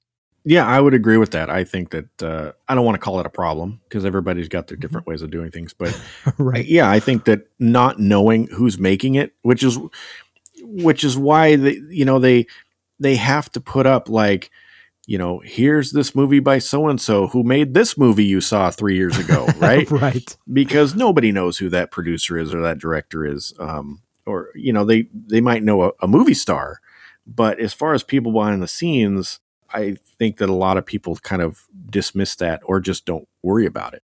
Yeah, 0.48 0.64
I 0.64 0.80
would 0.80 0.94
agree 0.94 1.16
with 1.16 1.32
that. 1.32 1.50
I 1.50 1.64
think 1.64 1.90
that 1.90 2.22
uh, 2.22 2.52
I 2.68 2.76
don't 2.76 2.84
want 2.84 2.94
to 2.94 3.00
call 3.00 3.18
it 3.18 3.26
a 3.26 3.30
problem 3.30 3.80
because 3.88 4.04
everybody's 4.04 4.48
got 4.48 4.68
their 4.68 4.76
different 4.76 5.08
ways 5.08 5.20
of 5.22 5.32
doing 5.32 5.50
things. 5.50 5.74
But 5.74 6.00
right, 6.38 6.64
yeah, 6.64 6.88
I 6.88 7.00
think 7.00 7.24
that 7.24 7.48
not 7.58 7.98
knowing 7.98 8.46
who's 8.48 8.78
making 8.78 9.16
it, 9.16 9.32
which 9.42 9.64
is 9.64 9.76
which 10.62 11.02
is 11.02 11.18
why 11.18 11.56
they, 11.56 11.80
you 11.90 12.04
know, 12.04 12.20
they 12.20 12.46
they 13.00 13.16
have 13.16 13.50
to 13.52 13.60
put 13.60 13.86
up 13.86 14.08
like, 14.08 14.52
you 15.08 15.18
know, 15.18 15.40
here's 15.44 15.90
this 15.90 16.14
movie 16.14 16.38
by 16.38 16.60
so 16.60 16.86
and 16.88 17.00
so 17.00 17.26
who 17.26 17.42
made 17.42 17.74
this 17.74 17.98
movie 17.98 18.24
you 18.24 18.40
saw 18.40 18.70
three 18.70 18.94
years 18.94 19.18
ago, 19.18 19.46
right? 19.56 19.90
right. 19.90 20.36
Because 20.52 20.94
nobody 20.94 21.32
knows 21.32 21.58
who 21.58 21.68
that 21.70 21.90
producer 21.90 22.38
is 22.38 22.54
or 22.54 22.62
that 22.62 22.78
director 22.78 23.26
is, 23.26 23.52
um, 23.58 24.00
or 24.26 24.50
you 24.54 24.72
know, 24.72 24.84
they 24.84 25.08
they 25.12 25.40
might 25.40 25.62
know 25.62 25.82
a, 25.82 25.92
a 26.02 26.08
movie 26.08 26.34
star, 26.34 26.80
but 27.26 27.58
as 27.60 27.72
far 27.72 27.94
as 27.94 28.02
people 28.02 28.32
behind 28.32 28.62
the 28.62 28.68
scenes 28.68 29.40
I 29.72 29.96
think 30.18 30.38
that 30.38 30.48
a 30.48 30.54
lot 30.54 30.76
of 30.76 30.86
people 30.86 31.16
kind 31.16 31.42
of 31.42 31.66
dismiss 31.90 32.36
that 32.36 32.62
or 32.64 32.80
just 32.80 33.04
don't 33.04 33.28
worry 33.42 33.66
about 33.66 33.94
it. 33.94 34.02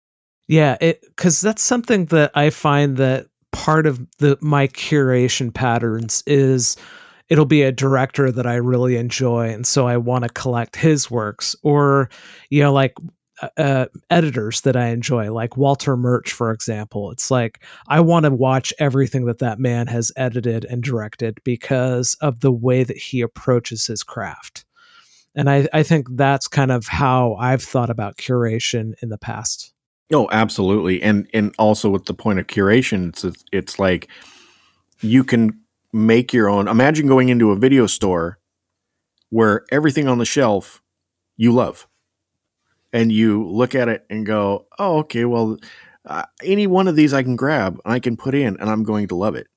Yeah, 0.49 0.77
because 0.81 1.41
that's 1.41 1.63
something 1.63 2.07
that 2.07 2.31
I 2.35 2.51
find 2.51 2.97
that 2.97 3.27
part 3.53 3.87
of 3.87 4.07
the 4.19 4.37
my 4.41 4.67
curation 4.69 5.53
patterns 5.53 6.23
is 6.27 6.77
it'll 7.29 7.47
be 7.47 7.63
a 7.63 7.73
director 7.73 8.31
that 8.31 8.47
I 8.47 8.57
really 8.57 8.97
enjoy, 8.97 9.51
and 9.51 9.67
so 9.67 9.87
I 9.87 9.97
want 9.97 10.25
to 10.25 10.31
collect 10.31 10.77
his 10.77 11.11
works, 11.11 11.57
or 11.63 12.11
you 12.51 12.63
know, 12.63 12.73
like 12.73 12.95
uh, 13.43 13.49
uh 13.59 13.87
editors 14.09 14.63
that 14.63 14.77
I 14.77 14.89
enjoy, 14.89 15.33
like 15.33 15.57
Walter 15.57 15.97
Murch, 15.97 16.33
for 16.33 16.51
example. 16.51 17.11
It's 17.11 17.31
like 17.31 17.63
I 17.89 18.01
want 18.01 18.25
to 18.25 18.31
watch 18.31 18.73
everything 18.79 19.27
that 19.27 19.41
that 19.41 19.59
man 19.59 19.87
has 19.89 20.11
edited 20.17 20.65
and 20.65 20.83
directed 20.83 21.39
because 21.45 22.17
of 22.21 22.41
the 22.41 22.53
way 22.53 22.85
that 22.85 22.97
he 22.97 23.21
approaches 23.21 23.87
his 23.87 24.03
craft 24.03 24.65
and 25.35 25.49
I, 25.49 25.69
I 25.73 25.83
think 25.83 26.09
that's 26.11 26.49
kind 26.49 26.71
of 26.71 26.87
how 26.87 27.35
I've 27.35 27.63
thought 27.63 27.91
about 27.91 28.17
curation 28.17 28.95
in 29.03 29.09
the 29.09 29.19
past. 29.19 29.73
Oh, 30.13 30.29
absolutely, 30.31 31.03
and 31.03 31.27
and 31.33 31.55
also 31.59 31.89
with 31.89 32.05
the 32.05 32.15
point 32.15 32.39
of 32.39 32.47
curation, 32.47 33.09
it's 33.09 33.25
it's 33.51 33.79
like 33.79 34.09
you 35.01 35.25
can 35.25 35.59
make 35.93 36.33
your 36.33 36.51
own. 36.51 36.69
Imagine 36.69 37.07
going 37.07 37.31
into 37.31 37.51
a 37.51 37.57
video 37.57 37.87
store 37.87 38.39
where 39.31 39.65
everything 39.71 40.09
on 40.09 40.19
the 40.19 40.27
shelf 40.27 40.83
you 41.39 41.51
love, 41.51 41.87
and 42.93 43.11
you 43.13 43.47
look 43.49 43.75
at 43.75 43.89
it 43.89 44.05
and 44.11 44.27
go, 44.27 44.67
"Oh, 44.79 44.99
okay, 44.99 45.25
well, 45.25 45.59
uh, 46.05 46.25
any 46.43 46.67
one 46.67 46.89
of 46.89 46.97
these 46.97 47.15
I 47.15 47.23
can 47.23 47.37
grab, 47.37 47.81
I 47.85 47.99
can 47.99 48.17
put 48.17 48.35
in, 48.35 48.57
and 48.59 48.69
I'm 48.69 48.83
going 48.83 49.09
to 49.09 49.17
love 49.17 49.35
it 49.35 49.49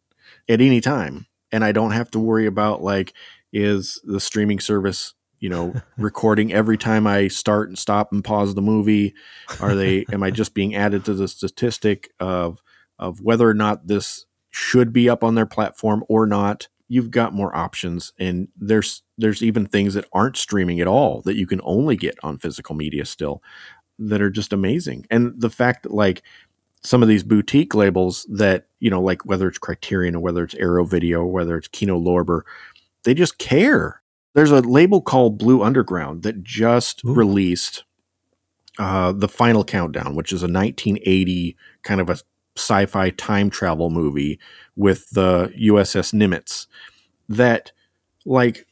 at 0.47 0.61
any 0.61 0.81
time, 0.81 1.27
and 1.51 1.63
I 1.63 1.71
don't 1.71 1.91
have 1.91 2.11
to 2.11 2.19
worry 2.19 2.45
about 2.45 2.81
like." 2.81 3.13
Is 3.57 4.01
the 4.03 4.19
streaming 4.19 4.59
service 4.59 5.13
you 5.39 5.49
know, 5.49 5.73
recording 5.97 6.51
every 6.51 6.77
time 6.77 7.05
I 7.05 7.27
start 7.27 7.69
and 7.69 7.77
stop 7.77 8.11
and 8.11 8.23
pause 8.23 8.55
the 8.55 8.61
movie? 8.61 9.13
Are 9.59 9.75
they? 9.75 10.05
am 10.11 10.23
I 10.23 10.31
just 10.31 10.53
being 10.53 10.75
added 10.75 11.05
to 11.05 11.13
the 11.13 11.27
statistic 11.27 12.11
of 12.19 12.61
of 12.97 13.21
whether 13.21 13.47
or 13.47 13.53
not 13.53 13.87
this 13.87 14.25
should 14.49 14.93
be 14.93 15.09
up 15.09 15.23
on 15.23 15.35
their 15.35 15.45
platform 15.45 16.03
or 16.07 16.25
not? 16.25 16.67
You've 16.87 17.11
got 17.11 17.33
more 17.33 17.55
options, 17.55 18.13
and 18.19 18.47
there's 18.55 19.03
there's 19.17 19.41
even 19.43 19.65
things 19.65 19.93
that 19.95 20.07
aren't 20.13 20.37
streaming 20.37 20.79
at 20.79 20.87
all 20.87 21.21
that 21.21 21.37
you 21.37 21.47
can 21.47 21.61
only 21.63 21.95
get 21.95 22.17
on 22.23 22.37
physical 22.37 22.75
media 22.75 23.05
still 23.05 23.41
that 23.97 24.21
are 24.21 24.29
just 24.29 24.53
amazing. 24.53 25.05
And 25.09 25.33
the 25.39 25.49
fact 25.49 25.83
that 25.83 25.93
like 25.93 26.21
some 26.83 27.01
of 27.01 27.09
these 27.09 27.23
boutique 27.23 27.73
labels 27.73 28.27
that 28.31 28.67
you 28.79 28.89
know, 28.89 29.01
like 29.01 29.25
whether 29.25 29.47
it's 29.47 29.57
Criterion 29.57 30.15
or 30.15 30.19
whether 30.19 30.43
it's 30.43 30.55
Arrow 30.55 30.85
Video 30.85 31.21
or 31.21 31.31
whether 31.31 31.57
it's 31.57 31.67
Kino 31.67 31.99
Lorber, 31.99 32.41
they 33.03 33.13
just 33.13 33.37
care 33.37 34.01
there's 34.35 34.51
a 34.51 34.59
label 34.59 35.01
called 35.01 35.39
Blue 35.39 35.63
Underground 35.63 36.21
that 36.23 36.43
just 36.43 37.03
Ooh. 37.05 37.13
released 37.13 37.85
uh, 38.77 39.13
the 39.13 39.29
Final 39.29 39.63
Countdown, 39.63 40.13
which 40.13 40.31
is 40.31 40.43
a 40.43 40.51
1980 40.51 41.55
kind 41.83 42.01
of 42.01 42.09
a 42.09 42.17
sci-fi 42.57 43.09
time 43.11 43.49
travel 43.49 43.89
movie 43.89 44.39
with 44.75 45.09
the 45.11 45.53
USS 45.59 46.13
Nimitz. 46.13 46.67
That, 47.27 47.71
like, 48.25 48.67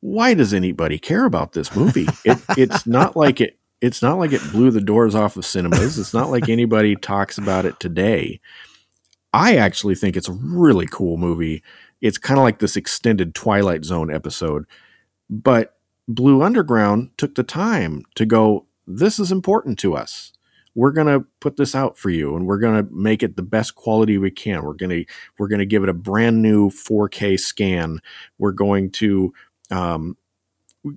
why 0.00 0.34
does 0.34 0.52
anybody 0.52 0.98
care 0.98 1.24
about 1.24 1.52
this 1.52 1.74
movie? 1.74 2.06
It, 2.24 2.38
it's 2.56 2.86
not 2.86 3.16
like 3.16 3.40
it. 3.40 3.58
It's 3.80 4.02
not 4.02 4.18
like 4.18 4.32
it 4.32 4.42
blew 4.52 4.70
the 4.70 4.80
doors 4.80 5.14
off 5.14 5.36
of 5.36 5.44
cinemas. 5.44 5.98
It's 5.98 6.14
not 6.14 6.30
like 6.30 6.48
anybody 6.48 6.96
talks 6.96 7.36
about 7.36 7.66
it 7.66 7.78
today. 7.78 8.40
I 9.34 9.56
actually 9.56 9.94
think 9.94 10.16
it's 10.16 10.30
a 10.30 10.32
really 10.32 10.86
cool 10.86 11.18
movie. 11.18 11.62
It's 12.00 12.16
kind 12.16 12.38
of 12.38 12.44
like 12.44 12.58
this 12.58 12.76
extended 12.76 13.34
Twilight 13.34 13.84
Zone 13.84 14.12
episode 14.12 14.66
but 15.28 15.76
Blue 16.08 16.42
Underground 16.42 17.10
took 17.16 17.34
the 17.34 17.42
time 17.42 18.04
to 18.14 18.24
go, 18.24 18.66
this 18.86 19.18
is 19.18 19.32
important 19.32 19.78
to 19.80 19.94
us. 19.94 20.32
We're 20.76 20.92
going 20.92 21.06
to 21.06 21.26
put 21.40 21.56
this 21.56 21.74
out 21.74 21.96
for 21.96 22.10
you 22.10 22.36
and 22.36 22.46
we're 22.46 22.58
going 22.58 22.86
to 22.86 22.94
make 22.94 23.22
it 23.22 23.34
the 23.34 23.42
best 23.42 23.74
quality 23.74 24.18
we 24.18 24.30
can. 24.30 24.62
We're 24.62 24.74
going 24.74 24.90
to 24.90 25.04
we're 25.38 25.48
going 25.48 25.58
to 25.58 25.66
give 25.66 25.82
it 25.82 25.88
a 25.88 25.94
brand 25.94 26.42
new 26.42 26.68
4k 26.70 27.40
scan. 27.40 28.00
We're 28.38 28.52
going 28.52 28.90
to 28.92 29.32
um, 29.70 30.18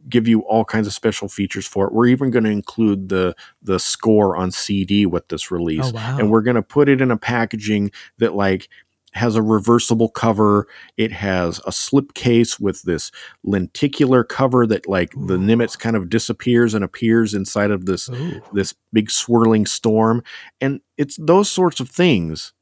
give 0.09 0.27
you 0.27 0.41
all 0.41 0.65
kinds 0.65 0.85
of 0.85 0.93
special 0.93 1.29
features 1.29 1.65
for 1.65 1.87
it. 1.87 1.93
We're 1.93 2.07
even 2.07 2.29
going 2.29 2.43
to 2.43 2.51
include 2.51 3.07
the 3.07 3.35
the 3.63 3.79
score 3.79 4.35
on 4.35 4.51
cd 4.51 5.05
with 5.05 5.29
this 5.29 5.49
release. 5.49 5.85
Oh, 5.85 5.91
wow. 5.91 6.17
and 6.19 6.29
we're 6.29 6.41
going 6.41 6.55
to 6.55 6.61
put 6.61 6.89
it 6.89 6.99
in 6.99 7.09
a 7.09 7.17
packaging 7.17 7.91
that 8.17 8.35
like 8.35 8.67
has 9.13 9.35
a 9.35 9.41
reversible 9.41 10.09
cover. 10.09 10.67
It 10.97 11.11
has 11.11 11.59
a 11.65 11.71
slip 11.71 12.13
case 12.13 12.59
with 12.59 12.83
this 12.83 13.11
lenticular 13.43 14.23
cover 14.23 14.67
that 14.67 14.87
like 14.87 15.11
the 15.11 15.37
nimitz 15.37 15.77
kind 15.77 15.95
of 15.95 16.09
disappears 16.09 16.73
and 16.73 16.83
appears 16.83 17.33
inside 17.33 17.71
of 17.71 17.85
this 17.85 18.09
Ooh. 18.09 18.41
this 18.53 18.75
big 18.93 19.09
swirling 19.09 19.65
storm. 19.65 20.23
And 20.61 20.81
it's 20.97 21.17
those 21.17 21.49
sorts 21.49 21.79
of 21.79 21.89
things 21.89 22.53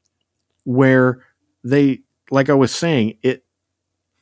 where 0.64 1.24
they 1.64 2.00
like 2.30 2.48
i 2.50 2.54
was 2.54 2.74
saying 2.74 3.16
it 3.22 3.44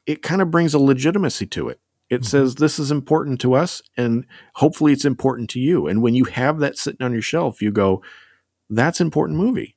it 0.06 0.22
kind 0.22 0.40
of 0.40 0.50
brings 0.50 0.72
a 0.74 0.78
legitimacy 0.78 1.46
to 1.46 1.68
it. 1.68 1.80
It 2.08 2.20
Mhm. 2.20 2.26
says 2.26 2.54
this 2.54 2.78
is 2.78 2.90
important 2.92 3.40
to 3.40 3.54
us 3.54 3.82
and 3.96 4.24
hopefully 4.54 4.92
it's 4.92 5.04
important 5.04 5.50
to 5.50 5.60
you. 5.60 5.88
And 5.88 6.00
when 6.02 6.14
you 6.14 6.24
have 6.24 6.60
that 6.60 6.78
sitting 6.78 7.04
on 7.04 7.12
your 7.12 7.22
shelf 7.22 7.60
you 7.62 7.70
go 7.70 8.02
that's 8.70 9.00
important 9.00 9.38
movie 9.38 9.75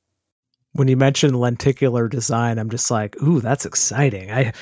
When 0.72 0.88
you 0.88 0.96
mention 0.96 1.34
lenticular 1.34 2.08
design, 2.08 2.58
I'm 2.58 2.70
just 2.70 2.90
like, 2.90 3.20
ooh, 3.22 3.40
that's 3.40 3.66
exciting. 3.66 4.30
I, 4.30 4.52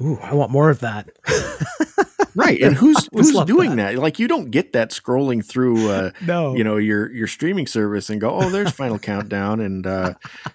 ooh, 0.00 0.18
I 0.22 0.34
want 0.34 0.50
more 0.50 0.70
of 0.70 0.80
that. 0.80 1.10
right 2.34 2.60
and 2.60 2.74
who's 2.76 3.08
who's 3.12 3.32
doing 3.44 3.76
that. 3.76 3.96
like 3.96 4.18
you 4.18 4.28
don't 4.28 4.50
get 4.50 4.72
that 4.72 4.90
scrolling 4.90 5.44
through 5.44 5.88
uh 5.88 6.10
No, 6.26 6.54
you 6.54 6.64
know 6.64 6.76
your 6.76 7.10
your 7.12 7.26
streaming 7.26 7.66
service 7.66 8.10
and 8.10 8.20
go 8.20 8.30
oh 8.30 8.50
there's 8.50 8.72
final 8.72 8.98
countdown 8.98 9.60
and 9.60 9.86
uh 9.86 10.14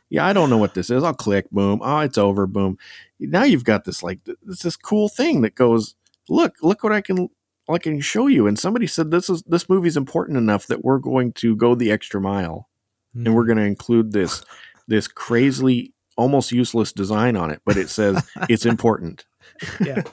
yeah 0.09 0.25
i 0.25 0.33
don't 0.33 0.49
know 0.49 0.57
what 0.57 0.73
this 0.73 0.89
is 0.89 1.03
i'll 1.03 1.13
click 1.13 1.49
boom 1.51 1.79
oh 1.81 1.99
it's 1.99 2.17
over 2.17 2.47
boom 2.47 2.77
now 3.19 3.43
you've 3.43 3.63
got 3.63 3.85
this 3.85 4.03
like 4.03 4.19
this 4.25 4.61
this 4.61 4.75
cool 4.75 5.09
thing 5.09 5.41
that 5.41 5.55
goes 5.55 5.95
look 6.27 6.55
look 6.61 6.83
what 6.83 6.91
i 6.91 7.01
can 7.01 7.29
I 7.71 7.77
can 7.77 8.01
show 8.01 8.25
you 8.25 8.47
and 8.47 8.57
somebody 8.57 8.87
said 8.87 9.11
this 9.11 9.29
is 9.29 9.43
this 9.43 9.69
movie's 9.69 9.95
important 9.95 10.39
enough 10.39 10.65
that 10.67 10.83
we're 10.83 10.97
going 10.97 11.33
to 11.33 11.55
go 11.55 11.75
the 11.75 11.91
extra 11.91 12.19
mile 12.19 12.67
and 13.13 13.35
we're 13.35 13.45
going 13.45 13.59
to 13.59 13.63
include 13.63 14.11
this 14.11 14.43
this 14.89 15.07
crazily 15.07 15.93
almost 16.17 16.51
useless 16.51 16.91
design 16.91 17.37
on 17.37 17.49
it 17.49 17.61
but 17.65 17.77
it 17.77 17.89
says 17.89 18.27
it's 18.49 18.65
important 18.65 19.25
yeah. 19.81 20.03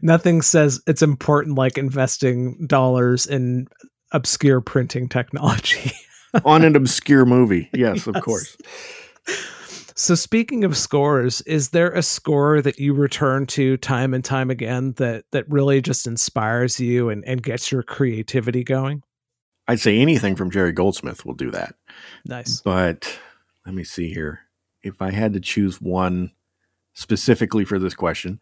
Nothing 0.00 0.42
says 0.42 0.80
it's 0.86 1.02
important 1.02 1.56
like 1.56 1.76
investing 1.76 2.66
dollars 2.66 3.26
in 3.26 3.66
obscure 4.12 4.60
printing 4.60 5.08
technology. 5.08 5.90
on 6.44 6.62
an 6.62 6.76
obscure 6.76 7.24
movie 7.24 7.68
yes 7.72 8.06
of 8.06 8.14
course 8.20 8.56
So 9.98 10.14
speaking 10.14 10.62
of 10.64 10.76
scores, 10.76 11.40
is 11.42 11.70
there 11.70 11.90
a 11.90 12.02
score 12.02 12.60
that 12.60 12.78
you 12.78 12.92
return 12.92 13.46
to 13.46 13.78
time 13.78 14.12
and 14.12 14.22
time 14.22 14.50
again 14.50 14.92
that 14.98 15.24
that 15.32 15.48
really 15.48 15.80
just 15.80 16.06
inspires 16.06 16.78
you 16.78 17.08
and, 17.08 17.24
and 17.24 17.42
gets 17.42 17.72
your 17.72 17.82
creativity 17.82 18.62
going? 18.62 19.02
I'd 19.68 19.80
say 19.80 19.98
anything 19.98 20.36
from 20.36 20.50
jerry 20.50 20.72
goldsmith 20.72 21.24
will 21.26 21.34
do 21.34 21.50
that 21.50 21.74
Nice. 22.24 22.60
but 22.60 23.18
let 23.64 23.74
me 23.74 23.84
see 23.84 24.12
here. 24.12 24.40
If 24.82 25.02
I 25.02 25.10
had 25.10 25.32
to 25.32 25.40
choose 25.40 25.80
one 25.80 26.30
specifically 26.94 27.64
for 27.64 27.78
this 27.78 27.94
question, 27.94 28.40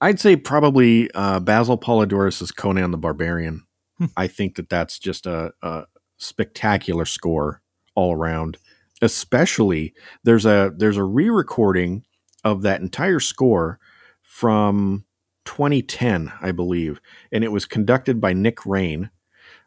I'd 0.00 0.18
say 0.18 0.34
probably 0.36 1.10
uh, 1.14 1.38
Basil 1.40 1.78
Poledouris's 1.78 2.50
Conan 2.50 2.90
the 2.90 2.98
Barbarian. 2.98 3.64
Hmm. 3.98 4.06
I 4.16 4.26
think 4.26 4.56
that 4.56 4.68
that's 4.68 4.98
just 4.98 5.26
a, 5.26 5.52
a 5.62 5.84
spectacular 6.16 7.04
score 7.04 7.62
all 7.94 8.12
around. 8.12 8.58
Especially 9.00 9.94
there's 10.24 10.44
a 10.46 10.72
there's 10.76 10.96
a 10.96 11.04
re-recording 11.04 12.04
of 12.42 12.62
that 12.62 12.80
entire 12.80 13.20
score 13.20 13.78
from 14.22 15.04
2010, 15.44 16.32
I 16.40 16.50
believe, 16.52 17.00
and 17.30 17.44
it 17.44 17.52
was 17.52 17.64
conducted 17.66 18.20
by 18.20 18.32
Nic 18.32 18.66
Raine 18.66 19.10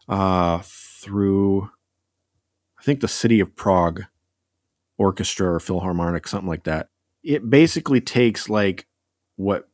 uh, 0.09 0.59
through 1.07 1.69
I 2.79 2.83
think 2.83 2.99
the 2.99 3.07
City 3.07 3.39
of 3.39 3.55
Prague 3.55 4.03
orchestra 4.97 5.53
or 5.53 5.59
philharmonic, 5.59 6.27
something 6.27 6.49
like 6.49 6.63
that. 6.65 6.89
It 7.23 7.49
basically 7.49 8.01
takes 8.01 8.49
like 8.49 8.85
what 9.35 9.69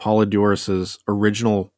Poledouris's 0.00 0.98
original 1.08 1.72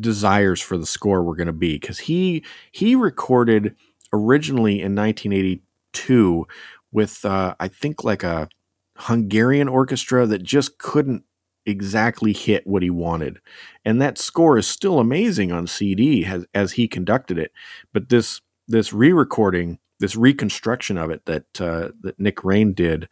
desires 0.00 0.60
for 0.60 0.76
the 0.76 0.86
score 0.86 1.22
were 1.22 1.36
going 1.36 1.46
to 1.46 1.52
be 1.52 1.74
because 1.74 2.00
he 2.00 2.44
he 2.72 2.94
recorded 2.94 3.74
originally 4.12 4.80
in 4.80 4.94
1982 4.94 6.46
with 6.92 7.24
uh, 7.24 7.54
I 7.58 7.68
think 7.68 8.04
like 8.04 8.22
a 8.22 8.48
Hungarian 8.96 9.68
orchestra 9.68 10.26
that 10.26 10.42
just 10.42 10.78
couldn't 10.78 11.24
exactly 11.66 12.32
hit 12.32 12.66
what 12.66 12.82
he 12.82 12.90
wanted, 12.90 13.40
and 13.84 14.00
that 14.00 14.18
score 14.18 14.58
is 14.58 14.66
still 14.66 14.98
amazing 14.98 15.52
on 15.52 15.66
CD 15.66 16.24
as 16.24 16.46
as 16.54 16.72
he 16.72 16.88
conducted 16.88 17.38
it. 17.38 17.52
But 17.92 18.08
this 18.08 18.40
this 18.68 18.92
re-recording, 18.92 19.78
this 20.00 20.16
reconstruction 20.16 20.98
of 20.98 21.10
it 21.10 21.24
that 21.26 21.60
uh, 21.60 21.90
that 22.02 22.18
Nic 22.18 22.44
Raine 22.44 22.72
did 22.72 23.08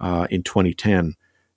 uh, 0.00 0.26
in 0.30 0.42
2010 0.42 1.14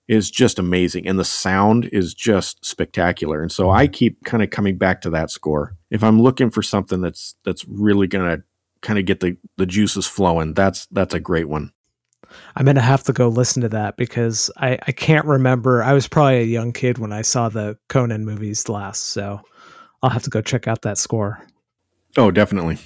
is 0.08 0.30
just 0.30 0.58
amazing, 0.58 1.06
and 1.06 1.18
the 1.18 1.24
sound 1.24 1.84
is 1.92 2.14
just 2.14 2.64
spectacular. 2.64 3.42
And 3.42 3.52
so 3.52 3.70
I 3.70 3.86
keep 3.86 4.24
kind 4.24 4.42
of 4.42 4.50
coming 4.50 4.78
back 4.78 5.02
to 5.02 5.10
that 5.10 5.30
score. 5.30 5.76
If 5.90 6.02
I'm 6.02 6.20
looking 6.20 6.50
for 6.50 6.62
something 6.62 7.00
that's 7.00 7.34
that's 7.44 7.64
really 7.66 8.06
gonna 8.06 8.42
kind 8.80 8.98
of 8.98 9.04
get 9.04 9.20
the 9.20 9.36
the 9.56 9.66
juices 9.66 10.06
flowing, 10.06 10.54
that's 10.54 10.86
that's 10.86 11.14
a 11.14 11.20
great 11.20 11.48
one. 11.48 11.72
I'm 12.56 12.64
gonna 12.64 12.80
have 12.80 13.04
to 13.04 13.12
go 13.12 13.28
listen 13.28 13.62
to 13.62 13.68
that 13.70 13.96
because 13.96 14.50
I, 14.56 14.78
I 14.86 14.92
can't 14.92 15.26
remember. 15.26 15.82
I 15.82 15.92
was 15.92 16.08
probably 16.08 16.38
a 16.38 16.44
young 16.44 16.72
kid 16.72 16.98
when 16.98 17.12
I 17.12 17.22
saw 17.22 17.48
the 17.48 17.78
Conan 17.88 18.24
movies 18.24 18.68
last, 18.68 19.08
so 19.08 19.40
I'll 20.02 20.10
have 20.10 20.22
to 20.24 20.30
go 20.30 20.40
check 20.40 20.66
out 20.66 20.82
that 20.82 20.98
score. 20.98 21.44
Oh, 22.16 22.30
definitely. 22.30 22.78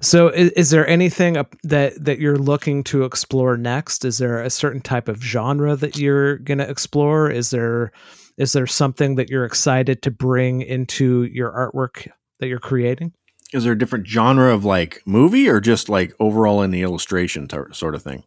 So, 0.00 0.28
is, 0.28 0.50
is 0.52 0.70
there 0.70 0.86
anything 0.86 1.34
that 1.64 2.04
that 2.04 2.18
you're 2.18 2.38
looking 2.38 2.84
to 2.84 3.04
explore 3.04 3.56
next? 3.56 4.04
Is 4.04 4.18
there 4.18 4.42
a 4.42 4.50
certain 4.50 4.80
type 4.80 5.08
of 5.08 5.22
genre 5.22 5.76
that 5.76 5.96
you're 5.96 6.38
going 6.38 6.58
to 6.58 6.68
explore? 6.68 7.30
Is 7.30 7.50
there 7.50 7.92
is 8.36 8.52
there 8.52 8.66
something 8.66 9.16
that 9.16 9.28
you're 9.28 9.44
excited 9.44 10.02
to 10.02 10.10
bring 10.10 10.62
into 10.62 11.24
your 11.24 11.52
artwork 11.52 12.08
that 12.38 12.48
you're 12.48 12.58
creating? 12.58 13.12
Is 13.52 13.64
there 13.64 13.72
a 13.72 13.78
different 13.78 14.06
genre 14.06 14.54
of 14.54 14.64
like 14.64 15.02
movie 15.04 15.48
or 15.48 15.60
just 15.60 15.88
like 15.88 16.14
overall 16.20 16.62
in 16.62 16.70
the 16.70 16.82
illustration 16.82 17.48
t- 17.48 17.58
sort 17.72 17.94
of 17.94 18.02
thing? 18.02 18.24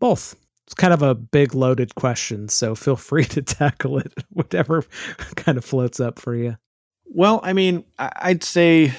Both. 0.00 0.34
It's 0.66 0.74
kind 0.74 0.94
of 0.94 1.02
a 1.02 1.14
big 1.14 1.54
loaded 1.54 1.94
question, 1.94 2.48
so 2.48 2.74
feel 2.74 2.96
free 3.10 3.26
to 3.26 3.42
tackle 3.42 3.98
it 3.98 4.12
whatever 4.30 4.84
kind 5.36 5.58
of 5.58 5.64
floats 5.64 6.00
up 6.00 6.18
for 6.18 6.34
you. 6.34 6.56
Well, 7.04 7.40
I 7.42 7.52
mean, 7.52 7.84
I'd 7.98 8.42
say 8.42 8.92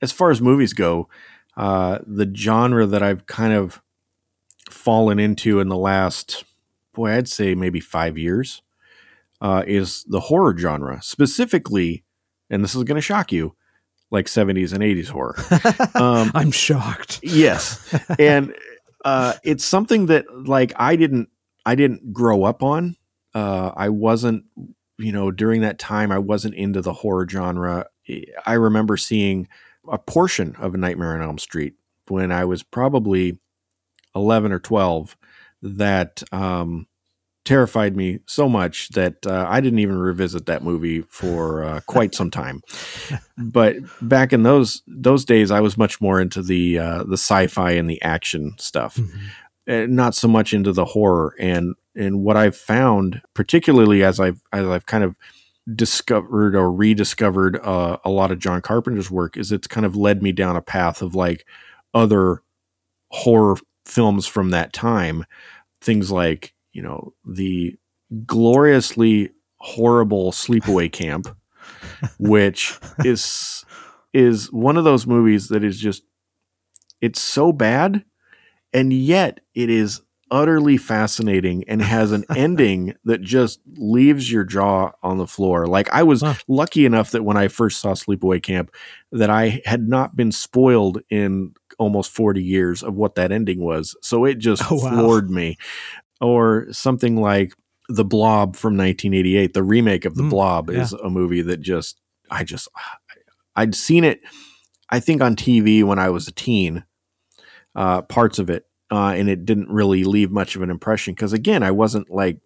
as 0.00 0.12
far 0.12 0.30
as 0.30 0.40
movies 0.40 0.72
go, 0.72 1.08
uh, 1.56 1.98
the 2.06 2.30
genre 2.34 2.86
that 2.86 3.02
I've 3.02 3.26
kind 3.26 3.52
of 3.52 3.82
fallen 4.70 5.18
into 5.18 5.60
in 5.60 5.68
the 5.68 5.76
last, 5.76 6.44
boy, 6.94 7.10
I'd 7.12 7.28
say 7.28 7.54
maybe 7.54 7.80
five 7.80 8.16
years, 8.18 8.62
uh, 9.40 9.62
is 9.66 10.04
the 10.08 10.20
horror 10.20 10.56
genre, 10.56 11.00
specifically, 11.02 12.04
and 12.50 12.62
this 12.62 12.74
is 12.74 12.84
going 12.84 12.96
to 12.96 13.00
shock 13.02 13.32
you, 13.32 13.54
like 14.10 14.26
70s 14.26 14.72
and 14.72 14.82
80s 14.82 15.08
horror. 15.08 15.36
Um, 16.00 16.30
I'm 16.34 16.50
shocked. 16.52 17.20
yes 17.22 17.92
and 18.18 18.54
uh 19.04 19.34
it's 19.42 19.64
something 19.64 20.06
that 20.06 20.24
like 20.46 20.72
i 20.76 20.94
didn't 20.96 21.28
i 21.66 21.74
didn't 21.74 22.12
grow 22.12 22.44
up 22.44 22.62
on 22.62 22.96
uh 23.34 23.70
i 23.76 23.88
wasn't 23.88 24.44
you 24.98 25.12
know 25.12 25.30
during 25.30 25.60
that 25.62 25.78
time 25.78 26.10
i 26.12 26.18
wasn't 26.18 26.54
into 26.54 26.80
the 26.82 26.92
horror 26.92 27.26
genre 27.28 27.86
i 28.46 28.52
remember 28.54 28.96
seeing 28.96 29.48
a 29.90 29.98
portion 29.98 30.54
of 30.58 30.74
nightmare 30.74 31.14
on 31.14 31.22
elm 31.22 31.38
street 31.38 31.74
when 32.08 32.30
i 32.32 32.44
was 32.44 32.62
probably 32.62 33.38
11 34.14 34.52
or 34.52 34.58
12 34.58 35.16
that 35.62 36.22
um 36.32 36.86
terrified 37.44 37.96
me 37.96 38.18
so 38.26 38.48
much 38.48 38.88
that 38.90 39.26
uh, 39.26 39.46
i 39.48 39.60
didn't 39.60 39.78
even 39.78 39.96
revisit 39.98 40.44
that 40.46 40.62
movie 40.62 41.00
for 41.08 41.64
uh, 41.64 41.80
quite 41.86 42.14
some 42.14 42.30
time 42.30 42.60
but 43.38 43.76
back 44.02 44.32
in 44.32 44.42
those 44.42 44.82
those 44.86 45.24
days, 45.24 45.50
I 45.50 45.60
was 45.60 45.78
much 45.78 46.00
more 46.00 46.20
into 46.20 46.42
the 46.42 46.78
uh, 46.78 47.04
the 47.04 47.14
sci-fi 47.16 47.70
and 47.72 47.88
the 47.88 48.02
action 48.02 48.54
stuff, 48.58 48.96
Mhm. 48.96 49.10
uh, 49.68 49.86
not 49.86 50.14
so 50.14 50.26
much 50.28 50.52
into 50.52 50.72
the 50.72 50.84
horror. 50.84 51.34
And 51.38 51.74
and 51.94 52.22
what 52.22 52.36
I've 52.36 52.56
found, 52.56 53.22
particularly 53.34 54.02
as 54.04 54.18
I've 54.20 54.42
as 54.52 54.66
I've 54.66 54.86
kind 54.86 55.04
of 55.04 55.14
discovered 55.74 56.54
or 56.54 56.72
rediscovered 56.72 57.58
uh, 57.62 57.98
a 58.04 58.10
lot 58.10 58.30
of 58.30 58.38
John 58.38 58.60
Carpenter's 58.60 59.10
work, 59.10 59.36
is 59.36 59.52
it's 59.52 59.66
kind 59.66 59.86
of 59.86 59.96
led 59.96 60.22
me 60.22 60.32
down 60.32 60.56
a 60.56 60.62
path 60.62 61.02
of 61.02 61.14
like 61.14 61.46
other 61.94 62.42
horror 63.10 63.56
films 63.84 64.26
from 64.26 64.50
that 64.50 64.72
time, 64.72 65.24
things 65.80 66.10
like 66.10 66.54
you 66.72 66.82
know 66.82 67.14
the 67.24 67.76
gloriously 68.26 69.30
horrible 69.60 70.32
Sleepaway 70.32 70.90
Camp 70.90 71.28
which 72.18 72.78
is 73.04 73.64
is 74.12 74.52
one 74.52 74.76
of 74.76 74.84
those 74.84 75.06
movies 75.06 75.48
that 75.48 75.64
is 75.64 75.78
just 75.78 76.02
it's 77.00 77.20
so 77.20 77.52
bad 77.52 78.04
and 78.72 78.92
yet 78.92 79.40
it 79.54 79.70
is 79.70 80.00
utterly 80.30 80.76
fascinating 80.76 81.64
and 81.68 81.82
has 81.82 82.12
an 82.12 82.24
ending 82.36 82.94
that 83.04 83.20
just 83.20 83.60
leaves 83.76 84.30
your 84.30 84.44
jaw 84.44 84.92
on 85.02 85.18
the 85.18 85.26
floor. 85.26 85.66
Like 85.66 85.88
I 85.90 86.02
was 86.02 86.22
huh. 86.22 86.34
lucky 86.46 86.84
enough 86.84 87.10
that 87.12 87.24
when 87.24 87.36
I 87.36 87.48
first 87.48 87.80
saw 87.80 87.92
Sleepaway 87.92 88.42
Camp 88.42 88.70
that 89.12 89.30
I 89.30 89.60
had 89.64 89.88
not 89.88 90.16
been 90.16 90.32
spoiled 90.32 91.00
in 91.10 91.54
almost 91.78 92.10
40 92.10 92.42
years 92.42 92.82
of 92.82 92.94
what 92.94 93.14
that 93.14 93.32
ending 93.32 93.60
was. 93.60 93.96
So 94.02 94.24
it 94.24 94.38
just 94.38 94.62
oh, 94.70 94.76
wow. 94.76 94.90
floored 94.90 95.30
me. 95.30 95.56
Or 96.20 96.66
something 96.72 97.16
like 97.16 97.54
The 97.88 98.04
Blob 98.04 98.56
from 98.56 98.76
1988, 98.76 99.54
the 99.54 99.62
remake 99.62 100.04
of 100.04 100.16
The 100.16 100.24
mm, 100.24 100.30
Blob 100.30 100.70
yeah. 100.70 100.82
is 100.82 100.92
a 100.92 101.08
movie 101.08 101.42
that 101.42 101.60
just 101.60 102.00
I 102.30 102.42
just 102.42 102.68
I'd 103.54 103.74
seen 103.74 104.04
it 104.04 104.20
I 104.90 105.00
think 105.00 105.22
on 105.22 105.36
TV 105.36 105.84
when 105.84 105.98
I 105.98 106.10
was 106.10 106.26
a 106.28 106.32
teen. 106.32 106.84
Uh, 107.74 108.02
parts 108.02 108.40
of 108.40 108.50
it 108.50 108.64
uh, 108.90 109.14
and 109.16 109.28
it 109.28 109.44
didn't 109.44 109.68
really 109.68 110.04
leave 110.04 110.30
much 110.30 110.56
of 110.56 110.62
an 110.62 110.70
impression 110.70 111.14
because 111.14 111.32
again 111.32 111.62
i 111.62 111.70
wasn't 111.70 112.08
like 112.10 112.38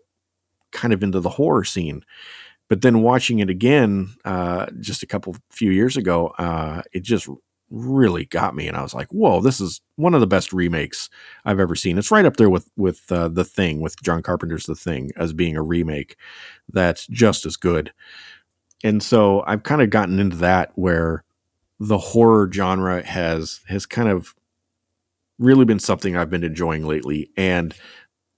kind 0.72 0.92
of 0.92 1.02
into 1.02 1.20
the 1.20 1.28
horror 1.28 1.64
scene. 1.64 2.04
But 2.68 2.80
then 2.80 3.02
watching 3.02 3.40
it 3.40 3.50
again 3.50 4.14
uh, 4.24 4.66
just 4.80 5.02
a 5.02 5.06
couple 5.06 5.36
few 5.50 5.70
years 5.70 5.96
ago 5.96 6.28
uh, 6.38 6.82
it 6.92 7.02
just 7.02 7.28
really 7.74 8.26
got 8.26 8.54
me 8.54 8.68
and 8.68 8.76
i 8.76 8.82
was 8.82 8.92
like 8.92 9.08
whoa 9.12 9.40
this 9.40 9.58
is 9.58 9.80
one 9.96 10.12
of 10.12 10.20
the 10.20 10.26
best 10.26 10.52
remakes 10.52 11.08
i've 11.46 11.60
ever 11.60 11.74
seen. 11.74 11.96
It's 11.98 12.10
right 12.10 12.26
up 12.26 12.36
there 12.36 12.50
with 12.50 12.70
with 12.76 13.10
uh, 13.10 13.28
the 13.28 13.44
thing 13.44 13.80
with 13.80 14.02
john 14.02 14.22
carpenter's 14.22 14.66
the 14.66 14.74
thing 14.74 15.10
as 15.16 15.32
being 15.32 15.56
a 15.56 15.62
remake 15.62 16.16
that's 16.72 17.06
just 17.06 17.46
as 17.46 17.56
good. 17.56 17.92
And 18.84 19.02
so 19.02 19.42
i've 19.46 19.62
kind 19.62 19.82
of 19.82 19.90
gotten 19.90 20.18
into 20.18 20.36
that 20.36 20.72
where 20.74 21.24
the 21.80 21.98
horror 21.98 22.50
genre 22.52 23.02
has 23.04 23.60
has 23.68 23.86
kind 23.86 24.08
of 24.08 24.34
really 25.38 25.64
been 25.64 25.78
something 25.78 26.16
I've 26.16 26.30
been 26.30 26.44
enjoying 26.44 26.86
lately, 26.86 27.30
and 27.36 27.74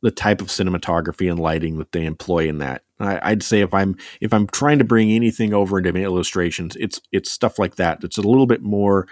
the 0.05 0.11
type 0.11 0.43
of 0.43 0.49
cinematography 0.49 1.31
and 1.31 1.41
lighting 1.41 1.79
that 1.79 1.93
they 1.93 2.05
employ 2.05 2.47
in 2.47 2.59
that. 2.59 2.83
I, 3.01 3.31
would 3.31 3.43
say 3.43 3.61
if 3.61 3.73
I'm 3.73 3.97
if 4.21 4.33
I'm 4.33 4.47
trying 4.47 4.79
to 4.79 4.85
bring 4.85 5.11
anything 5.11 5.53
over 5.55 5.79
into 5.79 5.99
illustrations, 5.99 6.77
it's 6.77 7.01
it's 7.11 7.31
stuff 7.31 7.59
like 7.59 7.77
that. 7.77 8.05
It's 8.05 8.19
a 8.19 8.23
little 8.23 8.47
bit 8.47 8.63
more. 8.63 9.09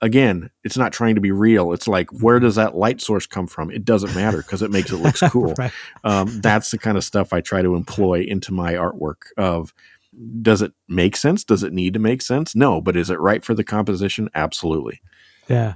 Again, 0.00 0.50
it's 0.64 0.76
not 0.76 0.92
trying 0.92 1.14
to 1.14 1.20
be 1.20 1.30
real. 1.30 1.72
It's 1.72 1.86
like 1.86 2.10
where 2.10 2.40
does 2.40 2.56
that 2.56 2.76
light 2.76 3.00
source 3.00 3.26
come 3.26 3.46
from? 3.46 3.70
It 3.70 3.84
doesn't 3.84 4.14
matter 4.16 4.38
because 4.38 4.62
it 4.62 4.72
makes 4.72 4.90
it 4.90 4.96
look 4.96 5.14
cool. 5.30 5.54
right. 5.56 5.72
um, 6.02 6.40
that's 6.40 6.72
the 6.72 6.78
kind 6.78 6.96
of 6.98 7.04
stuff 7.04 7.32
I 7.32 7.40
try 7.40 7.62
to 7.62 7.76
employ 7.76 8.22
into 8.22 8.52
my 8.52 8.74
artwork. 8.74 9.22
Of 9.36 9.72
does 10.42 10.60
it 10.60 10.72
make 10.88 11.16
sense? 11.16 11.44
Does 11.44 11.62
it 11.62 11.72
need 11.72 11.94
to 11.94 12.00
make 12.00 12.20
sense? 12.20 12.54
No, 12.54 12.80
but 12.80 12.96
is 12.96 13.10
it 13.10 13.20
right 13.20 13.44
for 13.44 13.54
the 13.54 13.64
composition? 13.64 14.28
Absolutely. 14.34 15.00
Yeah. 15.48 15.74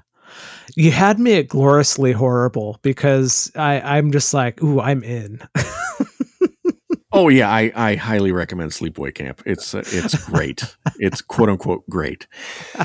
You 0.74 0.91
had 0.91 1.18
me 1.18 1.39
at 1.39 1.49
gloriously 1.49 2.12
horrible 2.12 2.79
because 2.83 3.51
I, 3.57 3.81
I'm 3.81 4.12
just 4.12 4.35
like, 4.35 4.62
ooh, 4.62 4.81
I'm 4.81 5.03
in. 5.03 5.41
oh 7.12 7.29
yeah, 7.29 7.51
I, 7.51 7.72
I 7.74 7.95
highly 7.97 8.33
recommend 8.33 8.72
Sleepaway 8.72 9.14
Camp. 9.14 9.43
It's 9.47 9.74
uh, 9.74 9.85
it's 9.87 10.22
great. 10.29 10.77
it's 10.99 11.20
quote 11.22 11.49
unquote 11.49 11.89
great. 11.89 12.27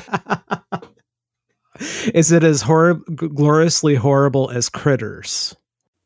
Is 2.13 2.31
it 2.31 2.43
as 2.43 2.61
hor- 2.61 3.01
gloriously 3.15 3.95
horrible 3.95 4.51
as 4.51 4.69
Critters? 4.69 5.55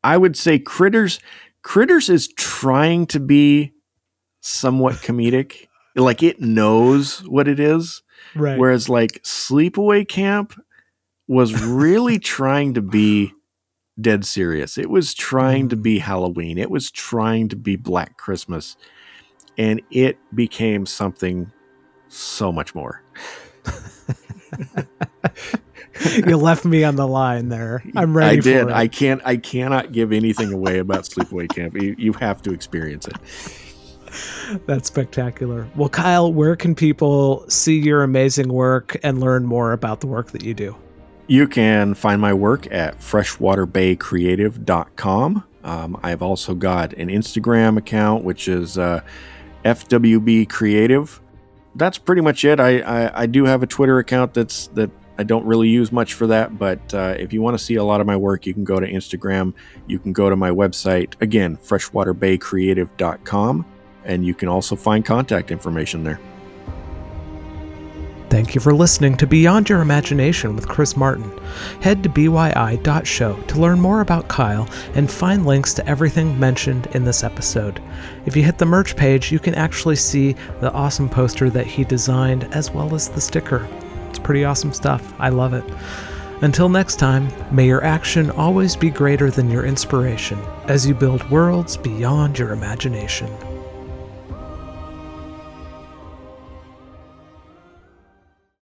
I 0.02 0.16
would 0.16 0.36
say 0.36 0.58
Critters. 0.58 1.18
Critters 1.62 2.08
is 2.08 2.28
trying 2.28 3.06
to 3.06 3.20
be 3.20 3.72
somewhat 4.40 4.94
comedic. 4.96 5.66
like 5.96 6.22
it 6.22 6.40
knows 6.40 7.18
what 7.26 7.48
it 7.48 7.60
is. 7.60 8.02
Right. 8.34 8.58
Whereas 8.58 8.88
like 8.88 9.22
Sleepaway 9.22 10.08
Camp 10.08 10.58
was 11.28 11.60
really 11.62 12.18
trying 12.36 12.74
to 12.74 12.82
be 12.82 13.32
dead 14.00 14.24
serious. 14.24 14.78
It 14.78 14.90
was 14.90 15.14
trying 15.14 15.68
to 15.70 15.76
be 15.76 15.98
mm. 15.98 16.02
Halloween. 16.02 16.58
It 16.58 16.70
was 16.70 16.90
trying 16.90 17.48
to 17.48 17.56
be 17.56 17.76
Black 17.76 18.16
Christmas. 18.16 18.76
And 19.58 19.80
it 19.90 20.18
became 20.34 20.84
something 20.84 21.50
so 22.08 22.52
much 22.52 22.74
more. 22.74 23.02
you 26.26 26.36
left 26.36 26.64
me 26.64 26.84
on 26.84 26.96
the 26.96 27.06
line 27.06 27.48
there. 27.48 27.82
I'm 27.96 28.16
ready. 28.16 28.38
I 28.38 28.40
did. 28.40 28.70
I 28.70 28.86
can't. 28.86 29.22
I 29.24 29.38
cannot 29.38 29.92
give 29.92 30.12
anything 30.12 30.52
away 30.52 30.78
about 30.78 31.04
Sleepaway 31.04 31.48
Camp. 31.48 31.74
You, 31.80 31.94
you 31.98 32.12
have 32.14 32.42
to 32.42 32.52
experience 32.52 33.08
it. 33.08 33.16
That's 34.66 34.88
spectacular. 34.88 35.68
Well, 35.74 35.88
Kyle, 35.88 36.32
where 36.32 36.54
can 36.54 36.74
people 36.74 37.44
see 37.48 37.78
your 37.78 38.02
amazing 38.02 38.52
work 38.52 38.96
and 39.02 39.20
learn 39.20 39.46
more 39.46 39.72
about 39.72 40.00
the 40.00 40.06
work 40.06 40.32
that 40.32 40.44
you 40.44 40.54
do? 40.54 40.76
You 41.28 41.48
can 41.48 41.94
find 41.94 42.20
my 42.20 42.32
work 42.32 42.72
at 42.72 43.00
freshwaterbaycreative.com. 43.00 45.44
Um, 45.64 45.98
I've 46.02 46.22
also 46.22 46.54
got 46.54 46.92
an 46.92 47.08
Instagram 47.08 47.76
account, 47.76 48.22
which 48.22 48.46
is 48.46 48.78
uh, 48.78 49.00
FWB 49.64 50.48
Creative. 50.48 51.20
That's 51.74 51.98
pretty 51.98 52.22
much 52.22 52.44
it. 52.44 52.60
I, 52.60 52.78
I, 52.78 53.22
I, 53.22 53.26
do 53.26 53.44
have 53.44 53.64
a 53.64 53.66
Twitter 53.66 53.98
account 53.98 54.32
that's 54.32 54.68
that 54.68 54.88
I 55.18 55.24
don't 55.24 55.44
really 55.44 55.68
use 55.68 55.90
much 55.90 56.14
for 56.14 56.28
that, 56.28 56.56
but 56.58 56.94
uh, 56.94 57.16
if 57.18 57.32
you 57.32 57.42
want 57.42 57.58
to 57.58 57.64
see 57.64 57.74
a 57.74 57.82
lot 57.82 58.00
of 58.00 58.06
my 58.06 58.16
work, 58.16 58.46
you 58.46 58.54
can 58.54 58.62
go 58.64 58.78
to 58.78 58.86
Instagram. 58.86 59.52
You 59.88 59.98
can 59.98 60.12
go 60.12 60.30
to 60.30 60.36
my 60.36 60.50
website 60.50 61.20
again, 61.20 61.56
freshwaterbaycreative.com, 61.56 63.66
and 64.04 64.24
you 64.24 64.34
can 64.34 64.48
also 64.48 64.76
find 64.76 65.04
contact 65.04 65.50
information 65.50 66.04
there. 66.04 66.20
Thank 68.36 68.54
you 68.54 68.60
for 68.60 68.74
listening 68.74 69.16
to 69.16 69.26
Beyond 69.26 69.70
Your 69.70 69.80
Imagination 69.80 70.54
with 70.54 70.68
Chris 70.68 70.94
Martin. 70.94 71.32
Head 71.80 72.02
to 72.02 72.10
byi.show 72.10 73.34
to 73.34 73.58
learn 73.58 73.80
more 73.80 74.02
about 74.02 74.28
Kyle 74.28 74.68
and 74.92 75.10
find 75.10 75.46
links 75.46 75.72
to 75.72 75.88
everything 75.88 76.38
mentioned 76.38 76.86
in 76.88 77.02
this 77.02 77.24
episode. 77.24 77.82
If 78.26 78.36
you 78.36 78.42
hit 78.42 78.58
the 78.58 78.66
merch 78.66 78.94
page, 78.94 79.32
you 79.32 79.38
can 79.38 79.54
actually 79.54 79.96
see 79.96 80.34
the 80.60 80.70
awesome 80.72 81.08
poster 81.08 81.48
that 81.48 81.66
he 81.66 81.82
designed 81.84 82.44
as 82.54 82.70
well 82.70 82.94
as 82.94 83.08
the 83.08 83.22
sticker. 83.22 83.66
It's 84.10 84.18
pretty 84.18 84.44
awesome 84.44 84.74
stuff. 84.74 85.14
I 85.18 85.30
love 85.30 85.54
it. 85.54 85.64
Until 86.42 86.68
next 86.68 86.96
time, 86.96 87.32
may 87.50 87.66
your 87.66 87.84
action 87.84 88.30
always 88.32 88.76
be 88.76 88.90
greater 88.90 89.30
than 89.30 89.50
your 89.50 89.64
inspiration 89.64 90.38
as 90.66 90.86
you 90.86 90.92
build 90.92 91.30
worlds 91.30 91.78
beyond 91.78 92.38
your 92.38 92.52
imagination. 92.52 93.34